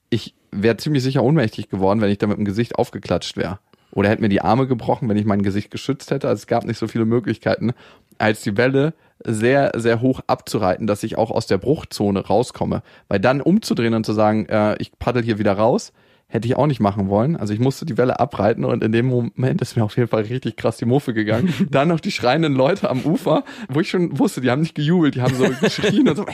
ich 0.10 0.36
wäre 0.52 0.76
ziemlich 0.76 1.04
sicher 1.04 1.24
ohnmächtig 1.24 1.70
geworden, 1.70 2.02
wenn 2.02 2.12
ich 2.12 2.17
da 2.17 2.28
mit 2.28 2.38
dem 2.38 2.46
Gesicht 2.46 2.76
aufgeklatscht 2.76 3.38
wäre. 3.38 3.60
Oder 3.91 4.10
hätte 4.10 4.22
mir 4.22 4.30
die 4.30 4.41
Arme 4.41 4.67
gebrochen, 4.67 5.08
wenn 5.08 5.17
ich 5.17 5.26
mein 5.26 5.41
Gesicht 5.41 5.72
geschützt 5.72 6.12
hätte. 6.12 6.28
Also 6.28 6.41
es 6.41 6.48
gab 6.48 6.65
nicht 6.65 6.78
so 6.78 6.88
viele 6.88 7.06
Möglichkeiten, 7.06 7.72
als 8.17 8.41
die 8.41 8.58
Welle 8.58 8.93
sehr, 9.24 9.72
sehr 9.76 10.02
hoch 10.02 10.22
abzureiten, 10.28 10.88
dass 10.88 11.04
ich 11.04 11.18
auch 11.18 11.32
aus 11.32 11.48
der 11.48 11.58
Bruchzone 11.58 12.20
rauskomme. 12.20 12.84
Weil 13.08 13.20
dann 13.20 13.42
umzudrehen 13.42 13.94
und 13.94 14.06
zu 14.06 14.14
sagen, 14.14 14.46
äh, 14.48 14.76
ich 14.80 14.98
paddel 15.00 15.24
hier 15.24 15.40
wieder 15.40 15.54
raus, 15.54 15.94
hätte 16.28 16.48
ich 16.48 16.56
auch 16.56 16.68
nicht 16.68 16.80
machen 16.80 17.10
wollen. 17.10 17.36
Also 17.36 17.54
ich 17.54 17.60
musste 17.60 17.86
die 17.86 17.98
Welle 17.98 18.20
abreiten 18.20 18.66
und 18.66 18.84
in 18.84 18.92
dem 18.92 19.08
Moment 19.08 19.62
ist 19.62 19.76
mir 19.76 19.84
auf 19.84 19.96
jeden 19.96 20.10
Fall 20.10 20.24
richtig 20.24 20.58
krass 20.58 20.78
die 20.78 20.86
Muffe 20.86 21.14
gegangen. 21.14 21.54
dann 21.72 21.88
noch 21.88 22.00
die 22.00 22.12
schreienden 22.12 22.54
Leute 22.54 22.90
am 22.90 23.02
Ufer, 23.02 23.44
wo 23.70 23.80
ich 23.80 23.90
schon 23.90 24.20
wusste, 24.20 24.42
die 24.42 24.52
haben 24.52 24.62
nicht 24.62 24.76
gejubelt, 24.76 25.16
die 25.16 25.22
haben 25.22 25.36
so 25.36 25.48
geschrien 25.62 26.10
und 26.10 26.18
so. 26.18 26.26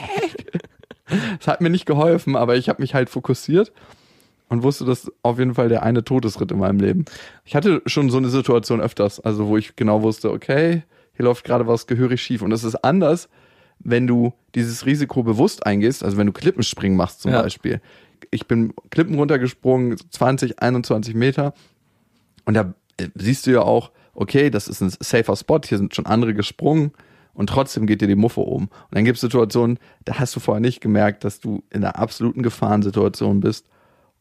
Es 1.40 1.48
hat 1.48 1.62
mir 1.62 1.70
nicht 1.70 1.86
geholfen, 1.86 2.36
aber 2.36 2.56
ich 2.56 2.70
habe 2.70 2.82
mich 2.82 2.96
halt 2.96 3.10
fokussiert 3.10 3.72
und 4.50 4.64
wusste, 4.64 4.86
dass 4.86 5.12
auf 5.22 5.38
jeden 5.38 5.54
Fall 5.56 5.70
der 5.70 5.84
eine 5.84 6.04
Todesritt 6.04 6.52
in 6.52 6.60
meinem 6.60 6.80
Leben. 6.80 7.06
Ich 7.46 7.56
hatte 7.56 7.82
schon 7.86 8.10
so 8.10 8.18
eine 8.18 8.30
Situation 8.30 8.82
öfters, 8.82 9.20
also 9.20 9.48
wo 9.48 9.58
ich 9.58 9.76
genau 9.76 10.02
wusste, 10.02 10.32
okay, 10.32 10.84
hier 11.16 11.26
läuft 11.26 11.44
gerade 11.46 11.68
was 11.68 11.88
gehörig 11.88 12.22
schief. 12.22 12.42
Und 12.42 12.52
es 12.52 12.64
ist 12.64 12.76
anders, 12.84 13.30
wenn 13.80 14.08
du 14.08 14.34
dieses 14.56 14.86
Risiko 14.86 15.24
bewusst 15.24 15.66
eingehst, 15.66 16.04
also 16.04 16.18
wenn 16.18 16.28
du 16.28 16.34
Klippenspringen 16.34 16.98
machst 16.98 17.22
zum 17.22 17.32
Ja. 17.32 17.42
Beispiel. 17.42 17.82
Ich 18.32 18.48
bin 18.48 18.74
Klippen 18.90 19.16
runtergesprungen, 19.16 19.98
20, 20.10 20.62
21 20.62 21.14
Meter. 21.16 21.54
Und 22.46 22.54
da 22.56 22.74
äh, 22.98 23.10
siehst 23.16 23.46
du 23.48 23.52
ja 23.52 23.62
auch, 23.62 23.92
okay, 24.14 24.50
das 24.50 24.68
ist 24.68 24.82
ein 24.82 24.90
safer 25.00 25.36
Spot, 25.36 25.60
hier 25.66 25.78
sind 25.78 25.96
schon 25.96 26.06
andere 26.06 26.34
gesprungen 26.34 26.92
und 27.34 27.48
trotzdem 27.50 27.88
geht 27.88 28.02
dir 28.02 28.08
die 28.08 28.16
Muffe 28.16 28.42
um. 28.42 28.64
Und 28.64 28.72
dann 28.92 29.06
gibt 29.06 29.16
es 29.18 29.22
Situationen, 29.22 29.80
da 30.06 30.20
hast 30.20 30.36
du 30.36 30.40
vorher 30.40 30.62
nicht 30.62 30.82
gemerkt, 30.82 31.24
dass 31.24 31.40
du 31.40 31.64
in 31.72 31.84
einer 31.84 31.98
absoluten 31.98 32.44
Gefahrensituation 32.44 33.40
bist 33.40 33.66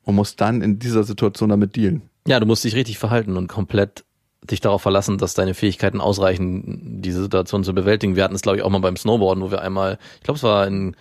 und 0.04 0.14
musst 0.14 0.40
dann 0.40 0.62
in 0.62 0.78
dieser 0.78 1.04
Situation 1.04 1.50
damit 1.50 1.76
dealen. 1.76 2.02
Ja, 2.26 2.40
du 2.40 2.46
musst 2.46 2.64
dich 2.64 2.74
richtig 2.74 2.98
verhalten 2.98 3.36
und 3.36 3.48
komplett 3.48 4.04
dich 4.50 4.60
darauf 4.60 4.82
verlassen, 4.82 5.18
dass 5.18 5.34
deine 5.34 5.54
Fähigkeiten 5.54 6.00
ausreichen, 6.00 7.00
diese 7.00 7.22
Situation 7.22 7.64
zu 7.64 7.74
bewältigen. 7.74 8.16
Wir 8.16 8.24
hatten 8.24 8.34
es, 8.34 8.42
glaube 8.42 8.58
ich, 8.58 8.64
auch 8.64 8.70
mal 8.70 8.80
beim 8.80 8.96
Snowboarden, 8.96 9.42
wo 9.42 9.50
wir 9.50 9.62
einmal, 9.62 9.98
ich 10.16 10.24
glaube, 10.24 10.36
es 10.36 10.42
war 10.42 10.66
in 10.66 10.96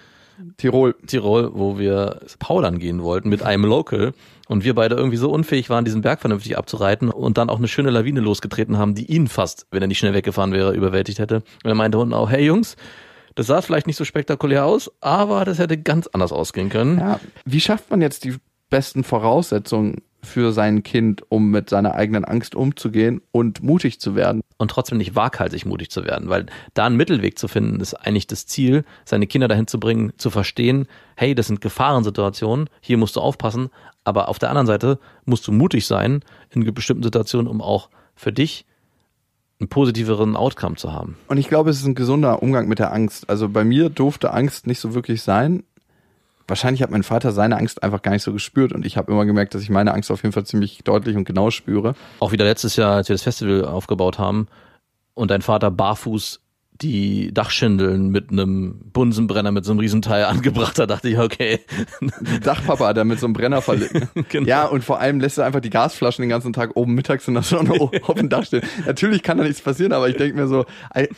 Tirol, 0.57 0.95
Tirol, 1.05 1.51
wo 1.53 1.77
wir 1.77 2.21
Paudern 2.39 2.79
gehen 2.79 3.03
wollten 3.03 3.29
mit 3.29 3.43
einem 3.43 3.65
Local 3.65 4.13
und 4.47 4.63
wir 4.63 4.75
beide 4.75 4.95
irgendwie 4.95 5.17
so 5.17 5.29
unfähig 5.29 5.69
waren, 5.69 5.85
diesen 5.85 6.01
Berg 6.01 6.19
vernünftig 6.19 6.57
abzureiten 6.57 7.09
und 7.09 7.37
dann 7.37 7.49
auch 7.49 7.57
eine 7.57 7.67
schöne 7.67 7.89
Lawine 7.89 8.21
losgetreten 8.21 8.77
haben, 8.77 8.95
die 8.95 9.05
ihn 9.05 9.27
fast, 9.27 9.67
wenn 9.71 9.81
er 9.81 9.87
nicht 9.87 9.99
schnell 9.99 10.13
weggefahren 10.13 10.51
wäre, 10.51 10.73
überwältigt 10.73 11.19
hätte. 11.19 11.37
Und 11.63 11.69
er 11.69 11.75
meinte 11.75 11.97
unten 11.97 12.13
auch, 12.13 12.29
hey 12.29 12.45
Jungs, 12.45 12.75
das 13.35 13.47
sah 13.47 13.61
vielleicht 13.61 13.87
nicht 13.87 13.97
so 13.97 14.05
spektakulär 14.05 14.65
aus, 14.65 14.91
aber 14.99 15.45
das 15.45 15.59
hätte 15.59 15.77
ganz 15.77 16.07
anders 16.07 16.31
ausgehen 16.31 16.69
können. 16.69 16.99
Ja, 16.99 17.19
wie 17.45 17.61
schafft 17.61 17.89
man 17.89 18.01
jetzt 18.01 18.23
die 18.23 18.35
besten 18.69 19.03
Voraussetzungen 19.03 20.01
für 20.23 20.51
sein 20.51 20.83
Kind, 20.83 21.23
um 21.29 21.49
mit 21.49 21.69
seiner 21.69 21.95
eigenen 21.95 22.25
Angst 22.25 22.55
umzugehen 22.55 23.21
und 23.31 23.63
mutig 23.63 23.99
zu 23.99 24.15
werden. 24.15 24.41
und 24.57 24.69
trotzdem 24.69 24.99
nicht 24.99 25.15
waghalsig 25.15 25.65
mutig 25.65 25.89
zu 25.89 26.05
werden, 26.05 26.29
weil 26.29 26.45
da 26.75 26.85
einen 26.85 26.95
Mittelweg 26.95 27.39
zu 27.39 27.47
finden, 27.47 27.79
ist 27.79 27.95
eigentlich 27.95 28.27
das 28.27 28.45
Ziel, 28.45 28.83
seine 29.05 29.25
Kinder 29.25 29.47
dahin 29.47 29.65
zu 29.65 29.79
bringen, 29.79 30.13
zu 30.17 30.29
verstehen, 30.29 30.87
hey, 31.15 31.33
das 31.33 31.47
sind 31.47 31.61
Gefahrensituationen, 31.61 32.69
hier 32.79 32.97
musst 32.97 33.15
du 33.15 33.21
aufpassen, 33.21 33.69
aber 34.03 34.29
auf 34.29 34.37
der 34.37 34.49
anderen 34.49 34.67
Seite 34.67 34.99
musst 35.25 35.47
du 35.47 35.51
mutig 35.51 35.87
sein 35.87 36.21
in 36.51 36.63
bestimmten 36.73 37.01
Situationen, 37.01 37.47
um 37.47 37.59
auch 37.59 37.89
für 38.15 38.31
dich 38.31 38.65
einen 39.59 39.69
positiveren 39.69 40.35
Outcome 40.35 40.75
zu 40.75 40.91
haben. 40.91 41.17
Und 41.27 41.37
ich 41.37 41.47
glaube, 41.47 41.69
es 41.69 41.79
ist 41.79 41.85
ein 41.85 41.95
gesunder 41.95 42.41
Umgang 42.41 42.67
mit 42.67 42.79
der 42.79 42.91
Angst. 42.93 43.29
Also 43.29 43.47
bei 43.47 43.63
mir 43.63 43.89
durfte 43.89 44.31
Angst 44.31 44.67
nicht 44.67 44.79
so 44.79 44.93
wirklich 44.93 45.21
sein. 45.21 45.63
Wahrscheinlich 46.51 46.83
hat 46.83 46.91
mein 46.91 47.03
Vater 47.03 47.31
seine 47.31 47.55
Angst 47.55 47.81
einfach 47.81 48.01
gar 48.01 48.11
nicht 48.11 48.23
so 48.23 48.33
gespürt 48.33 48.73
und 48.73 48.85
ich 48.85 48.97
habe 48.97 49.09
immer 49.09 49.23
gemerkt, 49.23 49.55
dass 49.55 49.61
ich 49.61 49.69
meine 49.69 49.93
Angst 49.93 50.11
auf 50.11 50.21
jeden 50.21 50.33
Fall 50.33 50.45
ziemlich 50.45 50.83
deutlich 50.83 51.15
und 51.15 51.23
genau 51.23 51.49
spüre. 51.49 51.95
Auch 52.19 52.33
wieder 52.33 52.43
letztes 52.43 52.75
Jahr, 52.75 52.97
als 52.97 53.07
wir 53.07 53.13
das 53.13 53.21
Festival 53.21 53.63
aufgebaut 53.63 54.19
haben 54.19 54.47
und 55.13 55.31
dein 55.31 55.41
Vater 55.41 55.71
barfuß 55.71 56.41
die 56.81 57.33
Dachschindeln 57.33 58.09
mit 58.09 58.31
einem 58.31 58.79
Bunsenbrenner 58.91 59.51
mit 59.51 59.65
so 59.65 59.71
einem 59.71 59.79
Riesenteil 59.79 60.25
angebracht 60.25 60.79
hat, 60.79 60.89
dachte 60.89 61.09
ich, 61.09 61.17
okay, 61.17 61.59
Dachpapa 62.43 62.87
hat 62.87 62.97
da 62.97 63.03
mit 63.03 63.19
so 63.19 63.27
einem 63.27 63.33
Brenner 63.33 63.61
verlegt. 63.61 63.91
Genau. 64.29 64.47
Ja, 64.47 64.65
und 64.65 64.83
vor 64.83 64.99
allem 64.99 65.19
lässt 65.19 65.37
er 65.37 65.45
einfach 65.45 65.59
die 65.59 65.69
Gasflaschen 65.69 66.21
den 66.21 66.29
ganzen 66.29 66.53
Tag 66.53 66.71
oben 66.75 66.93
mittags 66.93 67.27
in 67.27 67.33
der 67.33 67.43
Sonne 67.43 67.73
auf 67.81 68.15
dem 68.15 68.29
Dach 68.29 68.45
stehen. 68.45 68.61
Natürlich 68.85 69.23
kann 69.23 69.37
da 69.37 69.43
nichts 69.43 69.61
passieren, 69.61 69.93
aber 69.93 70.07
ich 70.09 70.15
denke 70.15 70.37
mir 70.37 70.47
so, 70.47 70.65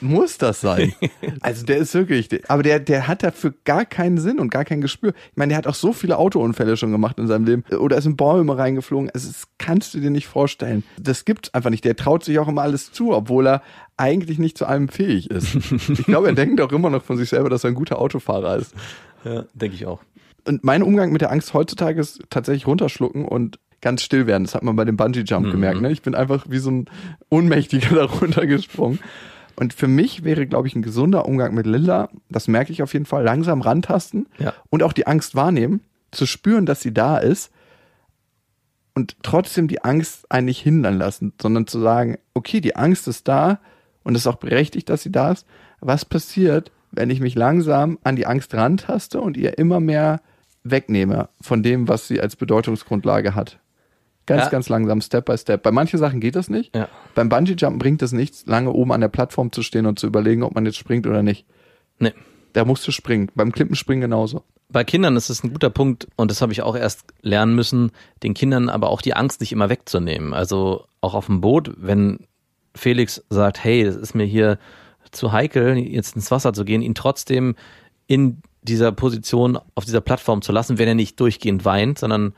muss 0.02 0.38
das 0.38 0.62
sein? 0.62 0.94
Also 1.42 1.66
der 1.66 1.78
ist 1.78 1.94
wirklich, 1.94 2.30
aber 2.50 2.64
der, 2.64 2.80
der 2.80 3.08
hat 3.08 3.24
dafür 3.24 3.54
gar 3.66 3.86
keinen 3.86 4.18
Sinn 4.18 4.40
und 4.40 4.50
gar 4.50 4.66
kein 4.66 4.82
Gespür. 4.82 5.14
Ich 5.32 5.38
meine, 5.38 5.50
der 5.50 5.58
hat 5.58 5.68
auch 5.68 5.76
so 5.76 5.94
viele 5.94 6.18
Autounfälle 6.18 6.78
schon 6.78 6.92
gemacht 6.92 7.18
in 7.20 7.28
seinem 7.28 7.46
Leben 7.46 7.64
oder 7.78 7.98
ist 7.98 8.06
in 8.06 8.16
Bäume 8.16 8.58
reingeflogen. 8.58 9.10
Es 9.14 9.26
ist, 9.26 9.48
kannst 9.58 9.94
du 9.94 10.00
dir 10.00 10.10
nicht 10.10 10.28
vorstellen. 10.28 10.84
Das 11.00 11.26
gibt's 11.26 11.54
einfach 11.54 11.70
nicht. 11.70 11.86
Der 11.86 11.96
traut 11.96 12.24
sich 12.24 12.40
auch 12.40 12.48
immer 12.48 12.62
alles 12.62 12.92
zu, 12.92 13.14
obwohl 13.14 13.48
er 13.48 13.62
eigentlich 13.98 14.40
nicht 14.40 14.58
zu 14.58 14.66
allem 14.66 14.88
fähig 14.90 15.30
ist. 15.30 15.56
Ich 15.90 16.06
glaube, 16.06 16.28
er 16.28 16.34
denkt 16.34 16.60
auch 16.62 16.72
immer 16.72 16.90
noch 16.90 17.04
von 17.04 17.18
sich 17.18 17.30
selber, 17.30 17.50
dass 17.50 17.64
er 17.64 17.70
ein 17.70 17.76
guter 17.76 18.00
Autofahrer 18.00 18.58
ist 18.58 18.74
ja, 19.24 19.46
denke 19.54 19.76
ich 19.76 19.86
auch. 19.86 20.02
und 20.48 20.64
mein 20.64 20.84
Umgang 20.84 21.12
mit 21.12 21.22
der 21.22 21.32
Angst 21.32 21.54
heutzutage 21.54 22.02
ist 22.02 22.22
tatsächlich 22.30 22.68
runterschlucken 22.68 23.26
und 23.26 23.60
ganz 23.82 24.02
still 24.02 24.28
werden. 24.28 24.44
Das 24.46 24.56
hat 24.56 24.64
man 24.64 24.76
bei 24.76 24.86
dem 24.86 24.96
Bungee 24.98 25.22
Jump 25.26 25.52
gemerkt. 25.52 25.82
Ne? 25.82 25.92
Ich 25.92 26.02
bin 26.02 26.16
einfach 26.16 26.46
wie 26.50 26.58
so 26.60 26.72
ein 26.72 26.86
Ohnmächtiger 27.30 27.96
da 27.96 28.06
runtergesprungen. 28.06 29.00
Und 29.56 29.74
für 29.74 29.88
mich 29.88 30.24
wäre, 30.24 30.48
glaube 30.48 30.68
ich, 30.68 30.76
ein 30.76 30.82
gesunder 30.82 31.26
Umgang 31.28 31.54
mit 31.54 31.68
Lilla, 31.68 32.10
das 32.30 32.48
merke 32.48 32.72
ich 32.72 32.82
auf 32.82 32.94
jeden 32.94 33.06
Fall, 33.06 33.24
langsam 33.24 33.62
rantasten 33.62 34.26
Ja. 34.40 34.54
und 34.70 34.84
auch 34.84 34.94
die 34.94 35.06
Angst 35.06 35.36
wahrnehmen, 35.36 35.82
zu 36.12 36.26
spüren, 36.26 36.66
dass 36.66 36.82
sie 36.82 36.94
da 36.94 37.18
ist 37.18 37.52
und 38.96 39.16
trotzdem 39.24 39.68
die 39.68 39.84
Angst 39.84 40.32
einen 40.32 40.46
nicht 40.46 40.62
hindern 40.62 40.98
lassen, 40.98 41.34
sondern 41.42 41.68
zu 41.68 41.80
sagen, 41.80 42.18
okay, 42.34 42.62
die 42.62 42.76
Angst 42.76 43.08
ist 43.08 43.28
da 43.28 43.60
und 44.04 44.16
es 44.16 44.22
ist 44.22 44.28
auch 44.28 44.36
berechtigt, 44.36 44.90
dass 44.90 45.04
sie 45.04 45.12
da 45.12 45.32
ist. 45.32 45.46
Was 45.80 46.06
passiert, 46.06 46.72
wenn 46.92 47.10
ich 47.10 47.20
mich 47.20 47.36
langsam 47.36 47.98
an 48.04 48.16
die 48.16 48.26
Angst 48.28 48.54
rantaste 48.54 49.20
und 49.22 49.38
ihr 49.38 49.58
immer 49.58 49.80
mehr 49.80 50.22
wegnehme 50.64 51.30
von 51.42 51.64
dem, 51.64 51.88
was 51.88 52.08
sie 52.08 52.22
als 52.22 52.36
Bedeutungsgrundlage 52.36 53.36
hat? 53.36 53.60
Ganz, 54.26 54.44
Ja. 54.44 54.50
ganz 54.50 54.70
langsam, 54.70 55.02
Step 55.02 55.26
by 55.26 55.38
Step. 55.38 55.64
Bei 55.64 55.72
manchen 55.72 56.00
Sachen 56.00 56.22
geht 56.22 56.36
das 56.38 56.50
nicht. 56.50 56.74
Ja. 56.76 56.88
Beim 57.14 57.28
Bungee-Jumpen 57.28 57.78
bringt 57.80 58.02
es 58.02 58.14
nichts, 58.14 58.46
lange 58.46 58.72
oben 58.72 58.94
an 58.94 59.02
der 59.02 59.10
Plattform 59.10 59.52
zu 59.52 59.64
stehen 59.64 59.86
und 59.86 60.00
zu 60.00 60.08
überlegen, 60.08 60.44
ob 60.44 60.56
man 60.56 60.66
jetzt 60.66 60.78
springt 60.78 61.06
oder 61.08 61.24
nicht. 61.24 61.46
Nee. 62.00 62.14
Da 62.54 62.64
musst 62.64 62.88
du 62.88 62.92
springen. 62.92 63.30
Beim 63.36 63.52
Klippenspringen 63.52 64.02
genauso. 64.02 64.44
Bei 64.70 64.84
Kindern 64.86 65.18
ist 65.18 65.30
es 65.30 65.44
ein 65.44 65.52
guter 65.52 65.70
Punkt 65.70 66.08
und 66.16 66.32
das 66.32 66.42
habe 66.42 66.54
ich 66.54 66.62
auch 66.62 66.76
erst 66.76 67.04
lernen 67.22 67.54
müssen, 67.54 67.92
den 68.24 68.34
Kindern 68.34 68.70
aber 68.70 68.90
auch 68.90 69.02
die 69.02 69.14
Angst 69.16 69.42
nicht 69.42 69.52
immer 69.52 69.70
wegzunehmen. 69.70 70.34
Also 70.34 70.86
auch 71.02 71.16
auf 71.16 71.26
dem 71.26 71.42
Boot, 71.42 71.74
wenn 71.78 72.20
Felix 72.76 73.24
sagt, 73.30 73.64
hey, 73.64 73.82
es 73.82 73.96
ist 73.96 74.16
mir 74.16 74.26
hier 74.26 74.58
zu 75.12 75.32
heikel, 75.32 75.78
jetzt 75.78 76.16
ins 76.16 76.32
Wasser 76.32 76.54
zu 76.54 76.66
gehen, 76.66 76.82
ihn 76.82 76.96
trotzdem 76.96 77.56
in 78.08 78.42
dieser 78.62 78.92
Position 78.92 79.60
auf 79.76 79.86
dieser 79.86 80.02
Plattform 80.02 80.42
zu 80.42 80.52
lassen, 80.52 80.78
wenn 80.78 80.88
er 80.88 80.96
nicht 80.96 81.20
durchgehend 81.20 81.66
weint, 81.66 82.00
sondern 82.00 82.34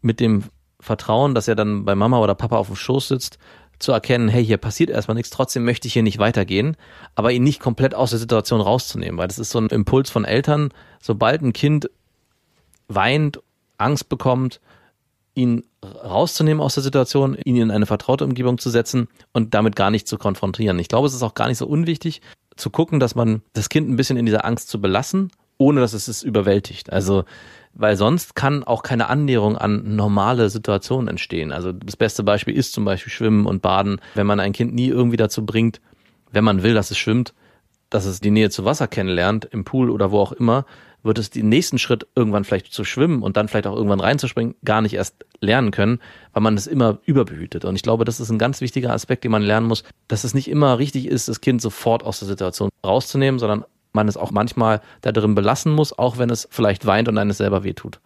mit 0.00 0.20
dem 0.20 0.44
Vertrauen, 0.80 1.34
dass 1.34 1.48
er 1.48 1.54
dann 1.54 1.84
bei 1.84 1.94
Mama 1.94 2.18
oder 2.18 2.34
Papa 2.34 2.56
auf 2.56 2.66
dem 2.66 2.76
Schoß 2.76 3.08
sitzt, 3.08 3.38
zu 3.78 3.92
erkennen, 3.92 4.28
hey, 4.28 4.44
hier 4.44 4.58
passiert 4.58 4.90
erstmal 4.90 5.16
nichts, 5.16 5.30
trotzdem 5.30 5.64
möchte 5.64 5.88
ich 5.88 5.94
hier 5.94 6.02
nicht 6.02 6.18
weitergehen, 6.18 6.76
aber 7.14 7.32
ihn 7.32 7.42
nicht 7.42 7.60
komplett 7.60 7.94
aus 7.94 8.10
der 8.10 8.18
Situation 8.18 8.60
rauszunehmen, 8.60 9.18
weil 9.18 9.28
das 9.28 9.38
ist 9.38 9.50
so 9.50 9.58
ein 9.58 9.68
Impuls 9.68 10.10
von 10.10 10.24
Eltern, 10.24 10.70
sobald 11.00 11.42
ein 11.42 11.52
Kind 11.52 11.90
weint, 12.88 13.40
Angst 13.78 14.08
bekommt, 14.08 14.60
ihn 15.34 15.64
rauszunehmen 15.84 16.62
aus 16.62 16.74
der 16.74 16.82
Situation, 16.82 17.36
ihn 17.44 17.56
in 17.56 17.70
eine 17.70 17.86
vertraute 17.86 18.24
Umgebung 18.24 18.58
zu 18.58 18.70
setzen 18.70 19.08
und 19.32 19.54
damit 19.54 19.76
gar 19.76 19.90
nicht 19.90 20.06
zu 20.06 20.18
konfrontieren. 20.18 20.78
Ich 20.78 20.88
glaube, 20.88 21.06
es 21.06 21.14
ist 21.14 21.22
auch 21.22 21.34
gar 21.34 21.48
nicht 21.48 21.58
so 21.58 21.66
unwichtig 21.66 22.22
zu 22.56 22.70
gucken, 22.70 23.00
dass 23.00 23.14
man 23.14 23.42
das 23.52 23.68
Kind 23.68 23.88
ein 23.88 23.96
bisschen 23.96 24.16
in 24.16 24.26
dieser 24.26 24.44
Angst 24.44 24.68
zu 24.68 24.80
belassen, 24.80 25.30
ohne 25.58 25.80
dass 25.80 25.92
es 25.92 26.08
es 26.08 26.22
überwältigt. 26.22 26.92
Also, 26.92 27.24
weil 27.74 27.96
sonst 27.96 28.34
kann 28.34 28.64
auch 28.64 28.82
keine 28.82 29.08
Annäherung 29.08 29.56
an 29.56 29.96
normale 29.96 30.50
Situationen 30.50 31.08
entstehen. 31.08 31.52
Also 31.52 31.72
das 31.72 31.96
beste 31.96 32.22
Beispiel 32.22 32.54
ist 32.54 32.72
zum 32.72 32.84
Beispiel 32.84 33.12
Schwimmen 33.12 33.46
und 33.46 33.62
Baden. 33.62 34.00
Wenn 34.14 34.26
man 34.26 34.40
ein 34.40 34.52
Kind 34.52 34.74
nie 34.74 34.88
irgendwie 34.88 35.16
dazu 35.16 35.44
bringt, 35.46 35.80
wenn 36.30 36.44
man 36.44 36.62
will, 36.62 36.74
dass 36.74 36.90
es 36.90 36.98
schwimmt, 36.98 37.32
dass 37.92 38.06
es 38.06 38.20
die 38.20 38.30
Nähe 38.30 38.50
zu 38.50 38.64
Wasser 38.64 38.88
kennenlernt, 38.88 39.44
im 39.44 39.64
Pool 39.64 39.90
oder 39.90 40.10
wo 40.10 40.18
auch 40.18 40.32
immer, 40.32 40.64
wird 41.02 41.18
es 41.18 41.30
den 41.30 41.48
nächsten 41.48 41.78
Schritt 41.78 42.06
irgendwann 42.14 42.44
vielleicht 42.44 42.72
zu 42.72 42.84
schwimmen 42.84 43.22
und 43.22 43.36
dann 43.36 43.48
vielleicht 43.48 43.66
auch 43.66 43.76
irgendwann 43.76 44.00
reinzuspringen, 44.00 44.54
gar 44.64 44.80
nicht 44.80 44.94
erst 44.94 45.26
lernen 45.40 45.72
können, 45.72 46.00
weil 46.32 46.42
man 46.42 46.56
es 46.56 46.66
immer 46.66 46.98
überbehütet. 47.04 47.64
Und 47.64 47.74
ich 47.76 47.82
glaube, 47.82 48.04
das 48.04 48.20
ist 48.20 48.30
ein 48.30 48.38
ganz 48.38 48.60
wichtiger 48.60 48.92
Aspekt, 48.92 49.24
den 49.24 49.32
man 49.32 49.42
lernen 49.42 49.66
muss, 49.66 49.84
dass 50.08 50.24
es 50.24 50.32
nicht 50.32 50.48
immer 50.48 50.78
richtig 50.78 51.06
ist, 51.06 51.28
das 51.28 51.40
Kind 51.40 51.60
sofort 51.60 52.04
aus 52.04 52.20
der 52.20 52.28
Situation 52.28 52.70
rauszunehmen, 52.84 53.38
sondern 53.38 53.64
man 53.92 54.08
es 54.08 54.16
auch 54.16 54.30
manchmal 54.30 54.80
da 55.02 55.12
drin 55.12 55.34
belassen 55.34 55.72
muss, 55.72 55.96
auch 55.98 56.16
wenn 56.18 56.30
es 56.30 56.48
vielleicht 56.50 56.86
weint 56.86 57.08
und 57.08 57.18
einem 57.18 57.32
selber 57.32 57.64
wehtut. 57.64 58.00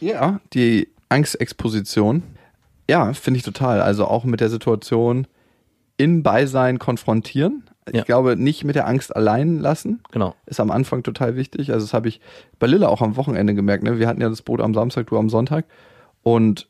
Ja, 0.00 0.40
die 0.54 0.88
Angstexposition. 1.08 2.22
Ja, 2.88 3.12
finde 3.12 3.38
ich 3.38 3.44
total. 3.44 3.80
Also 3.80 4.06
auch 4.06 4.24
mit 4.24 4.40
der 4.40 4.48
Situation 4.48 5.26
in 5.98 6.22
Beisein 6.22 6.78
konfrontieren. 6.78 7.69
Ich 7.92 8.04
glaube, 8.04 8.36
nicht 8.36 8.64
mit 8.64 8.76
der 8.76 8.86
Angst 8.86 9.14
allein 9.14 9.58
lassen. 9.58 10.02
Genau. 10.12 10.34
Ist 10.46 10.60
am 10.60 10.70
Anfang 10.70 11.02
total 11.02 11.36
wichtig. 11.36 11.72
Also 11.72 11.86
das 11.86 11.94
habe 11.94 12.08
ich 12.08 12.20
bei 12.58 12.66
Lilla 12.66 12.88
auch 12.88 13.02
am 13.02 13.16
Wochenende 13.16 13.54
gemerkt. 13.54 13.84
Ne? 13.84 13.98
Wir 13.98 14.08
hatten 14.08 14.20
ja 14.20 14.28
das 14.28 14.42
Boot 14.42 14.60
am 14.60 14.74
Samstag, 14.74 15.08
du 15.08 15.18
am 15.18 15.28
Sonntag. 15.28 15.64
Und 16.22 16.68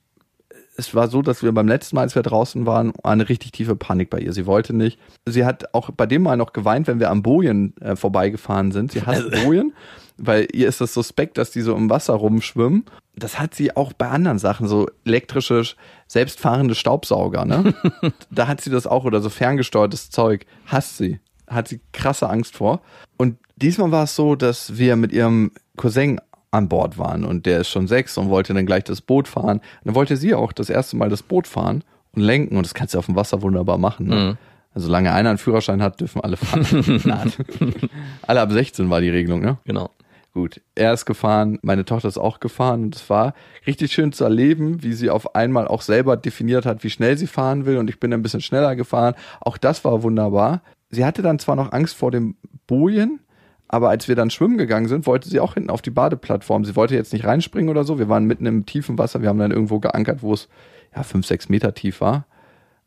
es 0.76 0.94
war 0.94 1.09
so, 1.09 1.20
dass 1.22 1.42
wir 1.42 1.52
beim 1.52 1.68
letzten 1.68 1.96
Mal, 1.96 2.02
als 2.02 2.14
wir 2.14 2.22
draußen 2.22 2.64
waren, 2.64 2.92
eine 3.02 3.28
richtig 3.28 3.52
tiefe 3.52 3.76
Panik 3.76 4.09
bei 4.09 4.18
ihr. 4.18 4.33
Sie 4.33 4.46
wollte 4.46 4.72
nicht. 4.74 4.98
Sie 5.26 5.44
hat 5.44 5.74
auch 5.74 5.90
bei 5.90 6.06
dem 6.06 6.22
Mal 6.22 6.37
noch 6.37 6.52
geweint, 6.52 6.87
wenn 6.87 7.00
wir 7.00 7.11
am 7.11 7.22
Bojen 7.22 7.76
äh, 7.80 7.96
vorbeigefahren 7.96 8.72
sind. 8.72 8.92
Sie 8.92 9.02
hasst 9.02 9.30
Bojen, 9.44 9.74
weil 10.20 10.46
ihr 10.52 10.68
ist 10.68 10.80
das 10.80 10.94
suspekt, 10.94 11.38
dass 11.38 11.50
die 11.50 11.62
so 11.62 11.74
im 11.74 11.88
Wasser 11.90 12.14
rumschwimmen. 12.14 12.85
Das 13.16 13.38
hat 13.38 13.54
sie 13.54 13.76
auch 13.76 13.92
bei 13.92 14.09
anderen 14.09 14.38
Sachen, 14.38 14.68
so 14.68 14.87
elektrische, 15.04 15.64
selbstfahrende 16.06 16.74
Staubsauger, 16.74 17.44
ne? 17.44 17.74
da 18.30 18.46
hat 18.46 18.61
sie 18.61 18.70
das 18.70 18.87
auch 18.87 19.04
oder 19.04 19.20
so 19.20 19.30
ferngesteuertes 19.30 20.11
Zeug. 20.11 20.46
Hasst 20.66 20.98
sie. 20.98 21.20
Hat 21.48 21.68
sie 21.68 21.80
krasse 21.92 22.28
Angst 22.28 22.56
vor. 22.56 22.80
Und 23.16 23.37
diesmal 23.56 23.90
war 23.90 24.04
es 24.04 24.14
so, 24.14 24.37
dass 24.37 24.78
wir 24.78 24.96
mit 24.96 25.12
ihrem 25.12 25.50
Cousin 25.76 26.20
an 26.52 26.68
Bord 26.68 26.98
waren 26.98 27.24
und 27.24 27.46
der 27.46 27.61
ist 27.61 27.68
schon 27.68 27.87
sechs 27.87 28.18
und 28.18 28.28
wollte 28.28 28.54
dann 28.54 28.66
gleich 28.66 28.85
das 28.85 29.00
Boot 29.00 29.28
fahren. 29.28 29.59
Und 29.59 29.85
dann 29.85 29.94
wollte 29.94 30.16
sie 30.16 30.35
auch 30.35 30.52
das 30.52 30.68
erste 30.68 30.96
Mal 30.96 31.09
das 31.09 31.22
Boot 31.22 31.46
fahren 31.46 31.85
und 32.12 32.22
lenken 32.22 32.56
und 32.56 32.66
das 32.66 32.74
kannst 32.74 32.94
du 32.94 32.98
auf 32.98 33.06
dem 33.06 33.16
Wasser 33.16 33.42
wunderbar 33.42 33.78
machen. 33.78 34.09
Ne? 34.09 34.38
Also 34.74 34.87
solange 34.87 35.12
einer 35.12 35.30
einen 35.30 35.38
Führerschein 35.38 35.83
hat, 35.83 36.00
dürfen 36.00 36.20
alle 36.20 36.37
fahren. 36.37 36.64
Alle 38.26 38.40
ab 38.40 38.52
16 38.52 38.88
war 38.88 39.00
die 39.00 39.11
Regelung, 39.11 39.40
ne? 39.40 39.59
Genau. 39.64 39.90
Gut, 40.32 40.60
er 40.76 40.92
ist 40.92 41.06
gefahren, 41.06 41.58
meine 41.62 41.84
Tochter 41.84 42.06
ist 42.06 42.18
auch 42.18 42.38
gefahren 42.38 42.84
und 42.84 42.94
es 42.94 43.10
war 43.10 43.34
richtig 43.66 43.92
schön 43.92 44.12
zu 44.12 44.22
erleben, 44.22 44.82
wie 44.82 44.92
sie 44.92 45.10
auf 45.10 45.34
einmal 45.34 45.66
auch 45.66 45.82
selber 45.82 46.16
definiert 46.16 46.66
hat, 46.66 46.84
wie 46.84 46.90
schnell 46.90 47.18
sie 47.18 47.26
fahren 47.26 47.66
will 47.66 47.78
und 47.78 47.90
ich 47.90 47.98
bin 47.98 48.12
ein 48.12 48.22
bisschen 48.22 48.40
schneller 48.40 48.76
gefahren. 48.76 49.14
Auch 49.40 49.58
das 49.58 49.84
war 49.84 50.04
wunderbar. 50.04 50.62
Sie 50.88 51.04
hatte 51.04 51.22
dann 51.22 51.40
zwar 51.40 51.56
noch 51.56 51.72
Angst 51.72 51.96
vor 51.96 52.12
dem 52.12 52.36
Bojen, 52.68 53.18
aber 53.66 53.88
als 53.88 54.06
wir 54.06 54.16
dann 54.16 54.30
schwimmen 54.30 54.58
gegangen 54.58 54.88
sind, 54.88 55.06
wollte 55.06 55.28
sie 55.28 55.40
auch 55.40 55.54
hinten 55.54 55.70
auf 55.70 55.82
die 55.82 55.90
Badeplattform. 55.90 56.64
Sie 56.64 56.74
wollte 56.74 56.94
jetzt 56.94 57.12
nicht 57.12 57.24
reinspringen 57.24 57.70
oder 57.70 57.84
so. 57.84 58.00
Wir 58.00 58.08
waren 58.08 58.24
mitten 58.24 58.46
im 58.46 58.66
tiefen 58.66 58.98
Wasser. 58.98 59.22
Wir 59.22 59.28
haben 59.28 59.38
dann 59.38 59.52
irgendwo 59.52 59.78
geankert, 59.78 60.22
wo 60.22 60.33
es 60.33 60.48
ja 60.94 61.04
fünf, 61.04 61.24
sechs 61.26 61.48
Meter 61.48 61.72
tief 61.74 62.00
war. 62.00 62.26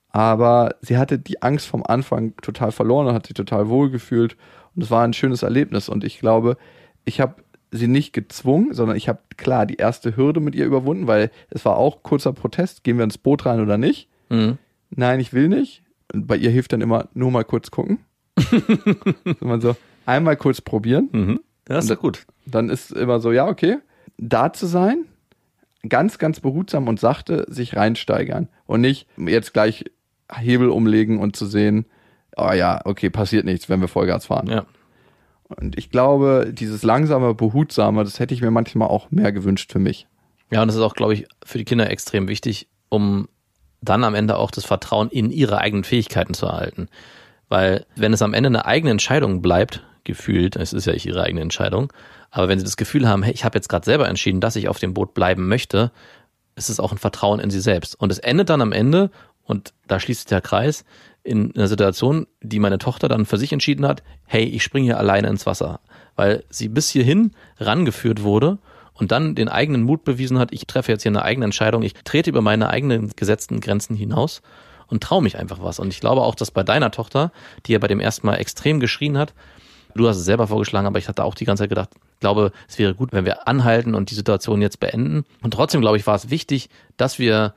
Aber 0.10 0.76
sie 0.82 0.98
hatte 0.98 1.20
die 1.20 1.42
Angst 1.42 1.68
vom 1.68 1.84
Anfang 1.86 2.36
total 2.42 2.74
verloren 2.74 3.08
und 3.08 3.14
hat 3.14 3.28
sich 3.28 3.34
total 3.34 3.70
wohl 3.70 3.92
gefühlt. 3.92 4.36
Und 4.76 4.84
es 4.84 4.92
war 4.92 5.06
ein 5.06 5.14
schönes 5.14 5.42
Erlebnis. 5.42 5.88
Und 5.88 6.04
ich 6.04 6.20
glaube, 6.20 6.58
ich 7.06 7.20
habe 7.20 7.44
sie 7.72 7.88
nicht 7.88 8.14
gezwungen, 8.14 8.74
sondern 8.74 8.96
ich 8.96 9.10
habe 9.10 9.20
klar 9.36 9.66
die 9.66 9.76
erste 9.76 10.16
Hürde 10.16 10.40
mit 10.40 10.56
ihr 10.56 10.66
überwunden, 10.66 11.08
weil 11.08 11.32
es 11.50 11.66
war 11.66 11.78
auch 11.78 12.04
kurzer 12.04 12.34
Protest. 12.34 12.84
Gehen 12.84 12.98
wir 12.98 13.04
ins 13.04 13.18
Boot 13.18 13.46
rein 13.46 13.60
oder 13.60 13.78
nicht? 13.78 14.10
Mhm. 14.30 14.58
Nein, 14.92 15.20
ich 15.20 15.34
will 15.34 15.48
nicht. 15.48 15.84
Und 16.14 16.28
bei 16.28 16.38
ihr 16.38 16.52
hilft 16.52 16.74
dann 16.74 16.82
immer 16.82 17.10
nur 17.14 17.32
mal 17.32 17.44
kurz 17.44 17.72
gucken. 17.72 18.00
man 19.40 19.62
so 19.62 19.76
einmal 20.06 20.38
kurz 20.38 20.62
probieren. 20.62 21.10
Mhm. 21.12 21.40
Das 21.66 21.86
ist 21.86 21.92
doch 21.92 22.00
gut. 22.00 22.26
Dann 22.46 22.70
ist 22.70 22.92
immer 22.92 23.20
so, 23.20 23.32
ja, 23.32 23.48
okay, 23.48 23.78
da 24.18 24.54
zu 24.54 24.68
sein, 24.68 25.06
ganz, 25.88 26.18
ganz 26.18 26.40
behutsam 26.40 26.88
und 26.88 27.00
sachte 27.00 27.46
sich 27.50 27.76
reinsteigern 27.76 28.50
und 28.66 28.82
nicht 28.82 29.08
jetzt 29.18 29.54
gleich 29.54 29.86
Hebel 30.32 30.70
umlegen 30.70 31.20
und 31.20 31.36
zu 31.36 31.46
sehen, 31.46 31.86
oh 32.36 32.52
ja, 32.52 32.82
okay, 32.86 33.10
passiert 33.10 33.46
nichts, 33.46 33.70
wenn 33.70 33.82
wir 33.82 33.88
Vollgas 33.88 34.26
fahren. 34.26 34.48
Ja. 34.48 34.66
Und 35.58 35.78
ich 35.78 35.90
glaube, 35.90 36.52
dieses 36.52 36.84
langsame, 36.84 37.34
behutsame, 37.34 38.04
das 38.04 38.20
hätte 38.20 38.34
ich 38.34 38.42
mir 38.42 38.52
manchmal 38.52 38.88
auch 38.88 39.12
mehr 39.12 39.32
gewünscht 39.32 39.72
für 39.72 39.80
mich. 39.80 40.08
Ja, 40.52 40.62
und 40.62 40.68
das 40.68 40.76
ist 40.76 40.82
auch, 40.82 40.94
glaube 40.94 41.14
ich, 41.14 41.28
für 41.44 41.58
die 41.58 41.66
Kinder 41.66 41.90
extrem 41.90 42.28
wichtig, 42.28 42.68
um 42.90 43.28
dann 43.82 44.04
am 44.04 44.16
Ende 44.16 44.38
auch 44.38 44.52
das 44.52 44.66
Vertrauen 44.66 45.10
in 45.10 45.32
ihre 45.32 45.58
eigenen 45.58 45.84
Fähigkeiten 45.84 46.34
zu 46.34 46.46
erhalten. 46.46 46.88
Weil 47.50 47.86
wenn 47.96 48.14
es 48.14 48.22
am 48.22 48.34
Ende 48.34 48.48
eine 48.48 48.66
eigene 48.66 48.92
Entscheidung 48.92 49.42
bleibt, 49.42 49.84
gefühlt, 50.04 50.56
es 50.56 50.74
ist 50.74 50.86
ja 50.86 50.94
ihre 50.94 51.24
eigene 51.24 51.42
Entscheidung, 51.42 51.92
aber 52.32 52.48
wenn 52.48 52.60
sie 52.60 52.66
das 52.66 52.78
Gefühl 52.78 53.08
haben, 53.08 53.24
hey, 53.24 53.34
ich 53.34 53.46
habe 53.46 53.58
jetzt 53.58 53.70
gerade 53.70 53.86
selber 53.86 54.08
entschieden, 54.08 54.42
dass 54.42 54.56
ich 54.56 54.68
auf 54.68 54.80
dem 54.80 54.94
Boot 54.94 55.14
bleiben 55.14 55.48
möchte, 55.48 55.92
ist 56.56 56.70
es 56.70 56.80
auch 56.80 56.92
ein 56.92 56.98
Vertrauen 56.98 57.40
in 57.40 57.52
sie 57.52 57.62
selbst. 57.62 58.00
Und 58.00 58.12
es 58.12 58.20
endet 58.20 58.50
dann 58.50 58.62
am 58.62 58.72
Ende, 58.72 59.12
und 59.44 59.74
da 59.88 60.00
schließt 60.00 60.22
sich 60.22 60.30
der 60.30 60.42
Kreis, 60.42 60.84
in 61.24 61.56
einer 61.56 61.68
Situation, 61.68 62.28
die 62.42 62.60
meine 62.60 62.78
Tochter 62.78 63.08
dann 63.08 63.26
für 63.26 63.38
sich 63.38 63.54
entschieden 63.54 63.88
hat, 63.88 64.04
hey, 64.26 64.44
ich 64.44 64.64
springe 64.64 64.86
hier 64.86 64.98
alleine 64.98 65.30
ins 65.30 65.46
Wasser. 65.46 65.80
Weil 66.16 66.44
sie 66.50 66.68
bis 66.68 66.90
hierhin 66.90 67.32
rangeführt 67.58 68.24
wurde 68.24 68.60
und 68.94 69.12
dann 69.12 69.36
den 69.36 69.50
eigenen 69.50 69.84
Mut 69.84 70.04
bewiesen 70.04 70.38
hat, 70.38 70.52
ich 70.52 70.68
treffe 70.68 70.92
jetzt 70.92 71.04
hier 71.04 71.12
eine 71.12 71.24
eigene 71.24 71.46
Entscheidung, 71.46 71.82
ich 71.82 71.94
trete 72.04 72.30
über 72.30 72.42
meine 72.42 72.70
eigenen 72.70 73.12
gesetzten 73.16 73.62
Grenzen 73.62 73.96
hinaus 73.96 74.42
und 74.88 75.02
traue 75.02 75.24
mich 75.24 75.38
einfach 75.38 75.64
was. 75.64 75.80
Und 75.80 75.94
ich 75.94 76.02
glaube 76.02 76.22
auch, 76.22 76.36
dass 76.36 76.52
bei 76.52 76.64
deiner 76.64 76.92
Tochter, 76.92 77.32
die 77.66 77.72
ja 77.72 77.80
bei 77.80 77.88
dem 77.88 78.00
ersten 78.00 78.28
Mal 78.28 78.36
extrem 78.36 78.80
geschrien 78.80 79.18
hat, 79.18 79.34
du 79.96 80.08
hast 80.08 80.18
es 80.18 80.26
selber 80.26 80.48
vorgeschlagen, 80.48 80.88
aber 80.88 81.00
ich 81.00 81.08
hatte 81.08 81.24
auch 81.24 81.36
die 81.36 81.46
ganze 81.46 81.64
Zeit 81.64 81.70
gedacht, 81.70 81.90
ich 81.96 82.20
glaube, 82.20 82.52
es 82.68 82.78
wäre 82.80 82.96
gut, 82.96 83.12
wenn 83.14 83.26
wir 83.26 83.48
anhalten 83.48 83.96
und 83.96 84.12
die 84.12 84.16
Situation 84.16 84.62
jetzt 84.62 84.80
beenden. 84.80 85.26
Und 85.42 85.54
trotzdem, 85.54 85.82
glaube 85.82 85.98
ich, 85.98 86.06
war 86.06 86.16
es 86.16 86.30
wichtig, 86.30 86.70
dass 86.98 87.18
wir 87.18 87.54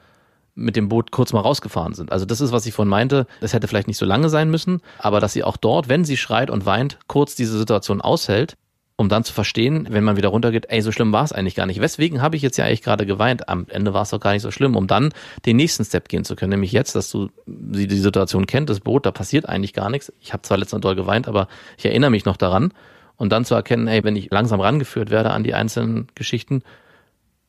mit 0.56 0.74
dem 0.74 0.88
Boot 0.88 1.12
kurz 1.12 1.32
mal 1.32 1.40
rausgefahren 1.40 1.94
sind. 1.94 2.10
Also 2.10 2.24
das 2.24 2.40
ist, 2.40 2.50
was 2.50 2.66
ich 2.66 2.74
vorhin 2.74 2.90
meinte. 2.90 3.26
Es 3.40 3.52
hätte 3.52 3.68
vielleicht 3.68 3.86
nicht 3.86 3.98
so 3.98 4.06
lange 4.06 4.28
sein 4.28 4.50
müssen, 4.50 4.80
aber 4.98 5.20
dass 5.20 5.34
sie 5.34 5.44
auch 5.44 5.56
dort, 5.56 5.88
wenn 5.88 6.04
sie 6.04 6.16
schreit 6.16 6.50
und 6.50 6.66
weint, 6.66 6.98
kurz 7.06 7.36
diese 7.36 7.56
Situation 7.56 8.00
aushält, 8.00 8.56
um 8.96 9.10
dann 9.10 9.24
zu 9.24 9.34
verstehen, 9.34 9.86
wenn 9.90 10.04
man 10.04 10.16
wieder 10.16 10.30
runtergeht, 10.30 10.66
ey, 10.70 10.80
so 10.80 10.90
schlimm 10.90 11.12
war 11.12 11.22
es 11.22 11.32
eigentlich 11.32 11.54
gar 11.54 11.66
nicht. 11.66 11.82
Weswegen 11.82 12.22
habe 12.22 12.36
ich 12.36 12.42
jetzt 12.42 12.56
ja 12.56 12.64
eigentlich 12.64 12.82
gerade 12.82 13.04
geweint? 13.04 13.48
Am 13.50 13.66
Ende 13.68 13.92
war 13.92 14.02
es 14.02 14.10
doch 14.10 14.20
gar 14.20 14.32
nicht 14.32 14.40
so 14.40 14.50
schlimm, 14.50 14.74
um 14.74 14.86
dann 14.86 15.12
den 15.44 15.56
nächsten 15.56 15.84
Step 15.84 16.08
gehen 16.08 16.24
zu 16.24 16.34
können. 16.34 16.50
Nämlich 16.50 16.72
jetzt, 16.72 16.96
dass 16.96 17.10
du 17.10 17.28
sie 17.72 17.86
die 17.86 17.98
Situation 17.98 18.46
kennt, 18.46 18.70
das 18.70 18.80
Boot, 18.80 19.04
da 19.04 19.10
passiert 19.10 19.46
eigentlich 19.46 19.74
gar 19.74 19.90
nichts. 19.90 20.10
Ich 20.20 20.32
habe 20.32 20.42
zwar 20.42 20.56
letztens 20.56 20.80
doll 20.80 20.96
geweint, 20.96 21.28
aber 21.28 21.48
ich 21.76 21.84
erinnere 21.84 22.10
mich 22.10 22.24
noch 22.24 22.38
daran. 22.38 22.72
Und 23.16 23.32
dann 23.32 23.44
zu 23.44 23.54
erkennen, 23.54 23.86
ey, 23.86 24.02
wenn 24.02 24.16
ich 24.16 24.30
langsam 24.30 24.60
rangeführt 24.60 25.10
werde 25.10 25.30
an 25.30 25.42
die 25.42 25.52
einzelnen 25.52 26.08
Geschichten, 26.14 26.62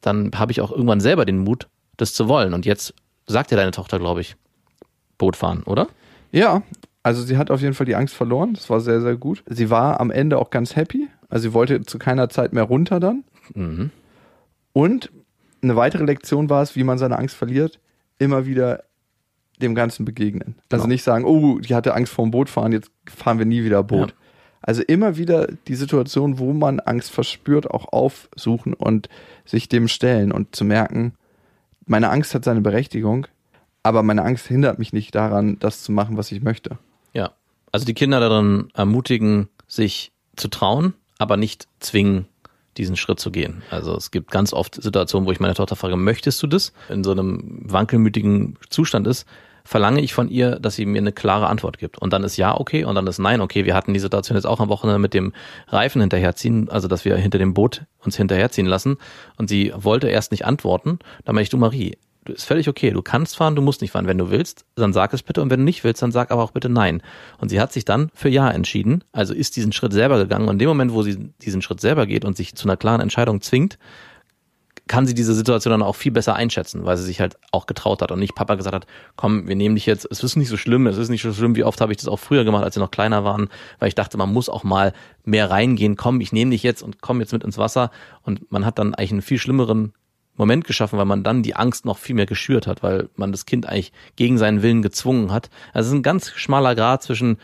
dann 0.01 0.31
habe 0.35 0.51
ich 0.51 0.59
auch 0.59 0.71
irgendwann 0.71 0.99
selber 0.99 1.25
den 1.25 1.39
Mut, 1.39 1.67
das 1.97 2.13
zu 2.13 2.27
wollen. 2.27 2.53
Und 2.53 2.65
jetzt 2.65 2.93
sagt 3.25 3.51
dir 3.51 3.55
deine 3.55 3.71
Tochter, 3.71 3.99
glaube 3.99 4.21
ich, 4.21 4.35
Boot 5.17 5.35
fahren, 5.35 5.63
oder? 5.63 5.87
Ja, 6.31 6.61
also 7.03 7.21
sie 7.23 7.37
hat 7.37 7.51
auf 7.51 7.61
jeden 7.61 7.73
Fall 7.73 7.85
die 7.85 7.95
Angst 7.95 8.13
verloren. 8.15 8.53
Das 8.53 8.69
war 8.69 8.79
sehr, 8.81 9.01
sehr 9.01 9.15
gut. 9.15 9.43
Sie 9.47 9.69
war 9.69 9.99
am 9.99 10.11
Ende 10.11 10.37
auch 10.37 10.49
ganz 10.49 10.75
happy. 10.75 11.07
Also 11.29 11.49
sie 11.49 11.53
wollte 11.53 11.81
zu 11.83 11.99
keiner 11.99 12.29
Zeit 12.29 12.53
mehr 12.53 12.63
runter 12.63 12.99
dann. 12.99 13.23
Mhm. 13.53 13.91
Und 14.73 15.11
eine 15.61 15.75
weitere 15.75 16.03
Lektion 16.05 16.49
war 16.49 16.61
es, 16.61 16.75
wie 16.75 16.83
man 16.83 16.97
seine 16.97 17.17
Angst 17.17 17.35
verliert, 17.35 17.79
immer 18.19 18.45
wieder 18.45 18.83
dem 19.61 19.73
Ganzen 19.73 20.05
begegnen. 20.05 20.55
Also 20.69 20.83
Genau. 20.83 20.93
nicht 20.93 21.03
sagen, 21.03 21.25
oh, 21.25 21.59
die 21.59 21.73
hatte 21.73 21.95
Angst 21.95 22.13
vor 22.13 22.25
dem 22.25 22.31
Boot 22.31 22.49
fahren, 22.49 22.71
jetzt 22.71 22.91
fahren 23.05 23.39
wir 23.39 23.45
nie 23.45 23.63
wieder 23.63 23.81
Boot. 23.83 24.11
Ja. 24.11 24.15
Also 24.61 24.83
immer 24.83 25.17
wieder 25.17 25.47
die 25.67 25.75
Situation, 25.75 26.39
wo 26.39 26.53
man 26.53 26.79
Angst 26.79 27.11
verspürt, 27.11 27.71
auch 27.71 27.91
aufsuchen 27.91 28.73
und 28.73 29.09
sich 29.45 29.67
dem 29.69 29.87
stellen 29.87 30.31
und 30.31 30.55
zu 30.55 30.65
merken, 30.65 31.13
meine 31.87 32.09
Angst 32.09 32.35
hat 32.35 32.43
seine 32.45 32.61
Berechtigung, 32.61 33.27
aber 33.83 34.03
meine 34.03 34.23
Angst 34.23 34.47
hindert 34.47 34.79
mich 34.79 34.93
nicht 34.93 35.15
daran, 35.15 35.57
das 35.59 35.83
zu 35.83 35.91
machen, 35.91 36.17
was 36.17 36.31
ich 36.31 36.41
möchte. 36.41 36.77
Ja. 37.13 37.31
Also 37.71 37.85
die 37.85 37.93
Kinder 37.93 38.19
darin 38.19 38.69
ermutigen, 38.73 39.49
sich 39.67 40.11
zu 40.35 40.47
trauen, 40.49 40.93
aber 41.17 41.37
nicht 41.37 41.67
zwingen, 41.79 42.27
diesen 42.77 42.95
Schritt 42.95 43.19
zu 43.19 43.31
gehen. 43.31 43.63
Also 43.71 43.95
es 43.95 44.11
gibt 44.11 44.29
ganz 44.31 44.53
oft 44.53 44.81
Situationen, 44.81 45.27
wo 45.27 45.31
ich 45.31 45.39
meine 45.39 45.55
Tochter 45.55 45.75
frage, 45.75 45.97
möchtest 45.97 46.41
du 46.43 46.47
das? 46.47 46.73
In 46.89 47.03
so 47.03 47.11
einem 47.11 47.61
wankelmütigen 47.63 48.57
Zustand 48.69 49.07
ist, 49.07 49.25
verlange 49.67 50.01
ich 50.01 50.13
von 50.13 50.29
ihr, 50.29 50.59
dass 50.59 50.75
sie 50.75 50.85
mir 50.85 50.99
eine 50.99 51.11
klare 51.11 51.47
Antwort 51.47 51.77
gibt. 51.77 51.97
Und 51.97 52.13
dann 52.13 52.23
ist 52.23 52.37
ja 52.37 52.57
okay 52.57 52.85
und 52.85 52.95
dann 52.95 53.05
ist 53.05 53.19
nein 53.19 53.41
okay. 53.41 53.65
Wir 53.65 53.75
hatten 53.75 53.93
die 53.93 53.99
Situation 53.99 54.37
jetzt 54.37 54.45
auch 54.45 54.61
am 54.61 54.69
Wochenende 54.69 54.99
mit 54.99 55.13
dem 55.13 55.33
Reifen 55.67 55.99
hinterherziehen, 55.99 56.69
also 56.69 56.87
dass 56.87 57.03
wir 57.03 57.17
hinter 57.17 57.37
dem 57.37 57.53
Boot 57.53 57.83
uns 58.03 58.15
hinterherziehen 58.15 58.65
lassen. 58.65 58.97
Und 59.35 59.49
sie 59.49 59.73
wollte 59.75 60.07
erst 60.07 60.31
nicht 60.31 60.45
antworten. 60.45 60.99
Dann 61.25 61.35
meine 61.35 61.43
ich, 61.43 61.49
du 61.49 61.57
Marie, 61.57 61.97
du 62.23 62.33
ist 62.33 62.45
völlig 62.45 62.69
okay. 62.69 62.91
Du 62.91 63.01
kannst 63.01 63.35
fahren, 63.35 63.55
du 63.55 63.61
musst 63.61 63.81
nicht 63.81 63.91
fahren. 63.91 64.07
Wenn 64.07 64.17
du 64.17 64.29
willst, 64.29 64.65
dann 64.75 64.93
sag 64.93 65.13
es 65.13 65.21
bitte. 65.21 65.41
Und 65.41 65.49
wenn 65.49 65.59
du 65.59 65.65
nicht 65.65 65.83
willst, 65.83 66.01
dann 66.01 66.13
sag 66.13 66.31
aber 66.31 66.43
auch 66.43 66.51
bitte 66.51 66.69
nein. 66.69 67.01
Und 67.37 67.49
sie 67.49 67.59
hat 67.59 67.73
sich 67.73 67.83
dann 67.83 68.09
für 68.13 68.29
Ja 68.29 68.49
entschieden, 68.49 69.03
also 69.11 69.33
ist 69.33 69.57
diesen 69.57 69.73
Schritt 69.73 69.91
selber 69.91 70.17
gegangen. 70.17 70.47
Und 70.47 70.55
in 70.55 70.59
dem 70.59 70.69
Moment, 70.69 70.93
wo 70.93 71.03
sie 71.03 71.33
diesen 71.41 71.61
Schritt 71.61 71.81
selber 71.81 72.05
geht 72.05 72.23
und 72.23 72.37
sich 72.37 72.55
zu 72.55 72.67
einer 72.67 72.77
klaren 72.77 73.01
Entscheidung 73.01 73.41
zwingt, 73.41 73.77
kann 74.87 75.05
sie 75.05 75.13
diese 75.13 75.33
Situation 75.33 75.71
dann 75.71 75.83
auch 75.83 75.95
viel 75.95 76.11
besser 76.11 76.35
einschätzen, 76.35 76.85
weil 76.85 76.97
sie 76.97 77.03
sich 77.03 77.19
halt 77.19 77.37
auch 77.51 77.65
getraut 77.65 78.01
hat 78.01 78.11
und 78.11 78.19
nicht 78.19 78.35
Papa 78.35 78.55
gesagt 78.55 78.75
hat, 78.75 78.87
komm, 79.15 79.47
wir 79.47 79.55
nehmen 79.55 79.75
dich 79.75 79.85
jetzt, 79.85 80.07
es 80.09 80.23
ist 80.23 80.35
nicht 80.35 80.49
so 80.49 80.57
schlimm, 80.57 80.87
es 80.87 80.97
ist 80.97 81.09
nicht 81.09 81.21
so 81.21 81.33
schlimm, 81.33 81.55
wie 81.55 81.63
oft 81.63 81.81
habe 81.81 81.91
ich 81.91 81.97
das 81.97 82.07
auch 82.07 82.19
früher 82.19 82.43
gemacht, 82.43 82.63
als 82.63 82.75
sie 82.75 82.79
noch 82.79 82.91
kleiner 82.91 83.23
waren, 83.23 83.49
weil 83.79 83.89
ich 83.89 83.95
dachte, 83.95 84.17
man 84.17 84.31
muss 84.31 84.49
auch 84.49 84.63
mal 84.63 84.93
mehr 85.25 85.49
reingehen, 85.49 85.95
komm, 85.95 86.21
ich 86.21 86.31
nehme 86.31 86.51
dich 86.51 86.63
jetzt 86.63 86.81
und 86.81 87.01
komm 87.01 87.19
jetzt 87.19 87.33
mit 87.33 87.43
ins 87.43 87.57
Wasser. 87.57 87.91
Und 88.23 88.51
man 88.51 88.65
hat 88.65 88.79
dann 88.79 88.95
eigentlich 88.95 89.11
einen 89.11 89.21
viel 89.21 89.39
schlimmeren 89.39 89.93
Moment 90.35 90.65
geschaffen, 90.65 90.99
weil 90.99 91.05
man 91.05 91.23
dann 91.23 91.43
die 91.43 91.55
Angst 91.55 91.85
noch 91.85 91.97
viel 91.97 92.15
mehr 92.15 92.27
geschürt 92.27 92.67
hat, 92.67 92.83
weil 92.83 93.09
man 93.15 93.31
das 93.31 93.45
Kind 93.45 93.65
eigentlich 93.65 93.91
gegen 94.15 94.37
seinen 94.37 94.61
Willen 94.61 94.81
gezwungen 94.81 95.31
hat. 95.31 95.49
Also 95.73 95.87
es 95.87 95.93
ist 95.93 95.99
ein 95.99 96.03
ganz 96.03 96.31
schmaler 96.35 96.75
Grad 96.75 97.03
zwischen 97.03 97.37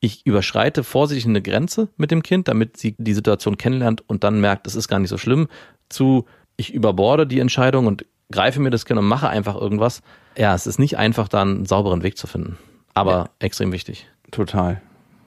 ich 0.00 0.26
überschreite 0.26 0.84
vorsichtig 0.84 1.26
eine 1.26 1.40
Grenze 1.40 1.88
mit 1.96 2.10
dem 2.10 2.22
Kind, 2.22 2.48
damit 2.48 2.76
sie 2.76 2.94
die 2.98 3.14
Situation 3.14 3.56
kennenlernt 3.56 4.02
und 4.06 4.22
dann 4.22 4.38
merkt, 4.38 4.66
es 4.66 4.74
ist 4.74 4.88
gar 4.88 4.98
nicht 4.98 5.08
so 5.08 5.16
schlimm, 5.16 5.48
zu 5.88 6.26
ich 6.56 6.72
überborde 6.72 7.26
die 7.26 7.40
Entscheidung 7.40 7.86
und 7.86 8.04
greife 8.30 8.60
mir 8.60 8.70
das 8.70 8.84
Kind 8.84 8.98
und 8.98 9.06
mache 9.06 9.28
einfach 9.28 9.54
irgendwas. 9.56 10.02
Ja, 10.36 10.54
es 10.54 10.66
ist 10.66 10.78
nicht 10.78 10.98
einfach, 10.98 11.28
da 11.28 11.42
einen 11.42 11.66
sauberen 11.66 12.02
Weg 12.02 12.16
zu 12.16 12.26
finden. 12.26 12.58
Aber 12.94 13.30
extrem 13.38 13.72
wichtig. 13.72 14.08
Total. 14.30 14.80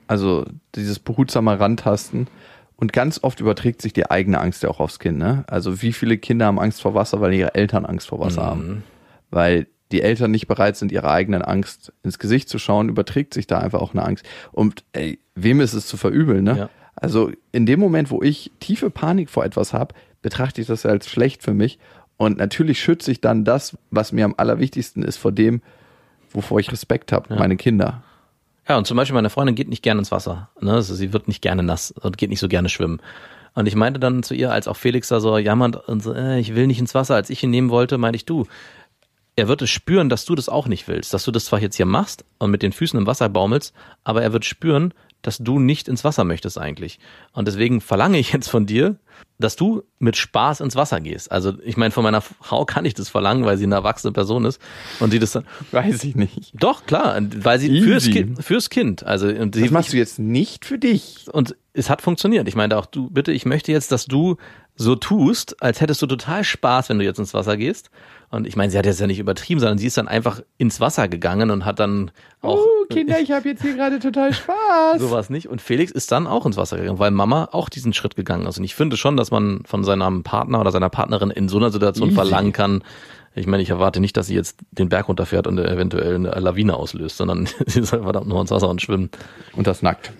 Also 0.08 0.46
dieses 0.76 1.00
behutsame 1.00 1.60
Rantasten. 1.60 2.28
Und 2.76 2.94
ganz 2.94 3.24
oft 3.24 3.40
überträgt 3.40 3.82
sich 3.82 3.92
die 3.92 4.10
eigene 4.10 4.40
Angst 4.40 4.62
ja 4.64 4.70
auch 4.70 4.80
aufs 4.80 5.00
Kind. 5.00 5.18
Ne? 5.18 5.44
Also 5.48 5.82
wie 5.82 5.94
viele 5.94 6.18
Kinder 6.18 6.46
haben 6.46 6.60
Angst 6.60 6.82
vor 6.82 6.94
Wasser, 6.94 7.22
weil 7.22 7.34
ihre 7.34 7.56
Eltern 7.56 7.86
Angst 7.86 8.08
vor 8.08 8.20
Wasser 8.20 8.46
haben. 8.46 8.84
Weil 9.32 9.68
die 9.92 10.02
Eltern 10.02 10.32
nicht 10.32 10.48
bereit 10.48 10.78
sind, 10.78 10.92
ihrer 10.92 11.12
eigenen 11.12 11.42
Angst 11.42 11.94
ins 12.04 12.20
Gesicht 12.20 12.50
zu 12.50 12.60
schauen, 12.60 12.90
überträgt 12.90 13.34
sich 13.34 13.48
da 13.48 13.60
einfach 13.60 13.80
auch 13.82 13.94
eine 13.94 14.06
Angst. 14.06 14.26
Und 14.52 14.84
ey, 14.94 15.20
wem 15.34 15.60
ist 15.60 15.74
es 15.74 15.88
zu 15.88 15.98
verübeln? 15.98 16.44
Ne? 16.44 16.58
Ja. 16.58 16.70
Also 16.96 17.32
in 17.52 17.66
dem 17.66 17.80
Moment, 17.80 18.12
wo 18.12 18.22
ich 18.22 18.52
tiefe 18.60 18.90
Panik 18.90 19.30
vor 19.30 19.46
etwas 19.46 19.74
habe, 19.74 19.96
betrachte 20.22 20.62
ich 20.62 20.68
das 20.68 20.86
als 20.86 21.10
schlecht 21.10 21.44
für 21.44 21.54
mich. 21.54 21.80
Und 22.18 22.38
natürlich 22.38 22.82
schütze 22.82 23.12
ich 23.12 23.22
dann 23.22 23.46
das, 23.46 23.78
was 23.92 24.12
mir 24.12 24.26
am 24.26 24.34
allerwichtigsten 24.38 25.04
ist, 25.04 25.18
vor 25.18 25.32
dem, 25.32 25.62
wovor 26.32 26.60
ich 26.60 26.72
Respekt 26.72 27.12
habe, 27.12 27.36
meine 27.36 27.58
Kinder. 27.58 28.04
Ja, 28.68 28.78
und 28.78 28.86
zum 28.86 28.98
Beispiel 28.98 29.14
meine 29.14 29.30
Freundin 29.30 29.56
geht 29.56 29.70
nicht 29.70 29.84
gerne 29.84 30.00
ins 30.00 30.12
Wasser. 30.12 30.50
Ne? 30.60 30.74
Also 30.74 30.94
sie 30.94 31.14
wird 31.14 31.28
nicht 31.28 31.42
gerne 31.42 31.64
nass 31.64 31.92
und 31.92 32.18
geht 32.18 32.30
nicht 32.30 32.40
so 32.40 32.48
gerne 32.48 32.70
schwimmen. 32.70 33.00
Und 33.54 33.68
ich 33.68 33.76
meinte 33.76 34.00
dann 34.00 34.24
zu 34.24 34.36
ihr, 34.36 34.52
als 34.52 34.68
auch 34.68 34.76
Felix 34.76 35.08
da 35.08 35.20
so 35.20 35.38
jammert 35.38 35.88
und 35.88 36.04
so, 36.04 36.14
äh, 36.14 36.40
ich 36.40 36.54
will 36.54 36.68
nicht 36.68 36.80
ins 36.80 36.94
Wasser, 36.94 37.16
als 37.16 37.30
ich 37.30 37.42
ihn 37.44 37.50
nehmen 37.50 37.70
wollte, 37.70 37.98
meinte 37.98 38.18
ich, 38.18 38.26
du, 38.26 38.46
er 39.36 39.48
wird 39.48 39.62
es 39.62 39.70
spüren, 39.70 40.10
dass 40.10 40.26
du 40.26 40.36
das 40.36 40.50
auch 40.50 40.68
nicht 40.68 40.88
willst, 40.88 41.14
dass 41.14 41.24
du 41.24 41.32
das 41.32 41.46
zwar 41.46 41.60
jetzt 41.60 41.76
hier 41.76 41.86
machst 41.86 42.26
und 42.40 42.52
mit 42.52 42.62
den 42.62 42.72
Füßen 42.72 43.00
im 43.00 43.08
Wasser 43.08 43.30
baumelst, 43.30 43.74
aber 44.04 44.22
er 44.22 44.34
wird 44.34 44.46
spüren, 44.46 44.94
dass 45.22 45.38
du 45.40 45.60
nicht 45.60 45.88
ins 45.88 46.04
Wasser 46.04 46.24
möchtest 46.24 46.58
eigentlich. 46.58 47.00
Und 47.34 47.48
deswegen 47.48 47.82
verlange 47.82 48.18
ich 48.20 48.32
jetzt 48.32 48.48
von 48.50 48.66
dir, 48.66 48.96
dass 49.40 49.56
du 49.56 49.84
mit 50.00 50.16
Spaß 50.16 50.62
ins 50.62 50.76
Wasser 50.76 51.00
gehst. 51.02 51.32
Also 51.32 51.54
ich 51.64 51.76
meine, 51.78 51.92
von 51.92 52.04
meiner 52.04 52.22
Frau 52.22 52.66
kann 52.66 52.86
ich 52.86 52.94
das 52.94 53.10
verlangen, 53.10 53.46
weil 53.46 53.58
sie 53.58 53.64
eine 53.66 53.76
erwachsene 53.76 54.14
Person 54.14 54.46
ist 54.46 54.62
und 55.00 55.12
sie 55.12 55.20
das 55.20 55.32
dann, 55.32 55.46
Weiß 55.72 56.04
ich 56.04 56.16
nicht. 56.16 56.52
doch 56.54 56.86
klar, 56.86 57.20
weil 57.42 57.60
sie 57.60 57.70
Easy. 57.70 57.88
fürs 57.88 58.06
kind, 58.10 58.44
fürs 58.44 58.70
Kind, 58.70 59.04
also 59.04 59.28
und 59.28 59.56
sie, 59.56 59.62
Das 59.64 59.72
machst 59.72 59.94
du 59.94 59.98
jetzt 59.98 60.20
nicht 60.20 60.66
für 60.66 60.78
dich. 60.78 61.26
und 61.32 61.56
es 61.74 61.90
hat 61.90 62.02
funktioniert. 62.02 62.48
Ich 62.48 62.56
meinte 62.56 62.78
auch, 62.78 62.86
du, 62.88 63.10
bitte, 63.10 63.32
ich 63.32 63.46
möchte 63.46 63.72
jetzt, 63.72 63.92
dass 63.92 64.06
du 64.06 64.38
so 64.78 64.96
tust, 64.96 65.62
als 65.62 65.82
hättest 65.82 66.02
du 66.02 66.08
total 66.08 66.44
Spaß, 66.44 66.90
wenn 66.90 67.00
du 67.00 67.04
jetzt 67.06 67.18
ins 67.18 67.34
Wasser 67.34 67.58
gehst. 67.58 67.90
Und 68.30 68.46
ich 68.46 68.56
meine, 68.56 68.72
sie 68.72 68.78
hat 68.78 68.86
jetzt 68.86 69.00
ja 69.00 69.08
nicht 69.08 69.20
übertrieben, 69.20 69.60
sondern 69.60 69.78
sie 69.78 69.88
ist 69.88 69.98
dann 69.98 70.08
einfach 70.08 70.42
ins 70.58 70.80
Wasser 70.80 71.08
gegangen 71.08 71.50
und 71.50 71.66
hat 71.66 71.80
dann 71.80 72.12
auch 72.42 72.60
Oh, 72.60 72.86
Kinder, 72.90 73.20
ich 73.20 73.32
habe 73.32 73.50
jetzt 73.50 73.62
hier 73.64 73.74
gerade 73.76 74.00
total 74.00 74.34
Spaß. 74.34 75.00
sowas 75.00 75.30
nicht. 75.30 75.48
Und 75.50 75.62
Felix 75.62 75.92
ist 75.92 76.12
dann 76.12 76.28
auch 76.28 76.46
ins 76.46 76.58
Wasser 76.58 76.78
gegangen, 76.78 77.00
weil 77.00 77.12
Mama 77.12 77.50
auch 77.52 77.70
diesen 77.70 77.94
Schritt 77.94 78.16
gegangen 78.16 78.46
ist. 78.46 78.58
Und 78.58 78.64
ich 78.66 78.76
finde 78.76 78.98
schon, 78.98 79.18
dass 79.18 79.32
man 79.32 79.62
von 79.66 79.84
seinem 79.84 80.24
Partner 80.24 80.60
oder 80.62 80.72
seiner 80.72 80.90
Partnerin 80.90 81.32
in 81.32 81.50
so 81.50 81.58
einer 81.58 81.72
Situation 81.72 82.10
Easy. 82.10 82.16
verlangen 82.16 82.54
kann. 82.54 82.84
Ich 83.34 83.48
meine, 83.48 83.64
ich 83.64 83.70
erwarte 83.70 84.00
nicht, 84.00 84.18
dass 84.18 84.28
sie 84.28 84.36
jetzt 84.36 84.58
den 84.72 84.90
Berg 84.90 85.08
runterfährt 85.08 85.48
und 85.48 85.58
eventuell 85.60 86.16
eine 86.16 86.32
Lawine 86.32 86.76
auslöst, 86.76 87.18
sondern 87.18 87.48
sie 87.66 87.84
soll 87.84 88.04
verdammt 88.04 88.28
nur 88.28 88.42
ins 88.42 88.52
Wasser 88.52 88.70
und 88.70 88.82
schwimmen. 88.82 89.10
Und 89.54 89.68
das 89.68 89.82
nackt. 89.82 90.12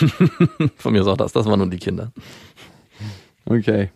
Von 0.76 0.92
mir 0.92 1.02
ist 1.02 1.06
auch 1.08 1.16
das, 1.16 1.32
das 1.32 1.46
waren 1.46 1.58
nur 1.58 1.68
die 1.70 1.78
Kinder. 1.78 2.12
Okay. 3.44 3.90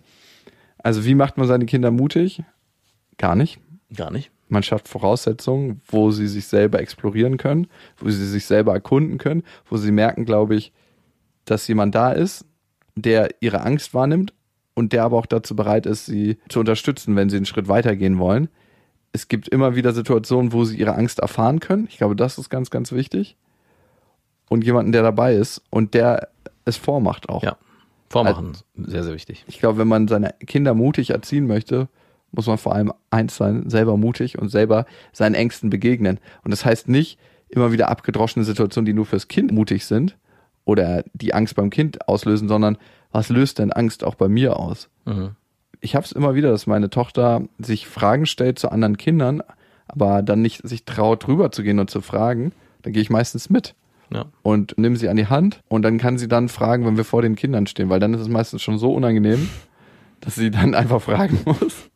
Also 0.79 1.05
wie 1.05 1.15
macht 1.15 1.37
man 1.37 1.47
seine 1.47 1.67
Kinder 1.67 1.91
mutig? 1.91 2.43
Gar 3.19 3.37
nicht. 3.37 3.59
Gar 3.95 4.11
nicht. 4.11 4.31
Man 4.49 4.63
schafft 4.63 4.89
Voraussetzungen, 4.89 5.81
wo 5.89 6.11
sie 6.11 6.29
sich 6.29 6.47
selber 6.47 6.81
explorieren 6.81 7.37
können, 7.37 7.67
wo 7.97 8.09
sie 8.09 8.27
sich 8.27 8.47
selber 8.47 8.75
erkunden 8.75 9.19
können, 9.19 9.43
wo 9.69 9.77
sie 9.77 9.91
merken, 9.91 10.25
glaube 10.25 10.55
ich, 10.55 10.73
dass 11.45 11.67
jemand 11.67 11.95
da 11.95 12.13
ist, 12.13 12.45
der 12.95 13.31
ihre 13.41 13.63
Angst 13.63 13.95
wahrnimmt 13.95 14.33
und 14.75 14.93
der 14.93 15.05
aber 15.05 15.17
auch 15.17 15.27
dazu 15.27 15.57
bereit 15.57 15.87
ist, 15.87 16.07
sie 16.07 16.39
zu 16.49 16.61
unterstützen, 16.61 17.17
wenn 17.17 17.31
sie 17.31 17.37
einen 17.37 17.47
Schritt 17.47 17.69
weitergehen 17.69 18.19
wollen. 18.19 18.49
Es 19.13 19.29
gibt 19.29 19.49
immer 19.49 19.75
wieder 19.75 19.93
Situationen, 19.93 20.53
wo 20.53 20.65
sie 20.65 20.77
ihre 20.77 20.95
Angst 20.95 21.19
erfahren 21.21 21.61
können. 21.61 21.87
Ich 21.91 21.97
glaube, 21.97 22.15
das 22.15 22.39
ist 22.39 22.51
ganz, 22.51 22.71
ganz 22.71 22.93
wichtig. 22.93 23.37
Und 24.49 24.65
jemanden, 24.65 24.93
der 24.93 25.03
dabei 25.03 25.35
ist 25.35 25.63
und 25.71 25.95
der 25.95 26.29
es 26.65 26.77
vormacht 26.77 27.29
auch. 27.29 27.43
Ja. 27.43 27.57
Vormachen, 28.09 28.57
sehr, 28.77 29.05
sehr 29.05 29.15
wichtig. 29.15 29.45
Ich 29.49 29.59
glaube, 29.59 29.79
wenn 29.79 29.89
man 29.89 30.09
seine 30.09 30.35
Kinder 30.47 30.75
mutig 30.75 31.11
erziehen 31.11 31.47
möchte, 31.47 31.89
muss 32.33 32.47
man 32.47 32.59
vor 32.59 32.75
allem 32.75 32.93
eins 33.11 33.37
sein, 33.37 33.69
selber 33.71 33.97
mutig 33.97 34.39
und 34.39 34.49
selber 34.49 34.87
seinen 35.13 35.35
Ängsten 35.35 35.71
begegnen. 35.71 36.21
Und 36.45 36.51
das 36.51 36.65
heißt 36.65 36.89
nicht 36.89 37.19
immer 37.49 37.73
wieder 37.73 37.89
abgedroschene 37.89 38.45
Situationen, 38.45 38.87
die 38.87 38.93
nur 38.93 39.07
fürs 39.07 39.29
Kind 39.29 39.53
mutig 39.53 39.87
sind 39.87 40.17
oder 40.65 41.05
die 41.15 41.35
Angst 41.35 41.57
beim 41.57 41.71
Kind 41.71 42.09
auslösen, 42.09 42.49
sondern 42.49 42.77
was 43.11 43.29
löst 43.29 43.59
denn 43.59 43.73
Angst 43.73 44.05
auch 44.05 44.15
bei 44.15 44.29
mir 44.29 44.59
aus? 44.59 44.89
Mhm. 45.05 45.31
Ich 45.81 45.95
habe 45.95 46.05
es 46.05 46.13
immer 46.13 46.35
wieder, 46.35 46.51
dass 46.51 46.67
meine 46.67 46.91
Tochter 46.91 47.43
sich 47.59 47.87
Fragen 47.87 48.27
stellt 48.27 48.59
zu 48.59 48.71
anderen 48.71 48.97
Kindern, 48.97 49.43
aber 49.87 50.23
dann 50.23 50.43
nicht 50.43 50.67
sich 50.67 50.85
traut, 50.85 51.27
drüber 51.27 51.53
zu 51.53 51.63
gehen 51.63 51.79
und 51.79 51.91
zu 51.91 52.01
fragen. 52.01 52.53
Dann 52.83 52.93
gehe 52.93 53.03
ich 53.03 53.11
meistens 53.11 53.51
mit 53.51 53.75
Ja. 54.13 54.27
und 54.43 54.79
nehme 54.79 54.97
sie 54.97 55.09
an 55.09 55.17
die 55.17 55.27
Hand 55.27 55.63
und 55.69 55.83
dann 55.83 55.99
kann 55.99 56.17
sie 56.17 56.29
dann 56.29 56.49
fragen, 56.49 56.87
wenn 56.87 56.97
wir 56.97 57.05
vor 57.05 57.23
den 57.23 57.35
Kindern 57.35 57.67
stehen, 57.67 57.89
weil 57.91 57.99
dann 58.01 58.15
ist 58.15 58.21
es 58.21 58.29
meistens 58.29 58.63
schon 58.63 58.79
so 58.79 58.93
unangenehm, 58.93 59.49
dass 60.21 60.37
sie 60.37 60.51
dann 60.51 60.75
einfach 60.75 61.03
fragen 61.03 61.41
muss. 61.45 61.91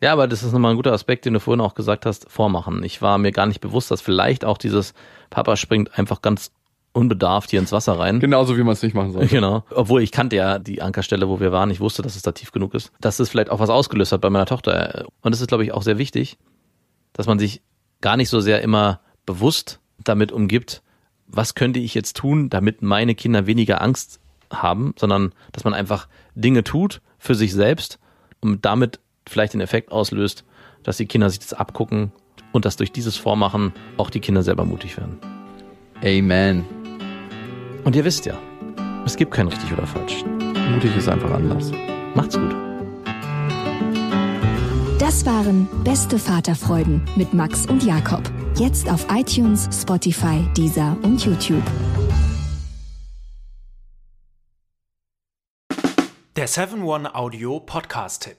Ja, 0.00 0.12
aber 0.12 0.28
das 0.28 0.42
ist 0.42 0.52
nochmal 0.52 0.72
ein 0.72 0.76
guter 0.76 0.92
Aspekt, 0.92 1.24
den 1.24 1.32
du 1.32 1.40
vorhin 1.40 1.60
auch 1.60 1.74
gesagt 1.74 2.06
hast, 2.06 2.30
vormachen. 2.30 2.82
Ich 2.84 3.00
war 3.02 3.18
mir 3.18 3.32
gar 3.32 3.46
nicht 3.46 3.60
bewusst, 3.60 3.90
dass 3.90 4.00
vielleicht 4.00 4.44
auch 4.44 4.58
dieses 4.58 4.94
Papa 5.30 5.56
springt 5.56 5.98
einfach 5.98 6.22
ganz 6.22 6.52
unbedarft 6.92 7.50
hier 7.50 7.60
ins 7.60 7.72
Wasser 7.72 7.98
rein. 7.98 8.20
Genauso 8.20 8.56
wie 8.56 8.62
man 8.62 8.72
es 8.72 8.82
nicht 8.82 8.94
machen 8.94 9.12
soll. 9.12 9.26
Genau. 9.26 9.64
Obwohl 9.70 10.02
ich 10.02 10.12
kannte 10.12 10.36
ja 10.36 10.58
die 10.58 10.80
Ankerstelle, 10.80 11.28
wo 11.28 11.40
wir 11.40 11.52
waren. 11.52 11.70
Ich 11.70 11.80
wusste, 11.80 12.02
dass 12.02 12.16
es 12.16 12.22
da 12.22 12.32
tief 12.32 12.52
genug 12.52 12.74
ist. 12.74 12.90
Dass 13.00 13.18
es 13.20 13.28
vielleicht 13.28 13.50
auch 13.50 13.60
was 13.60 13.68
ausgelöst 13.70 14.12
hat 14.12 14.22
bei 14.22 14.30
meiner 14.30 14.46
Tochter. 14.46 15.06
Und 15.20 15.32
das 15.32 15.40
ist, 15.40 15.48
glaube 15.48 15.64
ich, 15.64 15.72
auch 15.72 15.82
sehr 15.82 15.98
wichtig, 15.98 16.38
dass 17.12 17.26
man 17.26 17.38
sich 17.38 17.62
gar 18.00 18.16
nicht 18.16 18.30
so 18.30 18.40
sehr 18.40 18.62
immer 18.62 19.00
bewusst 19.26 19.80
damit 20.04 20.32
umgibt, 20.32 20.82
was 21.26 21.54
könnte 21.54 21.80
ich 21.80 21.94
jetzt 21.94 22.16
tun, 22.16 22.50
damit 22.50 22.82
meine 22.82 23.14
Kinder 23.14 23.46
weniger 23.46 23.82
Angst 23.82 24.20
haben, 24.52 24.94
sondern 24.96 25.32
dass 25.52 25.64
man 25.64 25.74
einfach 25.74 26.08
Dinge 26.34 26.64
tut 26.64 27.00
für 27.18 27.34
sich 27.34 27.52
selbst 27.52 27.98
und 28.40 28.64
damit 28.64 29.00
vielleicht 29.28 29.54
den 29.54 29.60
Effekt 29.60 29.90
auslöst, 29.90 30.44
dass 30.82 30.98
die 30.98 31.06
Kinder 31.06 31.30
sich 31.30 31.40
das 31.40 31.52
abgucken 31.52 32.12
und 32.52 32.64
dass 32.64 32.76
durch 32.76 32.92
dieses 32.92 33.16
Vormachen 33.16 33.72
auch 33.96 34.10
die 34.10 34.20
Kinder 34.20 34.42
selber 34.42 34.64
mutig 34.64 34.96
werden. 34.96 35.18
Amen. 36.02 36.64
Und 37.84 37.96
ihr 37.96 38.04
wisst 38.04 38.26
ja, 38.26 38.36
es 39.04 39.16
gibt 39.16 39.32
kein 39.32 39.48
richtig 39.48 39.72
oder 39.72 39.86
falsch. 39.86 40.24
Mutig 40.70 40.96
ist 40.96 41.08
einfach 41.08 41.30
anders. 41.30 41.72
Macht's 42.14 42.38
gut. 42.38 42.54
Das 44.98 45.24
waren 45.26 45.68
Beste 45.84 46.18
Vaterfreuden 46.18 47.02
mit 47.16 47.32
Max 47.34 47.66
und 47.66 47.84
Jakob. 47.84 48.22
Jetzt 48.58 48.88
auf 48.88 49.06
iTunes, 49.10 49.68
Spotify, 49.70 50.42
Deezer 50.56 50.96
und 51.02 51.22
YouTube. 51.22 51.62
Der 56.36 56.48
7-One 56.48 57.14
Audio 57.14 57.60
Podcast-Tipp. 57.60 58.38